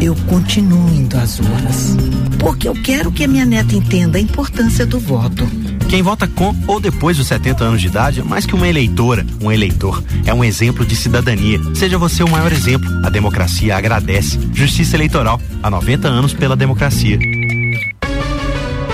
eu 0.00 0.16
continuo 0.26 0.88
indo 0.92 1.16
às 1.16 1.38
urnas. 1.38 1.96
Porque 2.40 2.68
eu 2.68 2.74
quero 2.74 3.12
que 3.12 3.22
a 3.22 3.28
minha 3.28 3.44
neta 3.44 3.76
entenda 3.76 4.18
a 4.18 4.20
importância 4.20 4.84
do 4.84 4.98
voto. 4.98 5.46
Quem 5.88 6.02
vota 6.02 6.26
com 6.26 6.54
ou 6.66 6.80
depois 6.80 7.16
dos 7.16 7.28
70 7.28 7.62
anos 7.62 7.80
de 7.80 7.86
idade 7.86 8.20
é 8.20 8.24
mais 8.24 8.44
que 8.44 8.54
uma 8.54 8.66
eleitora, 8.66 9.24
um 9.40 9.52
eleitor. 9.52 10.02
É 10.26 10.34
um 10.34 10.42
exemplo 10.42 10.84
de 10.84 10.96
cidadania. 10.96 11.60
Seja 11.74 11.98
você 11.98 12.24
o 12.24 12.30
maior 12.30 12.52
exemplo. 12.52 12.88
A 13.04 13.10
democracia 13.10 13.76
agradece. 13.76 14.38
Justiça 14.52 14.96
Eleitoral. 14.96 15.40
Há 15.62 15.70
90 15.70 16.08
anos 16.08 16.32
pela 16.32 16.56
democracia. 16.56 17.18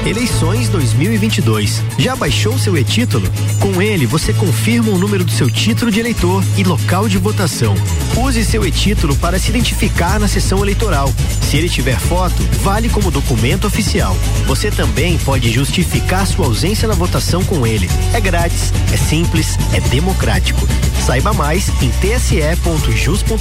Eleições 0.07 0.69
2022. 0.69 1.83
Já 1.99 2.15
baixou 2.15 2.57
seu 2.57 2.77
e-título? 2.79 3.29
Com 3.59 3.83
ele, 3.83 4.07
você 4.07 4.33
confirma 4.33 4.93
o 4.93 4.99
número 4.99 5.25
do 5.25 5.33
seu 5.33 5.51
título 5.51 5.91
de 5.91 5.99
eleitor 5.99 6.45
e 6.57 6.63
local 6.63 7.09
de 7.09 7.19
votação. 7.19 7.75
Use 8.17 8.45
seu 8.45 8.65
e-título 8.65 9.17
para 9.17 9.37
se 9.37 9.51
identificar 9.51 10.21
na 10.21 10.29
sessão 10.29 10.63
eleitoral. 10.63 11.13
Se 11.43 11.57
ele 11.57 11.69
tiver 11.69 11.99
foto, 11.99 12.41
vale 12.63 12.89
como 12.89 13.11
documento 13.11 13.67
oficial. 13.67 14.17
Você 14.47 14.71
também 14.71 15.19
pode 15.19 15.51
justificar 15.51 16.25
sua 16.25 16.47
ausência 16.47 16.87
na 16.87 16.95
votação 16.95 17.43
com 17.45 17.67
ele. 17.67 17.91
É 18.15 18.21
grátis, 18.21 18.73
é 18.93 18.97
simples, 18.97 19.59
é 19.75 19.81
democrático. 19.81 20.69
Saiba 21.05 21.33
mais 21.33 21.69
em 21.83 21.91
tse.jus.br. 21.91 23.35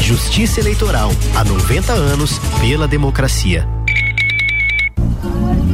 Justiça 0.00 0.58
Eleitoral. 0.58 1.12
Há 1.36 1.44
90 1.44 1.92
anos 1.92 2.40
pela 2.60 2.88
democracia. 2.88 3.73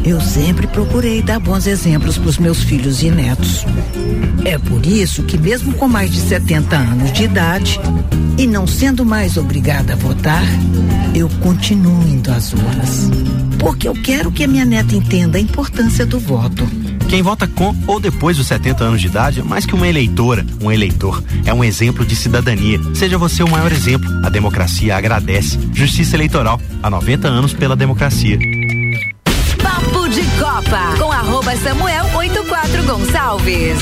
Eu 0.04 0.20
sempre 0.20 0.66
procurei 0.66 1.22
dar 1.22 1.38
bons 1.38 1.66
exemplos 1.66 2.16
para 2.16 2.28
os 2.28 2.38
meus 2.38 2.62
filhos 2.62 3.02
e 3.02 3.10
netos. 3.10 3.64
É 4.44 4.58
por 4.58 4.84
isso 4.86 5.22
que, 5.24 5.36
mesmo 5.36 5.74
com 5.74 5.86
mais 5.86 6.10
de 6.10 6.20
70 6.20 6.76
anos 6.76 7.12
de 7.12 7.24
idade 7.24 7.78
e 8.38 8.46
não 8.46 8.66
sendo 8.66 9.04
mais 9.04 9.36
obrigada 9.36 9.92
a 9.92 9.96
votar, 9.96 10.42
eu 11.14 11.28
continuo 11.42 12.02
indo 12.08 12.30
às 12.32 12.52
urnas. 12.52 13.10
Porque 13.58 13.86
eu 13.86 13.92
quero 13.92 14.32
que 14.32 14.44
a 14.44 14.48
minha 14.48 14.64
neta 14.64 14.94
entenda 14.94 15.36
a 15.36 15.40
importância 15.40 16.06
do 16.06 16.18
voto. 16.18 16.66
Quem 17.10 17.22
vota 17.22 17.46
com 17.46 17.74
ou 17.86 18.00
depois 18.00 18.36
dos 18.36 18.46
70 18.46 18.84
anos 18.84 19.00
de 19.00 19.08
idade 19.08 19.40
é 19.40 19.42
mais 19.42 19.66
que 19.66 19.74
uma 19.74 19.86
eleitora, 19.86 20.46
um 20.62 20.72
eleitor. 20.72 21.22
É 21.44 21.52
um 21.52 21.62
exemplo 21.62 22.06
de 22.06 22.16
cidadania. 22.16 22.80
Seja 22.94 23.18
você 23.18 23.42
o 23.42 23.50
maior 23.50 23.70
exemplo. 23.70 24.08
A 24.24 24.30
democracia 24.30 24.96
agradece. 24.96 25.58
Justiça 25.74 26.16
Eleitoral. 26.16 26.60
Há 26.82 26.88
90 26.88 27.28
anos 27.28 27.52
pela 27.52 27.76
democracia. 27.76 28.38
De 30.10 30.22
Copa 30.40 30.96
com 30.98 31.12
arroba 31.12 31.54
Samuel 31.56 32.04
84 32.16 32.82
Gonçalves. 32.82 33.78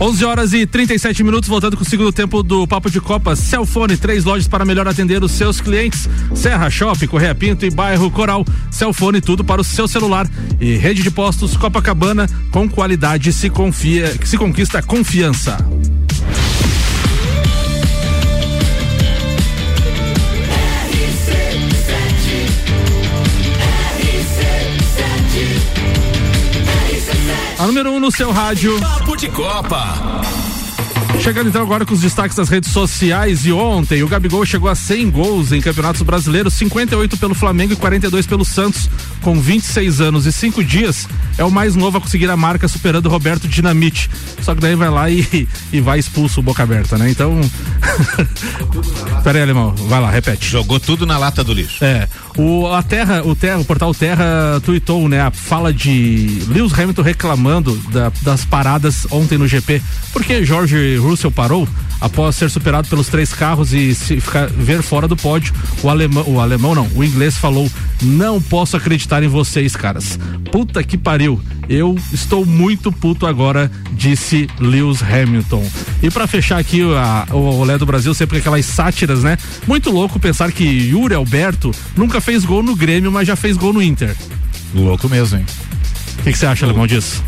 11 0.00 0.24
horas 0.24 0.52
e 0.52 0.64
37 0.64 1.24
minutos, 1.24 1.48
voltando 1.48 1.76
com 1.76 1.82
o 1.82 1.88
segundo 1.88 2.12
tempo 2.12 2.40
do 2.40 2.68
Papo 2.68 2.88
de 2.88 3.00
Copa. 3.00 3.34
Celfone, 3.34 3.96
três 3.96 4.22
lojas 4.22 4.46
para 4.46 4.64
melhor 4.64 4.86
atender 4.86 5.24
os 5.24 5.32
seus 5.32 5.60
clientes. 5.60 6.08
Serra 6.36 6.70
Shopping, 6.70 7.08
Correia 7.08 7.34
Pinto 7.34 7.66
e 7.66 7.70
Bairro 7.70 8.08
Coral. 8.12 8.44
Celfone, 8.70 9.20
tudo 9.20 9.42
para 9.42 9.60
o 9.60 9.64
seu 9.64 9.88
celular. 9.88 10.30
E 10.60 10.76
rede 10.76 11.02
de 11.02 11.10
postos 11.10 11.56
Copacabana, 11.56 12.28
com 12.52 12.68
qualidade 12.68 13.32
se 13.32 13.50
confia, 13.50 14.14
se 14.24 14.38
conquista 14.38 14.80
confiança. 14.80 15.58
A 27.58 27.66
número 27.66 27.90
1 27.90 27.96
um 27.96 28.00
no 28.00 28.12
seu 28.12 28.30
rádio. 28.30 28.78
Papo 28.78 29.16
de 29.16 29.28
Copa. 29.28 30.47
Chegando 31.28 31.50
então 31.50 31.60
agora 31.60 31.84
com 31.84 31.92
os 31.92 32.00
destaques 32.00 32.34
das 32.34 32.48
redes 32.48 32.70
sociais 32.70 33.44
e 33.44 33.52
ontem 33.52 34.02
o 34.02 34.08
Gabigol 34.08 34.46
chegou 34.46 34.66
a 34.70 34.74
100 34.74 35.10
gols 35.10 35.52
em 35.52 35.60
campeonatos 35.60 36.00
brasileiros, 36.00 36.54
58 36.54 37.18
pelo 37.18 37.34
Flamengo 37.34 37.74
e 37.74 37.76
42 37.76 38.26
pelo 38.26 38.46
Santos, 38.46 38.88
com 39.20 39.38
26 39.38 40.00
anos 40.00 40.24
e 40.24 40.32
5 40.32 40.64
dias. 40.64 41.06
É 41.36 41.44
o 41.44 41.50
mais 41.50 41.76
novo 41.76 41.98
a 41.98 42.00
conseguir 42.00 42.30
a 42.30 42.36
marca, 42.36 42.66
superando 42.66 43.10
Roberto 43.10 43.46
Dinamite. 43.46 44.08
Só 44.40 44.54
que 44.54 44.60
daí 44.62 44.74
vai 44.74 44.88
lá 44.88 45.10
e, 45.10 45.46
e 45.70 45.82
vai 45.82 45.98
expulso 45.98 46.40
o 46.40 46.42
boca 46.42 46.62
aberta, 46.62 46.96
né? 46.96 47.10
Então. 47.10 47.38
Pera 49.22 49.38
aí, 49.38 49.42
alemão, 49.42 49.74
vai 49.76 50.00
lá, 50.00 50.10
repete. 50.10 50.48
Jogou 50.48 50.80
tudo 50.80 51.04
na 51.04 51.18
lata 51.18 51.44
do 51.44 51.52
lixo. 51.52 51.84
É. 51.84 52.08
O, 52.38 52.66
a 52.68 52.82
Terra, 52.82 53.22
o 53.24 53.34
Terra, 53.36 53.58
o 53.58 53.64
portal 53.64 53.92
Terra 53.92 54.60
tweetou, 54.64 55.08
né, 55.08 55.20
a 55.20 55.30
fala 55.30 55.72
de 55.72 56.42
Lewis 56.48 56.72
Hamilton 56.72 57.02
reclamando 57.02 57.74
da- 57.90 58.12
das 58.22 58.44
paradas 58.44 59.06
ontem 59.10 59.36
no 59.36 59.46
GP. 59.46 59.82
Porque 60.12 60.44
George 60.44 60.96
Russell 61.18 61.30
parou 61.32 61.68
após 62.00 62.36
ser 62.36 62.48
superado 62.48 62.86
pelos 62.88 63.08
três 63.08 63.32
carros 63.32 63.72
e 63.72 63.92
se 63.92 64.20
ficar, 64.20 64.46
ver 64.46 64.82
fora 64.82 65.08
do 65.08 65.16
pódio. 65.16 65.52
O 65.82 65.88
alemão, 65.90 66.24
o 66.28 66.40
alemão 66.40 66.74
não, 66.76 66.88
o 66.94 67.02
inglês 67.02 67.36
falou: 67.36 67.68
"Não 68.00 68.40
posso 68.40 68.76
acreditar 68.76 69.20
em 69.24 69.26
vocês, 69.26 69.74
caras. 69.74 70.16
Puta 70.52 70.82
que 70.84 70.96
pariu. 70.96 71.40
Eu 71.68 71.98
estou 72.12 72.46
muito 72.46 72.92
puto 72.92 73.26
agora", 73.26 73.68
disse 73.92 74.48
Lewis 74.60 75.02
Hamilton. 75.02 75.68
E 76.00 76.08
pra 76.08 76.28
fechar 76.28 76.58
aqui 76.58 76.82
a- 76.82 77.26
o 77.34 77.58
Olé 77.58 77.76
do 77.76 77.84
Brasil, 77.84 78.14
sempre 78.14 78.38
aquelas 78.38 78.64
sátiras, 78.64 79.24
né? 79.24 79.36
Muito 79.66 79.90
louco 79.90 80.20
pensar 80.20 80.52
que 80.52 80.64
Yuri 80.64 81.14
Alberto 81.14 81.72
nunca 81.96 82.20
fez 82.20 82.44
gol 82.44 82.62
no 82.62 82.76
Grêmio, 82.76 83.10
mas 83.10 83.26
já 83.26 83.34
fez 83.34 83.56
gol 83.56 83.72
no 83.72 83.82
Inter. 83.82 84.14
Louco 84.72 85.08
mesmo, 85.08 85.38
hein? 85.38 85.46
O 86.20 86.22
que 86.22 86.30
que 86.32 86.38
você 86.38 86.46
acha, 86.46 86.64
Alemão, 86.64 86.86
disso? 86.86 87.22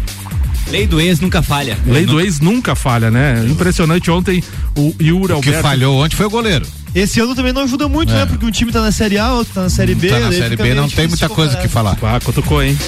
Lei 0.71 0.87
do 0.87 1.01
ex 1.01 1.19
nunca 1.21 1.43
falha. 1.43 1.77
Lei 1.87 2.07
do 2.07 2.21
ex 2.21 2.39
nunca 2.41 2.75
falha, 2.75 3.11
né? 3.11 3.45
Impressionante 3.49 4.11
ontem 4.11 4.43
o 4.77 4.95
Yuri 5.01 5.25
O 5.33 5.41
que 5.41 5.49
Alberto. 5.49 5.63
falhou 5.63 6.05
ontem 6.05 6.15
foi 6.17 6.27
o 6.27 6.31
goleiro. 6.31 6.65
Esse 6.95 7.21
ano 7.21 7.35
também 7.37 7.53
não 7.53 7.63
ajuda 7.63 7.89
muito, 7.89 8.13
É. 8.13 8.17
né? 8.17 8.27
Porque 8.27 8.45
um 8.45 8.51
time 8.51 8.73
tá 8.73 8.81
na 8.81 8.91
Série 8.93 9.17
A, 9.19 9.33
outro 9.33 9.53
tá 9.55 9.63
na 9.63 9.69
Série 9.71 9.95
B. 9.95 10.09
Tá 10.09 10.19
na 10.21 10.33
Série 10.33 10.57
B, 10.57 10.75
não 10.75 10.89
tem 10.89 11.07
muita 11.09 11.29
coisa 11.29 11.57
que 11.57 11.69
falar. 11.69 11.97
Ah, 12.03 12.19
cutucou, 12.23 12.63
hein? 12.63 12.77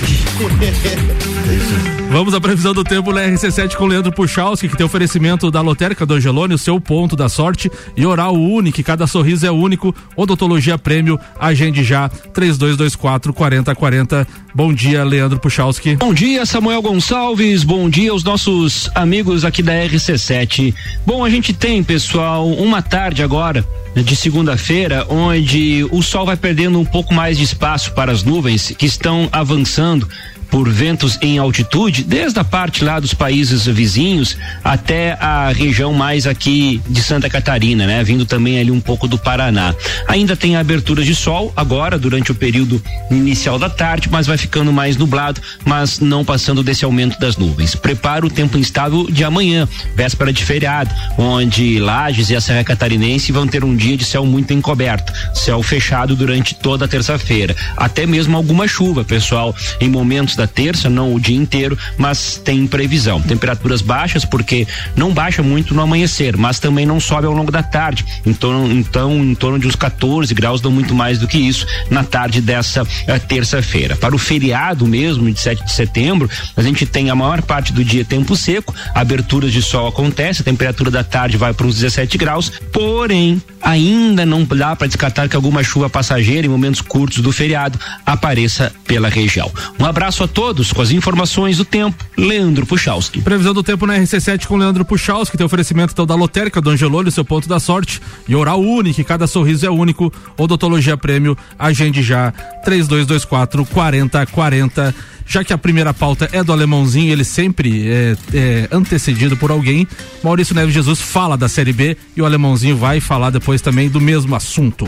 Vamos 2.11 2.35
à 2.35 2.41
previsão 2.41 2.75
do 2.75 2.85
tempo 2.85 3.11
na 3.11 3.23
RC7 3.23 3.75
com 3.75 3.87
Leandro 3.87 4.13
Puchalski, 4.13 4.69
que 4.69 4.77
tem 4.77 4.85
oferecimento 4.85 5.51
da 5.51 5.63
Lotérica 5.63 6.05
do 6.05 6.13
Angelone, 6.15 6.53
o 6.53 6.59
seu 6.59 6.79
ponto 6.79 7.17
da 7.17 7.27
sorte, 7.27 7.71
e 7.97 8.05
Oral 8.05 8.35
Único, 8.35 8.83
cada 8.83 9.07
sorriso 9.07 9.47
é 9.47 9.51
único, 9.51 9.95
odontologia 10.15 10.77
prêmio, 10.77 11.19
agende 11.41 11.83
já, 11.83 12.11
3224 12.11 13.33
4040. 13.33 14.27
Bom 14.55 14.73
dia, 14.75 15.03
Leandro 15.03 15.41
Puchalski. 15.41 15.97
Bom 15.97 16.13
dia, 16.13 16.45
Samuel 16.45 16.83
Gonçalves. 16.83 17.65
Bom 17.65 17.89
dia 17.89 18.11
aos 18.11 18.23
nossos 18.23 18.91
amigos 18.95 19.47
aqui 19.47 19.63
da 19.63 19.73
RC7. 19.73 20.75
Bom, 21.07 21.25
a 21.25 21.31
gente 21.31 21.55
tem, 21.55 21.83
pessoal, 21.83 22.47
uma 22.47 22.83
tarde 22.83 23.23
agora 23.23 23.67
né, 23.97 24.03
de 24.03 24.15
segunda-feira, 24.15 25.07
onde 25.09 25.87
o 25.91 26.03
sol 26.03 26.27
vai 26.27 26.37
perdendo 26.37 26.79
um 26.79 26.85
pouco 26.85 27.15
mais 27.15 27.39
de 27.39 27.45
espaço 27.45 27.93
para 27.93 28.13
as 28.13 28.23
nuvens 28.23 28.75
que 28.77 28.85
estão 28.85 29.27
avançando 29.33 30.07
por 30.53 30.69
ventos 30.69 31.19
em 31.23 31.39
altitude, 31.39 32.05
desde 32.05 32.39
a 32.39 32.45
parte 32.45 32.85
lá 32.85 33.01
dos 33.01 33.15
países 33.15 33.65
vizinhos 33.65 34.37
até 34.63 35.17
a 35.19 35.51
região 35.51 35.95
mais 35.95 36.27
aqui 36.27 36.83
de 36.87 37.03
Santa 37.03 37.31
Catarina, 37.31 37.87
né? 37.87 38.05
Vindo 38.05 38.27
também 38.27 38.61
ali 38.61 38.71
um 38.71 38.81
pouco 38.81 39.09
do 39.09 39.17
Paraná. 39.17 39.75
Ainda 40.07 40.37
tem 40.37 40.55
abertura 40.55 41.03
de 41.03 41.15
sol 41.15 41.51
agora, 41.57 41.99
durante 41.99 42.31
o 42.31 42.35
período 42.35 42.83
inicial 43.11 43.59
da 43.59 43.71
tarde, 43.71 44.11
mas 44.11 44.27
vai 44.27 44.37
ficando 44.37 44.71
mais 44.71 44.95
nublado, 44.95 45.41
mas 45.65 46.01
não 46.01 46.23
passando 46.23 46.63
desse 46.63 46.85
aumento 46.85 47.19
das 47.19 47.39
nuvens. 47.39 47.75
Prepara 47.75 48.27
o 48.27 48.31
tempo 48.31 48.59
instável 48.59 49.07
de 49.11 49.25
amanhã, 49.25 49.67
véspera 49.97 50.35
de 50.35 50.45
feriado, 50.45 50.91
onde 51.17 51.79
Lages 51.79 52.29
e 52.29 52.37
a 52.37 52.43
Serra 52.43 52.63
Catarinense 52.63 53.33
vão 53.33 53.47
ter 53.47 53.65
um 53.65 53.75
dia 53.75 53.97
de 53.97 54.05
céu 54.05 54.27
muito 54.27 54.53
encoberto, 54.53 55.15
céu 55.33 55.63
fechado 55.63 56.15
durante 56.15 56.55
toda 56.55 56.85
a 56.85 56.89
terça-feira. 56.89 57.57
Até 57.75 58.05
mesmo 58.05 58.37
alguma 58.37 58.69
chuva, 58.69 59.03
pessoal, 59.03 59.57
em 59.81 59.89
momentos 59.89 60.37
da 60.37 60.42
terça, 60.47 60.89
não 60.89 61.15
o 61.15 61.21
dia 61.21 61.37
inteiro, 61.37 61.79
mas 61.97 62.37
tem 62.37 62.67
previsão. 62.67 63.21
Temperaturas 63.21 63.83
baixas, 63.83 64.25
porque 64.25 64.67
não 64.97 65.13
baixa 65.13 65.43
muito 65.43 65.75
no 65.75 65.83
amanhecer, 65.83 66.37
mas 66.37 66.59
também 66.59 66.87
não 66.87 67.01
sobe 67.01 67.27
ao 67.27 67.33
longo 67.33 67.51
da 67.51 67.63
tarde. 67.63 68.05
Então, 68.25 68.71
então 68.71 69.25
em 69.25 69.35
torno 69.35 69.59
de 69.59 69.67
uns 69.67 69.77
14 69.77 70.33
graus, 70.35 70.63
não 70.63 70.71
muito 70.71 70.95
mais 70.95 71.19
do 71.19 71.29
que 71.29 71.39
isso, 71.39 71.67
na 71.91 72.05
tarde 72.05 72.41
dessa 72.41 72.87
eh, 73.07 73.19
terça-feira. 73.19 73.97
Para 73.97 74.15
o 74.15 74.19
feriado 74.19 74.87
mesmo, 74.87 75.31
de 75.31 75.41
7 75.41 75.65
de 75.65 75.73
setembro, 75.73 76.29
a 76.57 76.63
gente 76.63 76.87
tem 76.87 77.11
a 77.11 77.15
maior 77.15 77.43
parte 77.43 77.73
do 77.73 77.85
dia 77.85 78.05
tempo 78.05 78.37
seco, 78.37 78.75
aberturas 78.95 79.53
de 79.53 79.63
sol 79.63 79.87
acontece, 79.87 80.43
a 80.43 80.45
temperatura 80.45 80.91
da 80.91 81.05
tarde 81.05 81.37
vai 81.37 81.53
para 81.53 81.67
uns 81.67 81.75
17 81.77 82.19
graus, 82.19 82.51
porém, 82.73 83.41
ainda 83.61 84.27
não 84.27 84.45
dá 84.45 84.75
para 84.75 84.87
descartar 84.87 85.29
que 85.29 85.37
alguma 85.37 85.63
chuva 85.63 85.89
passageira 85.89 86.47
em 86.47 86.51
momentos 86.51 86.81
curtos 86.81 87.19
do 87.19 87.33
feriado 87.33 87.79
apareça 88.05 88.73
pela 88.87 89.09
região. 89.09 89.51
Um 89.79 89.85
abraço 89.85 90.23
a 90.25 90.29
todos 90.33 90.73
com 90.73 90.83
as 90.83 90.91
informações 90.91 91.59
do 91.59 91.65
tempo. 91.65 92.05
Leandro 92.17 92.67
Puchalski. 92.67 93.21
Previsão 93.21 93.55
do 93.55 93.63
tempo 93.63 93.87
na 93.87 93.99
RC7 93.99 94.47
com 94.47 94.57
Leandro 94.57 94.85
Puchalski, 94.85 95.37
tem 95.37 95.45
oferecimento 95.45 95.93
então 95.93 96.07
da 96.07 96.15
Lotérica 96.15 96.61
do 96.61 96.71
Angelone, 96.71 97.11
seu 97.11 97.25
ponto 97.25 97.49
da 97.49 97.61
sorte, 97.61 98.01
e 98.27 98.35
Oral 98.35 98.61
Único, 98.61 99.03
cada 99.05 99.27
sorriso 99.27 99.67
é 99.67 99.71
único, 99.71 100.13
odontologia 100.37 100.97
prêmio, 100.97 101.37
agende 101.59 102.03
já, 102.03 102.33
3224 102.65 103.65
4040. 103.67 104.95
Já 105.27 105.45
que 105.45 105.53
a 105.53 105.59
primeira 105.59 105.95
pauta 105.95 106.29
é 106.33 106.43
do 106.43 106.53
alemãozinho, 106.53 107.13
ele 107.13 107.25
sempre 107.25 107.89
é, 107.89 108.17
é 108.35 108.69
antecedido 108.73 109.37
por 109.37 109.51
alguém. 109.51 109.87
Maurício 110.23 110.55
Neves 110.55 110.75
Jesus 110.75 111.01
fala 111.01 111.37
da 111.37 111.49
Série 111.49 111.73
B 111.73 111.97
e 112.17 112.23
o 112.23 112.27
alemãozinho 112.27 112.77
vai 112.77 113.01
falar 113.01 113.31
depois 113.31 113.61
também 113.61 113.89
do 113.89 114.01
mesmo 114.01 114.35
assunto. 114.35 114.87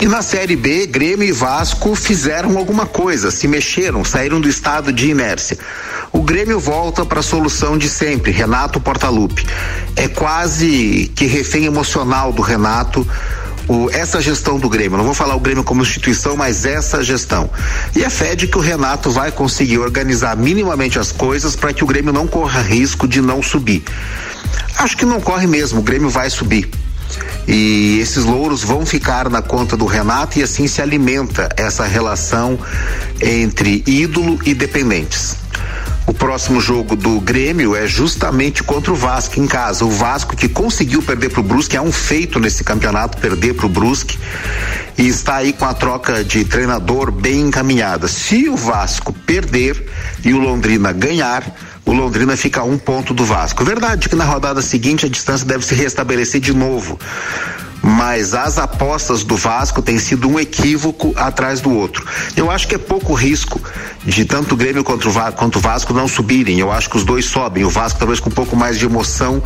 E 0.00 0.06
na 0.06 0.22
Série 0.22 0.54
B, 0.54 0.86
Grêmio 0.86 1.26
e 1.26 1.32
Vasco 1.32 1.92
fizeram 1.96 2.56
alguma 2.56 2.86
coisa, 2.86 3.32
se 3.32 3.48
mexeram, 3.48 4.04
saíram 4.04 4.40
do 4.40 4.48
estado 4.48 4.92
de 4.92 5.10
inércia. 5.10 5.58
O 6.12 6.22
Grêmio 6.22 6.60
volta 6.60 7.04
para 7.04 7.18
a 7.18 7.22
solução 7.22 7.76
de 7.76 7.88
sempre, 7.88 8.30
Renato 8.30 8.80
Portaluppi. 8.80 9.44
É 9.96 10.06
quase 10.06 11.10
que 11.16 11.26
refém 11.26 11.64
emocional 11.64 12.32
do 12.32 12.42
Renato. 12.42 13.04
O, 13.66 13.90
essa 13.90 14.20
gestão 14.20 14.56
do 14.56 14.68
Grêmio, 14.68 14.96
não 14.96 15.04
vou 15.04 15.14
falar 15.14 15.34
o 15.34 15.40
Grêmio 15.40 15.64
como 15.64 15.82
instituição, 15.82 16.36
mas 16.36 16.64
essa 16.64 17.02
gestão. 17.02 17.50
E 17.94 18.04
é 18.04 18.08
fé 18.08 18.36
de 18.36 18.46
que 18.46 18.56
o 18.56 18.60
Renato 18.60 19.10
vai 19.10 19.32
conseguir 19.32 19.78
organizar 19.78 20.36
minimamente 20.36 20.96
as 20.96 21.10
coisas 21.10 21.56
para 21.56 21.72
que 21.72 21.82
o 21.82 21.86
Grêmio 21.88 22.12
não 22.12 22.26
corra 22.26 22.62
risco 22.62 23.08
de 23.08 23.20
não 23.20 23.42
subir. 23.42 23.82
Acho 24.78 24.96
que 24.96 25.04
não 25.04 25.20
corre 25.20 25.48
mesmo, 25.48 25.80
o 25.80 25.82
Grêmio 25.82 26.08
vai 26.08 26.30
subir. 26.30 26.70
E 27.46 27.98
esses 28.00 28.24
louros 28.24 28.62
vão 28.62 28.84
ficar 28.84 29.30
na 29.30 29.40
conta 29.40 29.76
do 29.76 29.86
Renato 29.86 30.38
e 30.38 30.42
assim 30.42 30.66
se 30.66 30.82
alimenta 30.82 31.48
essa 31.56 31.84
relação 31.86 32.58
entre 33.20 33.82
ídolo 33.86 34.38
e 34.44 34.54
dependentes. 34.54 35.36
O 36.08 36.14
próximo 36.14 36.58
jogo 36.58 36.96
do 36.96 37.20
Grêmio 37.20 37.76
é 37.76 37.86
justamente 37.86 38.62
contra 38.62 38.90
o 38.90 38.96
Vasco 38.96 39.38
em 39.38 39.46
casa. 39.46 39.84
O 39.84 39.90
Vasco 39.90 40.34
que 40.34 40.48
conseguiu 40.48 41.02
perder 41.02 41.28
para 41.28 41.40
o 41.40 41.42
Brusque 41.42 41.76
é 41.76 41.82
um 41.82 41.92
feito 41.92 42.40
nesse 42.40 42.64
campeonato 42.64 43.18
perder 43.18 43.52
para 43.52 43.66
o 43.66 43.68
Brusque 43.68 44.18
e 44.96 45.06
está 45.06 45.36
aí 45.36 45.52
com 45.52 45.66
a 45.66 45.74
troca 45.74 46.24
de 46.24 46.46
treinador 46.46 47.10
bem 47.10 47.42
encaminhada. 47.42 48.08
Se 48.08 48.48
o 48.48 48.56
Vasco 48.56 49.12
perder 49.12 49.86
e 50.24 50.32
o 50.32 50.38
Londrina 50.38 50.92
ganhar, 50.92 51.44
o 51.88 51.92
Londrina 51.94 52.36
fica 52.36 52.60
a 52.60 52.64
um 52.64 52.76
ponto 52.76 53.14
do 53.14 53.24
Vasco. 53.24 53.64
Verdade 53.64 54.10
que 54.10 54.14
na 54.14 54.24
rodada 54.24 54.60
seguinte 54.60 55.06
a 55.06 55.08
distância 55.08 55.46
deve 55.46 55.64
se 55.64 55.74
restabelecer 55.74 56.38
de 56.38 56.52
novo. 56.54 56.98
Mas 57.88 58.34
as 58.34 58.58
apostas 58.58 59.24
do 59.24 59.34
Vasco 59.34 59.80
têm 59.80 59.98
sido 59.98 60.28
um 60.28 60.38
equívoco 60.38 61.14
atrás 61.16 61.62
do 61.62 61.70
outro. 61.72 62.06
Eu 62.36 62.50
acho 62.50 62.68
que 62.68 62.74
é 62.74 62.78
pouco 62.78 63.14
risco 63.14 63.58
de 64.04 64.26
tanto 64.26 64.54
o 64.54 64.56
Grêmio 64.56 64.84
quanto 64.84 65.08
o, 65.08 65.60
Vasco 65.60 65.94
não 65.94 66.06
subirem. 66.06 66.58
Eu 66.58 66.70
acho 66.70 66.90
que 66.90 66.98
os 66.98 67.04
dois 67.04 67.24
sobem. 67.24 67.64
O 67.64 67.70
Vasco 67.70 67.98
talvez 67.98 68.20
com 68.20 68.28
um 68.28 68.32
pouco 68.32 68.54
mais 68.54 68.78
de 68.78 68.84
emoção, 68.84 69.42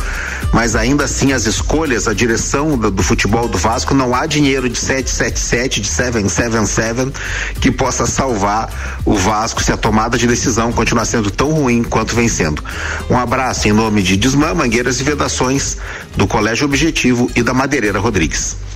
mas 0.51 0.75
ainda 0.75 1.05
assim 1.05 1.31
as 1.31 1.45
escolhas, 1.45 2.05
a 2.05 2.13
direção 2.13 2.77
do, 2.77 2.91
do 2.91 3.01
futebol 3.01 3.47
do 3.47 3.57
Vasco, 3.57 3.93
não 3.93 4.13
há 4.13 4.25
dinheiro 4.25 4.67
de 4.67 4.77
777, 4.77 5.79
de 5.79 5.87
777 5.87 7.13
que 7.61 7.71
possa 7.71 8.05
salvar 8.05 9.01
o 9.05 9.15
Vasco 9.15 9.63
se 9.63 9.71
a 9.71 9.77
tomada 9.77 10.17
de 10.17 10.27
decisão 10.27 10.73
continuar 10.73 11.05
sendo 11.05 11.31
tão 11.31 11.51
ruim 11.51 11.81
quanto 11.81 12.13
vem 12.13 12.27
sendo. 12.27 12.61
Um 13.09 13.17
abraço 13.17 13.69
em 13.69 13.71
nome 13.71 14.01
de 14.01 14.17
Desmã, 14.17 14.53
Mangueiras 14.53 14.99
e 14.99 15.03
Vedações, 15.03 15.77
do 16.17 16.27
Colégio 16.27 16.65
Objetivo 16.65 17.31
e 17.35 17.41
da 17.41 17.53
Madeireira 17.53 17.99
Rodrigues. 17.99 18.32
weeks. 18.33 18.72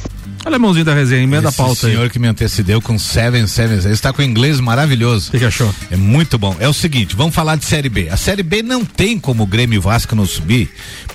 Alemãozinho 0.47 0.85
da 0.85 0.93
resenha, 0.93 1.21
emenda 1.23 1.47
a 1.47 1.49
Esse 1.49 1.57
pauta 1.57 1.87
aí. 1.87 1.93
senhor 1.93 2.09
que 2.09 2.17
me 2.19 2.27
antecedeu 2.27 2.81
com 2.81 2.97
777, 2.97 3.85
ele 3.85 3.93
está 3.93 4.11
com 4.13 4.21
inglês 4.21 4.59
maravilhoso. 4.59 5.29
O 5.33 5.37
que, 5.37 5.45
achou? 5.45 5.73
É 5.91 5.95
muito 5.97 6.37
bom. 6.37 6.55
É 6.59 6.67
o 6.67 6.73
seguinte, 6.73 7.15
vamos 7.15 7.35
falar 7.35 7.55
de 7.57 7.65
Série 7.65 7.89
B. 7.89 8.07
A 8.09 8.17
Série 8.17 8.43
B 8.43 8.61
não 8.63 8.83
tem 8.85 9.19
como 9.19 9.43
o 9.43 9.47
Grêmio 9.47 9.77
e 9.77 9.79
Vasco 9.79 10.15
não 10.15 10.25
subir. 10.25 10.69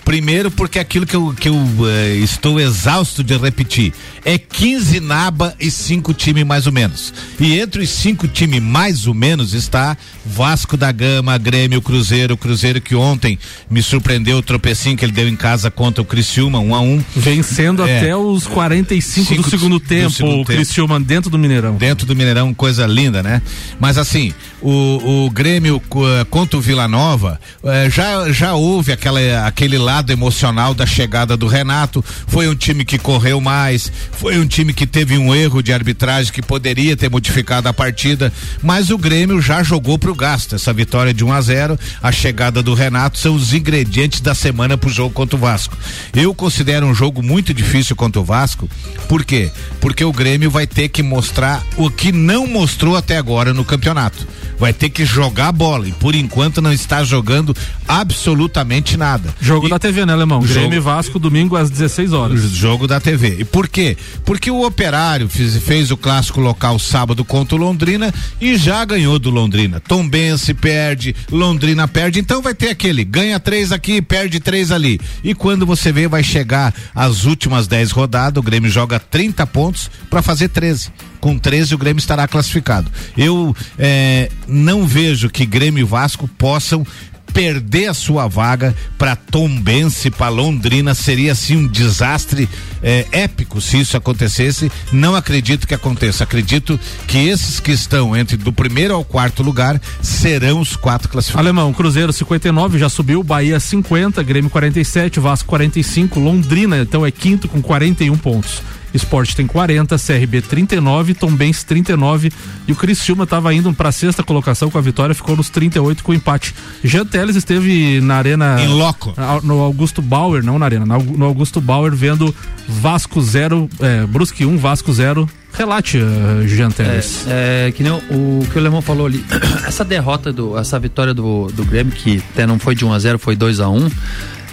Primeiro 0.05 0.51
porque 0.51 0.79
é 0.79 0.83
aquilo 0.83 1.07
que 1.07 1.15
eu, 1.17 1.35
que 1.39 1.49
eu 1.49 1.57
eh, 1.89 2.17
estou 2.17 2.59
exausto 2.61 3.23
de 3.23 3.37
repetir. 3.37 3.93
É 4.25 4.37
15 4.37 5.01
naba 5.01 5.55
e 5.61 5.71
cinco 5.71 6.13
times 6.13 6.45
mais 6.45 6.67
ou 6.67 6.73
menos. 6.73 7.13
E 7.39 7.59
entre 7.59 7.83
os 7.83 7.91
cinco 7.91 8.27
times 8.29 8.61
mais 8.63 9.07
ou 9.07 9.15
menos 9.15 9.55
está 9.55 9.97
Vasco 10.27 10.77
da 10.77 10.91
Gama, 10.93 11.39
Grêmio, 11.39 11.81
Cruzeiro, 11.81 12.37
Cruzeiro 12.37 12.81
que 12.81 12.95
ontem 12.95 13.39
me 13.71 13.83
surpreendeu 13.83 14.39
o 14.39 14.43
tropecinho 14.43 14.97
que 14.97 15.05
ele 15.05 15.13
deu 15.13 15.29
em 15.29 15.37
casa 15.37 15.71
contra 15.71 16.03
o 16.03 16.05
Criciúma, 16.05 16.59
um 16.59 16.75
a 16.75 16.81
um. 16.81 17.03
Vencendo 17.15 17.85
É. 17.87 17.99
até 17.99 18.17
os 18.17 18.47
45 18.47 19.22
Cinco 19.25 19.43
do 19.43 19.51
segundo 19.51 19.79
do 19.79 19.81
tempo, 19.81 20.11
segundo 20.11 20.43
o 20.43 20.45
tempo. 20.45 20.59
Criciúma 20.59 21.01
dentro 21.01 21.31
do 21.31 21.39
Mineirão. 21.39 21.77
Dentro 21.77 22.07
do 22.07 22.15
Mineirão, 22.15 22.53
coisa 22.53 22.87
linda, 22.87 23.23
né? 23.23 23.43
Mas 23.79 23.99
assim, 23.99 24.33
o, 24.61 25.25
o 25.27 25.31
Grêmio 25.31 25.83
eh, 25.83 26.25
contra 26.31 26.57
o 26.57 26.61
Vila 26.61 26.87
Nova, 26.87 27.41
eh, 27.65 27.91
já, 27.91 28.31
já 28.31 28.55
houve 28.55 28.93
aquela, 28.93 29.47
aquele 29.47 29.79
lado 29.79 30.13
emocional 30.13 30.75
da 30.75 30.87
chegada 30.87 31.37
do 31.37 31.47
Renato. 31.47 32.05
Foi 32.27 32.49
um 32.49 32.55
time 32.55 32.85
que 32.85 32.99
correu 32.99 33.41
mais, 33.41 33.91
foi 34.13 34.39
um 34.39 34.47
time 34.47 34.73
que 34.73 34.87
teve 34.87 35.19
um 35.19 35.35
erro 35.35 35.63
de 35.63 35.73
arbitragem 35.73 36.33
que 36.33 36.43
poderia 36.43 36.97
ter 36.97 37.11
modificado 37.11 37.69
a 37.69 37.73
partida, 37.73 38.33
mas 38.63 38.91
o 38.91 38.99
Grêmio 38.99 39.41
já 39.41 39.63
jogou 39.63 39.99
pro 39.99 40.15
gasto. 40.15 40.55
Essa 40.55 40.73
vitória 40.73 41.13
de 41.13 41.25
1 41.25 41.33
a 41.33 41.41
0 41.41 41.79
a 42.03 42.13
chegada 42.13 42.63
do 42.63 42.75
Renato 42.75 43.19
são 43.19 43.35
os 43.35 43.53
ingredientes 43.53 44.21
da 44.21 44.35
semana 44.35 44.77
pro 44.77 44.91
jogo 44.91 45.15
contra 45.15 45.37
o 45.37 45.41
Vasco. 45.41 45.77
Eu 46.15 46.35
considero 46.35 46.87
um 46.87 46.95
jogo 46.95 47.23
muito 47.23 47.53
difícil 47.53 47.97
contra 47.97 48.21
o 48.21 48.25
Vasco, 48.25 48.69
por 49.13 49.27
quê? 49.27 49.51
Porque 49.79 50.03
o 50.03 50.11
Grêmio 50.11 50.51
vai 50.51 50.67
ter 50.67 50.89
que 50.89 51.03
mostrar 51.03 51.63
o 51.77 51.91
que 51.91 52.11
não 52.11 52.47
mostrou 52.47 52.97
até 52.97 53.19
agora 53.19 53.53
no 53.53 53.63
campeonato. 53.63 54.27
Vai 54.59 54.73
ter 54.73 54.89
que 54.89 55.05
jogar 55.05 55.53
bola 55.53 55.87
e 55.87 55.93
por 55.93 56.15
enquanto 56.15 56.63
não 56.63 56.73
está 56.73 57.05
jogando 57.05 57.55
absolutamente 57.87 58.97
nada. 58.97 59.35
Jogo 59.41 59.69
da 59.69 59.79
TV, 59.79 60.07
né, 60.07 60.13
Alemão? 60.13 60.41
Jogo- 60.43 60.55
Grêmio 60.61 60.77
e 60.77 60.81
Vasco, 60.81 61.19
domingo 61.19 61.57
às 61.57 61.69
16 61.69 62.13
horas. 62.13 62.41
Jogo 62.53 62.87
da 62.87 63.01
TV. 63.01 63.37
E 63.41 63.45
por 63.45 63.69
quê? 63.69 63.97
Porque 64.25 64.51
o 64.51 64.65
Operário 64.65 65.29
fez, 65.29 65.57
fez 65.59 65.91
o 65.91 65.97
clássico 65.97 66.41
local 66.41 66.79
sábado 66.79 67.25
contra 67.25 67.57
o 67.57 67.59
Londrina 67.59 68.15
e 68.41 68.57
já 68.57 68.85
ganhou 68.85 69.19
do 69.19 69.31
Londrina. 69.31 69.81
Tombense 69.81 70.55
perde, 70.55 71.15
Londrina 71.31 71.87
perde, 71.89 72.19
então 72.21 72.41
vai 72.41 72.55
ter 72.55 72.71
aquele, 72.71 73.05
ganha 73.05 73.39
três 73.41 73.73
aqui, 73.73 74.01
perde 74.01 74.39
três 74.41 74.71
ali. 74.71 75.01
E 75.25 75.35
quando 75.35 75.67
você 75.67 75.91
vê, 75.93 76.07
vai 76.09 76.23
chegar 76.23 76.73
às 76.95 77.25
últimas 77.25 77.67
10 77.67 77.91
rodadas, 77.91 78.41
o 78.41 78.43
Grêmio 78.45 78.71
joga 78.71 78.92
30 78.99 79.47
pontos 79.47 79.91
para 80.11 80.23
fazer 80.23 80.49
13. 80.49 80.91
Com 81.21 81.39
13 81.39 81.75
o 81.75 81.79
Grêmio 81.79 82.01
estará 82.01 82.27
classificado. 82.27 82.91
Eu 83.17 83.55
eh, 83.79 84.31
não 84.47 84.87
vejo 84.87 85.31
que 85.31 85.47
Grêmio 85.47 85.83
e 85.83 85.85
Vasco 85.85 86.27
possam 86.27 86.85
perder 87.33 87.89
a 87.89 87.95
sua 87.95 88.29
vaga 88.29 88.75
para 88.99 89.17
Tombense, 89.17 90.11
para 90.11 90.29
Londrina, 90.29 90.95
seria 90.95 91.33
assim 91.33 91.57
um 91.57 91.67
desastre 91.67 92.49
eh, 92.83 93.07
épico 93.11 93.61
se 93.61 93.81
isso 93.81 93.97
acontecesse. 93.97 94.71
Não 94.93 95.15
acredito 95.15 95.67
que 95.67 95.75
aconteça. 95.75 96.25
Acredito 96.25 96.79
que 97.07 97.29
esses 97.29 97.59
que 97.59 97.73
estão 97.73 98.17
entre 98.17 98.37
do 98.37 98.53
primeiro 98.53 98.95
ao 98.95 99.05
quarto 99.05 99.43
lugar 99.43 99.81
serão 100.01 100.61
os 100.61 100.77
quatro 100.77 101.09
classificados. 101.09 101.47
Alemão, 101.47 101.73
Cruzeiro 101.73 102.13
59 102.13 102.79
já 102.79 102.89
subiu, 102.89 103.23
Bahia 103.23 103.59
50, 103.59 104.23
Grêmio 104.23 104.51
47, 104.51 105.19
Vasco 105.19 105.49
45, 105.49 106.21
Londrina 106.21 106.79
então 106.79 107.05
é 107.05 107.11
quinto 107.11 107.49
com 107.49 107.63
41 107.63 108.17
pontos. 108.19 108.63
Esporte 108.95 109.35
tem 109.35 109.47
40, 109.47 109.97
CRB 109.99 110.43
39, 110.43 111.15
Tombense 111.15 111.65
39 111.65 112.31
e 112.69 112.73
o 112.73 112.77
Criciúma 112.77 113.25
estava 113.25 113.53
indo 113.55 113.73
para 113.73 113.89
a 113.89 113.93
sexta 113.93 114.23
colocação 114.23 114.71
com 114.71 114.79
a 114.79 114.81
vitória, 114.81 115.15
ficou 115.15 115.37
nos 115.37 115.49
38 115.51 116.03
com 116.05 116.13
o 116.13 116.15
empate. 116.15 116.55
Jean 116.85 117.07
Teles 117.07 117.37
esteve 117.37 118.01
na 118.01 118.17
arena 118.17 118.57
Em 118.61 118.69
loco. 118.69 119.15
no 119.43 119.61
Augusto 119.61 120.03
Bauer, 120.03 120.43
não 120.45 120.59
na 120.59 120.67
arena, 120.67 120.85
na- 120.87 120.99
no 120.99 121.25
Augusto 121.25 121.61
Bauer 121.61 121.95
vendo 121.95 122.35
Vasco 122.69 123.21
0, 123.21 123.69
é, 123.81 124.07
Brusque 124.07 124.45
1, 124.47 124.57
Vasco 124.59 124.93
0. 124.93 125.29
Relate, 125.55 125.99
uh, 125.99 126.49
Jean 126.49 126.71
Teles. 126.71 127.27
É, 127.29 127.67
é, 127.69 127.73
que 127.73 127.83
nem 127.83 127.93
o, 127.93 127.97
o 128.41 128.47
que 128.51 128.59
o 128.59 128.63
Lemão 128.63 128.81
falou 128.81 129.05
ali. 129.07 129.23
Essa 129.69 129.85
derrota, 129.85 130.33
do, 130.33 130.57
essa 130.57 130.79
vitória 130.79 131.13
do, 131.13 131.49
do 131.53 131.63
Grêmio, 131.63 131.93
que 131.93 132.23
até 132.33 132.47
não 132.47 132.59
foi 132.59 132.75
de 132.75 132.87
1 132.87 132.93
a 132.93 132.99
0 132.99 133.19
foi 133.19 133.37
2 133.37 133.61
a 133.61 133.69
1 133.69 133.91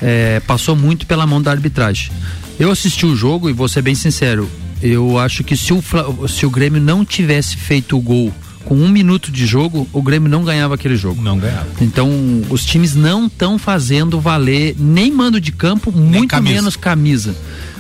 é, 0.02 0.40
passou 0.42 0.76
muito 0.76 1.06
pela 1.06 1.26
mão 1.26 1.42
da 1.42 1.52
arbitragem. 1.52 2.12
Eu 2.60 2.70
assisti 2.72 3.06
o 3.06 3.16
jogo 3.16 3.50
e 3.50 3.54
vou 3.54 3.68
ser 3.68 3.82
bem 3.82 3.96
sincero. 3.96 4.50
Eu 4.82 5.18
acho 5.18 5.44
que 5.44 5.56
se 5.56 5.74
o, 5.74 5.82
se 6.28 6.46
o 6.46 6.50
Grêmio 6.50 6.82
não 6.82 7.06
tivesse 7.06 7.56
feito 7.56 7.98
o 7.98 8.02
gol 8.02 8.34
com 8.66 8.76
um 8.76 8.90
minuto 8.90 9.32
de 9.32 9.46
jogo, 9.46 9.88
o 9.94 10.02
Grêmio 10.02 10.30
não 10.30 10.44
ganhava 10.44 10.76
aquele 10.76 10.96
jogo. 10.96 11.22
Não 11.22 11.38
ganhava. 11.40 11.68
Então, 11.82 12.10
os 12.50 12.66
times 12.66 12.96
não 12.96 13.28
estão 13.28 13.58
fazendo 13.58 14.20
valer 14.20 14.76
nem 14.78 15.12
mando 15.12 15.40
de 15.40 15.52
campo, 15.52 15.92
muito 15.92 16.28
camisa. 16.28 16.56
menos 16.56 16.76
camisa. 16.76 17.36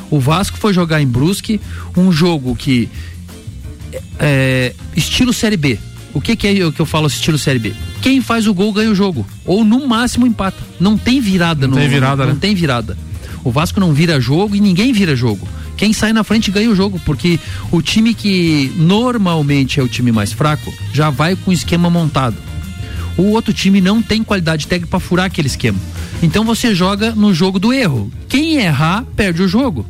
O 0.09 0.19
Vasco 0.19 0.57
foi 0.57 0.73
jogar 0.73 1.01
em 1.01 1.07
Brusque, 1.07 1.59
um 1.95 2.11
jogo 2.11 2.55
que 2.55 2.89
é, 4.17 4.73
estilo 4.95 5.34
Série 5.34 5.57
B. 5.57 5.77
O 6.13 6.19
que, 6.19 6.36
que 6.36 6.47
é 6.47 6.65
o 6.65 6.71
que 6.71 6.80
eu 6.80 6.86
falo 6.86 7.05
estilo 7.07 7.38
Série 7.38 7.59
B? 7.59 7.73
Quem 8.01 8.19
faz 8.19 8.47
o 8.47 8.53
gol 8.53 8.73
ganha 8.73 8.89
o 8.89 8.95
jogo. 8.95 9.27
Ou 9.45 9.63
no 9.63 9.88
máximo 9.88 10.25
empata. 10.25 10.57
Não 10.80 10.97
tem 10.97 11.21
virada 11.21 11.67
Não 11.67 11.75
no, 11.75 11.80
tem 11.82 11.89
virada, 11.89 12.25
Não 12.25 12.34
né? 12.34 12.38
tem 12.41 12.55
virada. 12.55 12.97
O 13.44 13.52
Vasco 13.52 13.80
não 13.80 13.94
vira 13.94 14.20
jogo 14.20 14.56
e 14.56 14.60
ninguém 14.60 14.92
vira 14.92 15.16
jogo. 15.16 15.48
Quem 15.78 15.94
sai 15.94 16.12
na 16.12 16.24
frente 16.24 16.52
ganha 16.52 16.70
o 16.70 16.76
jogo, 16.76 17.00
porque 17.06 17.40
o 17.72 17.82
time 17.82 18.14
que 18.14 18.72
normalmente 18.76 19.80
é 19.80 19.84
o 19.84 19.88
time 19.88 20.12
mais 20.12 20.34
fraco 20.34 20.74
já 20.94 21.10
vai 21.10 21.36
com 21.36 21.52
o 21.52 21.54
esquema 21.54 21.90
montado. 21.90 22.36
O 23.18 23.32
outro 23.32 23.54
time 23.54 23.82
não 23.82 24.02
tem 24.02 24.24
qualidade 24.24 24.68
técnica 24.68 24.90
para 24.90 25.00
furar 25.00 25.26
aquele 25.26 25.48
esquema. 25.48 25.80
Então 26.22 26.44
você 26.44 26.76
joga 26.76 27.12
no 27.12 27.34
jogo 27.34 27.60
do 27.60 27.74
erro. 27.74 28.12
Quem 28.28 28.56
errar, 28.56 29.06
perde 29.16 29.42
o 29.42 29.48
jogo. 29.48 29.86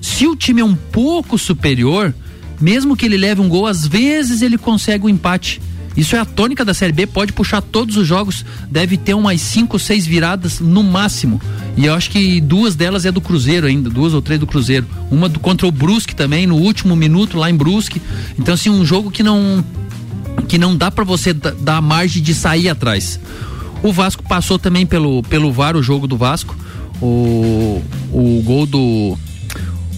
Se 0.00 0.26
o 0.26 0.36
time 0.36 0.60
é 0.60 0.64
um 0.64 0.74
pouco 0.74 1.38
superior, 1.38 2.14
mesmo 2.60 2.96
que 2.96 3.06
ele 3.06 3.16
leve 3.16 3.40
um 3.40 3.48
gol, 3.48 3.66
às 3.66 3.86
vezes 3.86 4.42
ele 4.42 4.58
consegue 4.58 5.06
o 5.06 5.08
empate. 5.08 5.60
Isso 5.98 6.14
é 6.14 6.20
a 6.20 6.24
tônica 6.24 6.64
da 6.64 6.72
Série 6.72 6.92
B, 6.92 7.08
pode 7.08 7.32
puxar 7.32 7.60
todos 7.60 7.96
os 7.96 8.06
jogos, 8.06 8.44
deve 8.70 8.96
ter 8.96 9.14
umas 9.14 9.40
5, 9.40 9.76
6 9.80 10.06
viradas 10.06 10.60
no 10.60 10.84
máximo. 10.84 11.40
E 11.76 11.86
eu 11.86 11.92
acho 11.92 12.08
que 12.10 12.40
duas 12.40 12.76
delas 12.76 13.04
é 13.04 13.10
do 13.10 13.20
Cruzeiro 13.20 13.66
ainda, 13.66 13.90
duas 13.90 14.14
ou 14.14 14.22
três 14.22 14.38
do 14.38 14.46
Cruzeiro. 14.46 14.86
Uma 15.10 15.28
do, 15.28 15.40
contra 15.40 15.66
o 15.66 15.72
Brusque 15.72 16.14
também, 16.14 16.46
no 16.46 16.54
último 16.54 16.94
minuto 16.94 17.36
lá 17.36 17.50
em 17.50 17.56
Brusque. 17.56 18.00
Então, 18.38 18.54
assim, 18.54 18.70
um 18.70 18.84
jogo 18.84 19.10
que 19.10 19.24
não 19.24 19.64
que 20.46 20.56
não 20.56 20.76
dá 20.76 20.88
pra 20.88 21.02
você 21.02 21.32
da- 21.34 21.50
dar 21.50 21.82
margem 21.82 22.22
de 22.22 22.32
sair 22.32 22.68
atrás. 22.68 23.18
O 23.82 23.92
Vasco 23.92 24.22
passou 24.22 24.56
também 24.56 24.86
pelo, 24.86 25.20
pelo 25.24 25.52
VAR 25.52 25.76
o 25.76 25.82
jogo 25.82 26.06
do 26.06 26.16
Vasco. 26.16 26.56
O, 27.02 27.82
o 28.12 28.40
gol 28.44 28.66
do. 28.66 29.18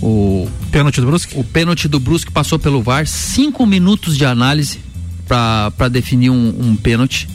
O 0.01 0.49
pênalti 0.73 0.99
do 0.99 1.07
Brusque? 1.09 1.39
O 1.39 1.45
pênalti 1.45 1.89
do 1.89 2.01
Brusque 2.01 2.31
passou 2.33 2.59
pelo 2.59 2.83
VAR. 2.83 3.07
Cinco 3.07 3.67
minutos 3.67 4.17
de 4.17 4.25
análise 4.25 4.79
para 5.31 5.89
definir 5.89 6.31
um, 6.31 6.55
um 6.61 6.75
pênalti. 6.77 7.29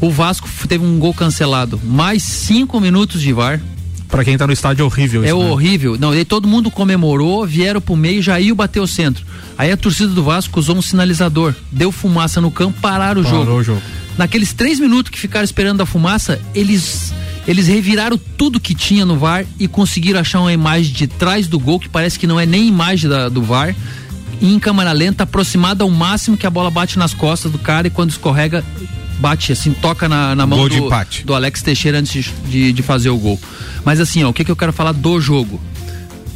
O 0.00 0.10
Vasco 0.10 0.48
teve 0.66 0.84
um 0.84 0.98
gol 0.98 1.14
cancelado. 1.14 1.80
Mais 1.84 2.22
cinco 2.22 2.80
minutos 2.80 3.20
de 3.22 3.32
VAR. 3.32 3.60
Pra 4.08 4.24
quem 4.24 4.36
tá 4.38 4.46
no 4.46 4.52
estádio 4.52 4.82
é 4.82 4.86
horrível 4.86 5.24
É 5.24 5.28
isso, 5.28 5.38
né? 5.38 5.44
horrível. 5.50 5.96
Não, 5.98 6.10
daí 6.12 6.24
todo 6.24 6.46
mundo 6.48 6.70
comemorou, 6.70 7.44
vieram 7.46 7.80
pro 7.80 7.96
meio, 7.96 8.22
Jair 8.22 8.54
bateu 8.54 8.82
o 8.84 8.86
centro. 8.86 9.24
Aí 9.58 9.70
a 9.70 9.76
torcida 9.76 10.08
do 10.12 10.22
Vasco 10.22 10.58
usou 10.60 10.76
um 10.76 10.82
sinalizador, 10.82 11.54
deu 11.72 11.90
fumaça 11.90 12.40
no 12.40 12.50
campo, 12.50 12.78
pararam 12.80 13.20
o 13.20 13.24
Parou 13.24 13.40
jogo. 13.44 13.58
o 13.58 13.62
jogo. 13.64 13.82
Naqueles 14.16 14.52
três 14.52 14.78
minutos 14.78 15.10
que 15.10 15.18
ficaram 15.18 15.44
esperando 15.44 15.80
a 15.82 15.86
fumaça, 15.86 16.40
eles 16.54 17.12
eles 17.48 17.68
reviraram 17.68 18.18
tudo 18.36 18.58
que 18.58 18.74
tinha 18.74 19.04
no 19.04 19.16
VAR 19.16 19.44
e 19.58 19.68
conseguiram 19.68 20.18
achar 20.20 20.40
uma 20.40 20.52
imagem 20.52 20.92
de 20.92 21.06
trás 21.06 21.46
do 21.46 21.58
gol 21.60 21.78
que 21.78 21.88
parece 21.88 22.18
que 22.18 22.26
não 22.26 22.40
é 22.40 22.44
nem 22.46 22.66
imagem 22.66 23.08
da- 23.08 23.28
do 23.28 23.40
VAR. 23.42 23.74
E 24.40 24.52
em 24.52 24.58
câmera 24.58 24.92
lenta, 24.92 25.22
aproximada 25.24 25.82
ao 25.84 25.90
máximo 25.90 26.36
que 26.36 26.46
a 26.46 26.50
bola 26.50 26.70
bate 26.70 26.98
nas 26.98 27.14
costas 27.14 27.50
do 27.50 27.58
cara 27.58 27.86
e 27.86 27.90
quando 27.90 28.10
escorrega, 28.10 28.62
bate 29.18 29.50
assim, 29.52 29.72
toca 29.72 30.08
na, 30.08 30.34
na 30.34 30.46
mão 30.46 30.58
do, 30.80 30.88
do 31.24 31.34
Alex 31.34 31.62
Teixeira 31.62 31.98
antes 31.98 32.12
de- 32.24 32.32
de, 32.50 32.72
de 32.72 32.82
fazer 32.82 33.08
o 33.10 33.16
gol. 33.16 33.40
Mas 33.84 33.98
assim, 34.00 34.22
ó, 34.24 34.28
o 34.28 34.32
que, 34.34 34.44
que 34.44 34.50
eu 34.50 34.56
quero 34.56 34.72
falar 34.72 34.92
do 34.92 35.18
jogo? 35.20 35.58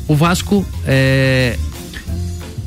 O 0.08 0.16
Vasco 0.16 0.66
é, 0.86 1.58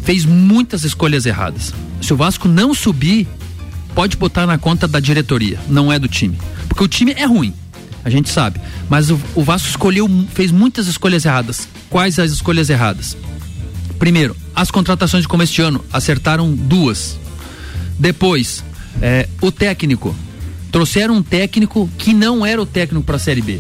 fez 0.04 0.24
muitas 0.26 0.84
escolhas 0.84 1.26
erradas. 1.26 1.74
Se 2.02 2.14
o 2.14 2.16
Vasco 2.18 2.48
não 2.48 2.74
subir, 2.74 3.28
pode 3.96 4.16
botar 4.18 4.46
na 4.46 4.58
conta 4.58 4.88
da 4.88 5.00
diretoria, 5.00 5.60
não 5.68 5.92
é 5.92 5.98
do 5.98 6.08
time. 6.08 6.38
Porque 6.70 6.84
o 6.84 6.88
time 6.88 7.12
é 7.14 7.26
ruim, 7.26 7.54
a 8.06 8.10
gente 8.10 8.30
sabe. 8.30 8.62
Mas 8.90 9.10
o, 9.10 9.20
o 9.34 9.44
Vasco 9.44 9.68
escolheu, 9.68 10.08
fez 10.34 10.52
muitas 10.52 10.88
escolhas 10.88 11.26
erradas. 11.26 11.68
Quais 11.90 12.20
as 12.20 12.32
escolhas 12.32 12.70
erradas? 12.70 13.18
Primeiro, 14.00 14.36
as 14.56 14.70
contratações 14.70 15.24
de 15.24 15.28
começo 15.28 15.54
de 15.54 15.62
ano 15.62 15.84
acertaram 15.92 16.52
duas. 16.54 17.18
Depois, 17.98 18.64
é, 19.02 19.28
o 19.42 19.52
técnico. 19.52 20.16
Trouxeram 20.72 21.16
um 21.16 21.24
técnico 21.24 21.90
que 21.98 22.14
não 22.14 22.46
era 22.46 22.62
o 22.62 22.66
técnico 22.66 23.06
para 23.06 23.18
a 23.18 23.20
Série 23.20 23.42
B. 23.42 23.60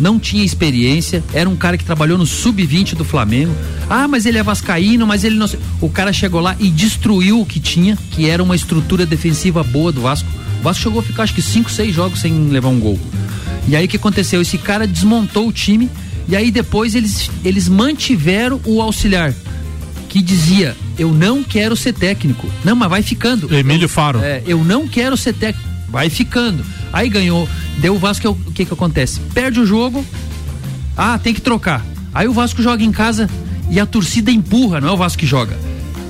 não 0.00 0.18
tinha 0.18 0.44
experiência, 0.44 1.22
era 1.34 1.48
um 1.48 1.56
cara 1.56 1.76
que 1.76 1.84
trabalhou 1.84 2.16
no 2.16 2.26
sub-20 2.26 2.94
do 2.94 3.04
Flamengo. 3.04 3.54
Ah, 3.90 4.08
mas 4.08 4.26
ele 4.26 4.38
é 4.38 4.42
vascaíno, 4.42 5.06
mas 5.06 5.24
ele 5.24 5.36
não. 5.36 5.48
O 5.80 5.88
cara 5.88 6.12
chegou 6.12 6.40
lá 6.40 6.56
e 6.58 6.70
destruiu 6.70 7.40
o 7.40 7.46
que 7.46 7.60
tinha, 7.60 7.96
que 8.10 8.28
era 8.28 8.42
uma 8.42 8.56
estrutura 8.56 9.04
defensiva 9.04 9.62
boa 9.62 9.92
do 9.92 10.00
Vasco. 10.00 10.28
O 10.60 10.62
Vasco 10.62 10.82
chegou 10.82 11.00
a 11.00 11.02
ficar 11.02 11.24
acho 11.24 11.34
que 11.34 11.42
5, 11.42 11.70
6 11.70 11.94
jogos 11.94 12.20
sem 12.20 12.48
levar 12.48 12.68
um 12.68 12.80
gol. 12.80 12.98
E 13.68 13.76
aí 13.76 13.84
o 13.84 13.88
que 13.88 13.96
aconteceu? 13.96 14.40
Esse 14.40 14.58
cara 14.58 14.86
desmontou 14.86 15.48
o 15.48 15.52
time 15.52 15.90
e 16.28 16.34
aí 16.34 16.50
depois 16.50 16.94
eles, 16.94 17.30
eles 17.44 17.68
mantiveram 17.68 18.60
o 18.64 18.80
auxiliar 18.80 19.34
que 20.12 20.20
dizia: 20.20 20.76
Eu 20.98 21.10
não 21.10 21.42
quero 21.42 21.74
ser 21.74 21.94
técnico. 21.94 22.46
Não, 22.62 22.76
mas 22.76 22.90
vai 22.90 23.02
ficando. 23.02 23.52
Emílio 23.52 23.88
Faro. 23.88 24.20
É, 24.22 24.42
eu 24.46 24.62
não 24.62 24.86
quero 24.86 25.16
ser 25.16 25.32
técnico. 25.32 25.66
Vai 25.88 26.10
ficando. 26.10 26.62
Aí 26.92 27.08
ganhou. 27.08 27.48
Deu 27.78 27.94
o 27.94 27.98
Vasco, 27.98 28.28
o 28.28 28.52
que 28.52 28.66
que 28.66 28.74
acontece? 28.74 29.20
Perde 29.32 29.58
o 29.58 29.64
jogo. 29.64 30.04
Ah, 30.94 31.18
tem 31.18 31.32
que 31.32 31.40
trocar. 31.40 31.82
Aí 32.12 32.28
o 32.28 32.32
Vasco 32.34 32.62
joga 32.62 32.84
em 32.84 32.92
casa 32.92 33.28
e 33.70 33.80
a 33.80 33.86
torcida 33.86 34.30
empurra, 34.30 34.82
não 34.82 34.90
é 34.90 34.92
o 34.92 34.96
Vasco 34.98 35.18
que 35.18 35.26
joga. 35.26 35.58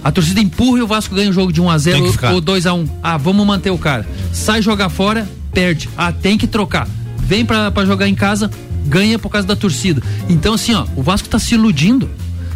A 0.03 0.11
torcida 0.11 0.41
empurra 0.41 0.81
e 0.81 0.83
o 0.83 0.87
Vasco 0.89 1.15
ganha 1.15 1.31
o 1.31 1.33
jogo 1.33 1.53
de 1.53 1.61
1 1.61 1.71
a 1.71 1.79
0 1.79 2.13
ou 2.35 2.41
2 2.41 2.67
a 2.67 2.75
1. 2.75 2.89
Ah, 3.01 3.17
vamos 3.17 3.47
manter 3.47 3.71
o 3.71 3.79
cara. 3.79 4.05
Sai 4.33 4.61
jogar 4.61 4.89
fora, 4.89 5.29
perde. 5.53 5.89
Ah, 5.97 6.11
tem 6.11 6.37
que 6.37 6.49
trocar. 6.49 6.89
Vem 7.19 7.47
pra, 7.47 7.71
pra 7.71 7.87
jogar 7.87 8.09
em 8.09 8.17
casa, 8.17 8.51
ganha 8.85 9.17
por 9.17 9.29
causa 9.29 9.47
da 9.47 9.55
torcida. 9.55 10.03
Então 10.29 10.55
assim, 10.55 10.75
ó, 10.75 10.87
o 10.97 11.03
Vasco 11.05 11.29
tá 11.29 11.39
se 11.39 11.55
iludindo. 11.55 12.11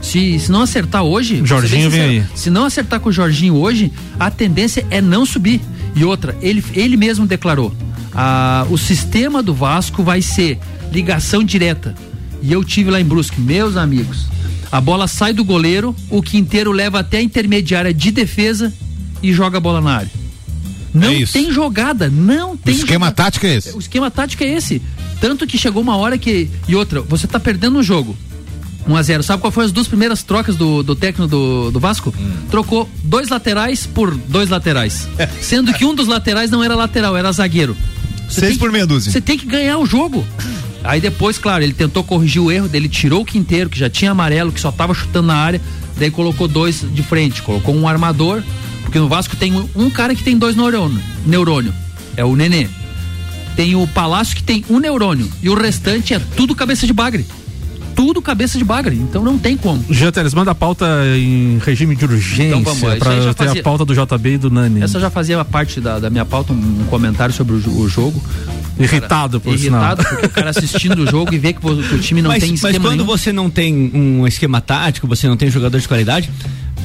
Se, 0.06 0.38
se 0.38 0.52
não 0.52 0.62
acertar 0.62 1.02
hoje, 1.02 1.42
Jorginho 1.44 1.90
vem 1.90 2.00
aí. 2.00 2.24
se 2.34 2.48
não 2.48 2.64
acertar 2.64 3.00
com 3.00 3.08
o 3.08 3.12
Jorginho 3.12 3.54
hoje, 3.56 3.90
a 4.20 4.30
tendência 4.30 4.86
é 4.90 5.00
não 5.00 5.26
subir. 5.26 5.60
E 5.94 6.04
outra, 6.04 6.36
ele, 6.40 6.64
ele 6.74 6.96
mesmo 6.96 7.26
declarou: 7.26 7.74
ah, 8.14 8.64
o 8.70 8.78
sistema 8.78 9.42
do 9.42 9.52
Vasco 9.52 10.02
vai 10.04 10.22
ser 10.22 10.58
ligação 10.92 11.42
direta. 11.42 11.94
E 12.42 12.52
eu 12.52 12.62
tive 12.62 12.90
lá 12.90 13.00
em 13.00 13.04
Brusque, 13.04 13.40
meus 13.40 13.76
amigos. 13.76 14.26
A 14.70 14.80
bola 14.80 15.08
sai 15.08 15.32
do 15.32 15.44
goleiro, 15.44 15.94
o 16.10 16.22
quinteiro 16.22 16.70
leva 16.70 17.00
até 17.00 17.18
a 17.18 17.22
intermediária 17.22 17.92
de 17.94 18.10
defesa 18.10 18.72
e 19.22 19.32
joga 19.32 19.58
a 19.58 19.60
bola 19.60 19.80
na 19.80 19.96
área. 19.96 20.10
Não 20.94 21.10
É 21.10 21.24
tem 21.26 21.52
jogada, 21.52 22.08
não 22.08 22.56
tem 22.56 22.74
esquema 22.74 23.06
jogada. 23.06 23.14
tático 23.24 23.46
é 23.46 23.54
esse. 23.56 23.76
O 23.76 23.78
esquema 23.78 24.10
tático 24.10 24.42
é 24.44 24.46
esse. 24.54 24.80
Tanto 25.20 25.46
que 25.46 25.58
chegou 25.58 25.82
uma 25.82 25.96
hora 25.96 26.16
que. 26.16 26.48
E 26.68 26.74
outra, 26.74 27.00
você 27.02 27.26
tá 27.26 27.38
perdendo 27.40 27.78
um 27.78 27.82
jogo. 27.82 28.16
1 28.88 28.96
a 28.96 29.02
0 29.02 29.22
Sabe 29.22 29.40
qual 29.40 29.50
foi 29.50 29.64
as 29.64 29.72
duas 29.72 29.88
primeiras 29.88 30.22
trocas 30.22 30.56
do, 30.56 30.82
do 30.82 30.94
técnico 30.94 31.28
do, 31.28 31.70
do 31.70 31.80
Vasco? 31.80 32.14
Hum. 32.18 32.32
Trocou 32.50 32.88
dois 33.02 33.28
laterais 33.28 33.86
por 33.86 34.14
dois 34.14 34.48
laterais. 34.48 35.08
Sendo 35.40 35.72
que 35.72 35.84
um 35.84 35.94
dos 35.94 36.06
laterais 36.06 36.50
não 36.50 36.62
era 36.62 36.74
lateral, 36.74 37.16
era 37.16 37.30
zagueiro. 37.32 37.76
Você 38.28 38.40
Seis 38.40 38.58
por 38.58 38.72
meia 38.72 38.86
dúzia. 38.86 39.12
Você 39.12 39.20
tem 39.20 39.38
que 39.38 39.46
ganhar 39.46 39.78
o 39.78 39.86
jogo. 39.86 40.24
Aí 40.82 41.00
depois, 41.00 41.36
claro, 41.38 41.64
ele 41.64 41.72
tentou 41.72 42.04
corrigir 42.04 42.40
o 42.40 42.50
erro 42.50 42.68
dele, 42.68 42.88
tirou 42.88 43.22
o 43.22 43.24
quinteiro, 43.24 43.68
que 43.68 43.78
já 43.78 43.90
tinha 43.90 44.12
amarelo, 44.12 44.52
que 44.52 44.60
só 44.60 44.70
tava 44.70 44.94
chutando 44.94 45.28
na 45.28 45.34
área, 45.34 45.60
daí 45.96 46.10
colocou 46.10 46.46
dois 46.46 46.84
de 46.92 47.02
frente, 47.02 47.42
colocou 47.42 47.74
um 47.74 47.88
armador, 47.88 48.42
porque 48.82 48.98
no 48.98 49.08
Vasco 49.08 49.34
tem 49.34 49.52
um, 49.52 49.68
um 49.74 49.90
cara 49.90 50.14
que 50.14 50.22
tem 50.22 50.38
dois 50.38 50.54
neurônio, 50.54 51.00
neurônio, 51.24 51.74
é 52.16 52.24
o 52.24 52.36
Nenê. 52.36 52.68
Tem 53.56 53.74
o 53.74 53.86
Palácio 53.88 54.36
que 54.36 54.42
tem 54.44 54.64
um 54.70 54.78
neurônio, 54.78 55.28
e 55.42 55.50
o 55.50 55.54
restante 55.54 56.14
é 56.14 56.20
tudo 56.36 56.54
cabeça 56.54 56.86
de 56.86 56.92
bagre. 56.92 57.26
Tudo 57.96 58.20
cabeça 58.22 58.58
de 58.58 58.64
bagre, 58.64 58.94
então 58.94 59.24
não 59.24 59.38
tem 59.38 59.56
como. 59.56 59.82
Jean 59.90 60.12
Teles, 60.12 60.34
manda 60.34 60.50
a 60.50 60.54
pauta 60.54 60.86
em 61.16 61.58
regime 61.64 61.96
de 61.96 62.04
urgência 62.04 62.48
Então 62.56 62.62
vamos, 62.62 62.98
pra 62.98 63.20
já 63.20 63.32
ter 63.34 63.44
fazia- 63.46 63.60
a 63.60 63.64
pauta 63.64 63.84
do 63.84 63.94
JB 63.94 64.34
e 64.34 64.38
do 64.38 64.50
Nani. 64.50 64.82
Essa 64.82 65.00
já 65.00 65.08
fazia 65.10 65.42
parte 65.44 65.80
da, 65.80 65.98
da 65.98 66.10
minha 66.10 66.24
pauta, 66.26 66.52
um, 66.52 66.56
um 66.56 66.84
comentário 66.90 67.34
sobre 67.34 67.54
o, 67.56 67.78
o 67.80 67.88
jogo. 67.88 68.22
Irritado, 68.78 69.40
por 69.40 69.54
Irritado, 69.54 70.02
sinal. 70.02 70.14
porque 70.20 70.26
o 70.26 70.30
cara 70.30 70.50
assistindo 70.50 70.98
o 71.02 71.10
jogo 71.10 71.32
e 71.34 71.38
vê 71.38 71.54
que, 71.54 71.66
o 71.66 71.82
que 71.82 71.94
o 71.94 71.98
time 71.98 72.20
não 72.20 72.28
mas, 72.28 72.42
tem 72.42 72.50
mas 72.52 72.62
esquema 72.62 72.78
quando 72.90 72.98
nenhum. 73.00 73.06
você 73.06 73.32
não 73.32 73.48
tem 73.48 73.90
um 73.94 74.26
esquema 74.26 74.60
tático, 74.60 75.06
você 75.08 75.26
não 75.26 75.36
tem 75.36 75.50
jogador 75.50 75.78
de 75.80 75.88
qualidade, 75.88 76.30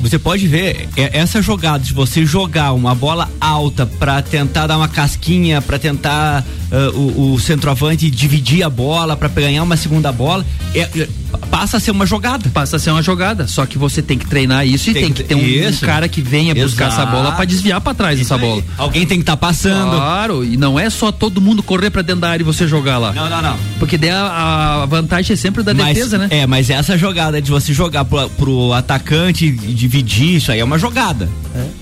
você 0.02 0.18
pode 0.20 0.48
ver 0.48 0.90
é, 0.98 1.18
essa 1.20 1.42
jogada 1.42 1.84
de 1.84 1.94
você 1.94 2.26
jogar 2.26 2.74
uma 2.74 2.94
bola 2.96 3.30
alta 3.40 3.86
pra 3.86 4.22
tentar 4.22 4.68
dar 4.68 4.78
uma 4.78 4.88
casquinha, 4.88 5.62
pra 5.62 5.78
tentar 5.80 6.44
ah, 6.72 6.92
o, 6.94 7.34
o 7.34 7.40
centroavante 7.40 8.10
dividir 8.10 8.64
a 8.64 8.70
bola, 8.70 9.16
pra 9.16 9.30
ganhar 9.30 9.64
uma 9.64 9.78
segunda 9.78 10.12
bola, 10.12 10.46
é- 10.76 11.08
passa 11.50 11.78
a 11.78 11.80
ser 11.80 11.92
uma 11.92 12.06
jogada. 12.06 12.50
Passa 12.54 12.76
a 12.76 12.80
ser 12.80 12.92
uma 12.92 13.02
jogada, 13.02 13.48
só 13.48 13.66
que 13.66 13.78
você 13.78 14.02
tem 14.02 14.18
que 14.18 14.26
treinar 14.28 14.66
isso 14.66 14.90
e 14.90 14.94
Tem 14.94 15.04
tem, 15.04 15.14
que- 15.14 15.24
ter 15.24 15.36
um, 15.36 15.40
um 15.40 15.42
isso. 15.46 15.86
cara 15.86 16.08
que 16.08 16.22
venha 16.22 16.54
buscar 16.56 16.88
essa 16.88 17.02
Exato. 17.02 17.12
bola 17.12 17.32
pra 17.34 17.46
desviar 17.46 17.82
pra 17.82 17.94
trás 17.94 18.20
essa 18.20 18.38
bola. 18.38 18.64
Alguém 18.78 19.06
tem 19.06 19.18
que 19.18 19.24
estar 19.24 19.38
passando. 19.38 19.92
Claro, 19.96 20.44
e 20.44 20.58
não 20.58 20.80
é 20.80 20.90
só 20.90 21.12
todo 21.12 21.42
mundo 21.42 21.62
correr 21.64 21.90
pra 21.90 22.02
dentro 22.02 22.22
da 22.22 22.30
área 22.30 22.44
e 22.44 22.46
você 22.46 22.68
jogar 22.68 22.98
lá. 22.98 23.12
Não, 23.14 23.30
não, 23.30 23.42
não. 23.42 23.58
Porque 23.80 23.98
daí 23.98 24.10
a, 24.10 24.82
a 24.84 24.86
vantagem 24.86 25.34
é 25.34 25.36
sempre 25.36 25.64
da 25.64 25.74
Mas- 25.74 25.94
defesa, 25.96 26.18
né? 26.18 26.28
É, 26.30 26.48
mas 26.48 26.70
essa 26.70 26.98
jogada 26.98 27.42
de 27.42 27.50
você 27.52 27.74
jogar 27.74 28.06
pro, 28.06 28.30
pro 28.32 28.74
atacante 28.74 29.46
e 29.46 29.52
dividir, 29.74 30.36
isso 30.38 30.52
aí 30.52 30.60
é 30.60 30.64
uma 30.64 30.78
jogada. 30.80 31.30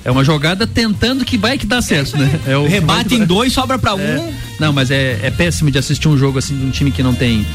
É 0.03 0.09
uma 0.11 0.23
jogada 0.23 0.65
tentando 0.65 1.23
que 1.23 1.37
vai 1.37 1.57
que 1.57 1.65
dá 1.65 1.81
certo, 1.81 2.17
né? 2.17 2.39
É 2.47 2.57
o 2.57 2.67
Rebate 2.67 3.15
em 3.15 3.23
dois, 3.25 3.53
sobra 3.53 3.77
pra 3.77 3.93
um. 3.95 4.33
Não, 4.59 4.73
mas 4.73 4.91
é, 4.91 5.19
é 5.23 5.31
péssimo 5.31 5.71
de 5.71 5.77
assistir 5.77 6.07
um 6.07 6.17
jogo 6.17 6.37
assim 6.37 6.57
de 6.57 6.65
um 6.65 6.69
time 6.69 6.91
que 6.91 7.01
não 7.01 7.15
tem. 7.15 7.45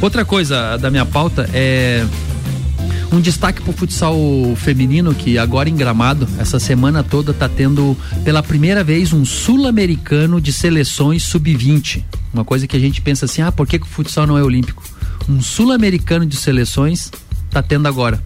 Outra 0.00 0.24
coisa 0.24 0.76
da 0.76 0.90
minha 0.90 1.06
pauta 1.06 1.48
é 1.52 2.04
um 3.12 3.20
destaque 3.20 3.60
pro 3.62 3.72
futsal 3.72 4.16
feminino 4.56 5.12
que 5.14 5.36
agora 5.36 5.68
em 5.68 5.74
Gramado, 5.74 6.28
essa 6.38 6.60
semana 6.60 7.02
toda 7.02 7.32
tá 7.32 7.48
tendo 7.48 7.96
pela 8.24 8.42
primeira 8.42 8.84
vez 8.84 9.12
um 9.12 9.24
sul-americano 9.24 10.40
de 10.40 10.52
seleções 10.52 11.24
sub-20. 11.24 12.04
Uma 12.32 12.44
coisa 12.44 12.66
que 12.66 12.76
a 12.76 12.80
gente 12.80 13.00
pensa 13.00 13.24
assim: 13.24 13.42
"Ah, 13.42 13.50
por 13.50 13.66
que, 13.66 13.78
que 13.78 13.86
o 13.86 13.88
futsal 13.88 14.26
não 14.26 14.38
é 14.38 14.42
olímpico?" 14.42 14.82
Um 15.28 15.40
sul-americano 15.40 16.24
de 16.24 16.36
seleções 16.36 17.10
tá 17.50 17.62
tendo 17.62 17.88
agora. 17.88 18.22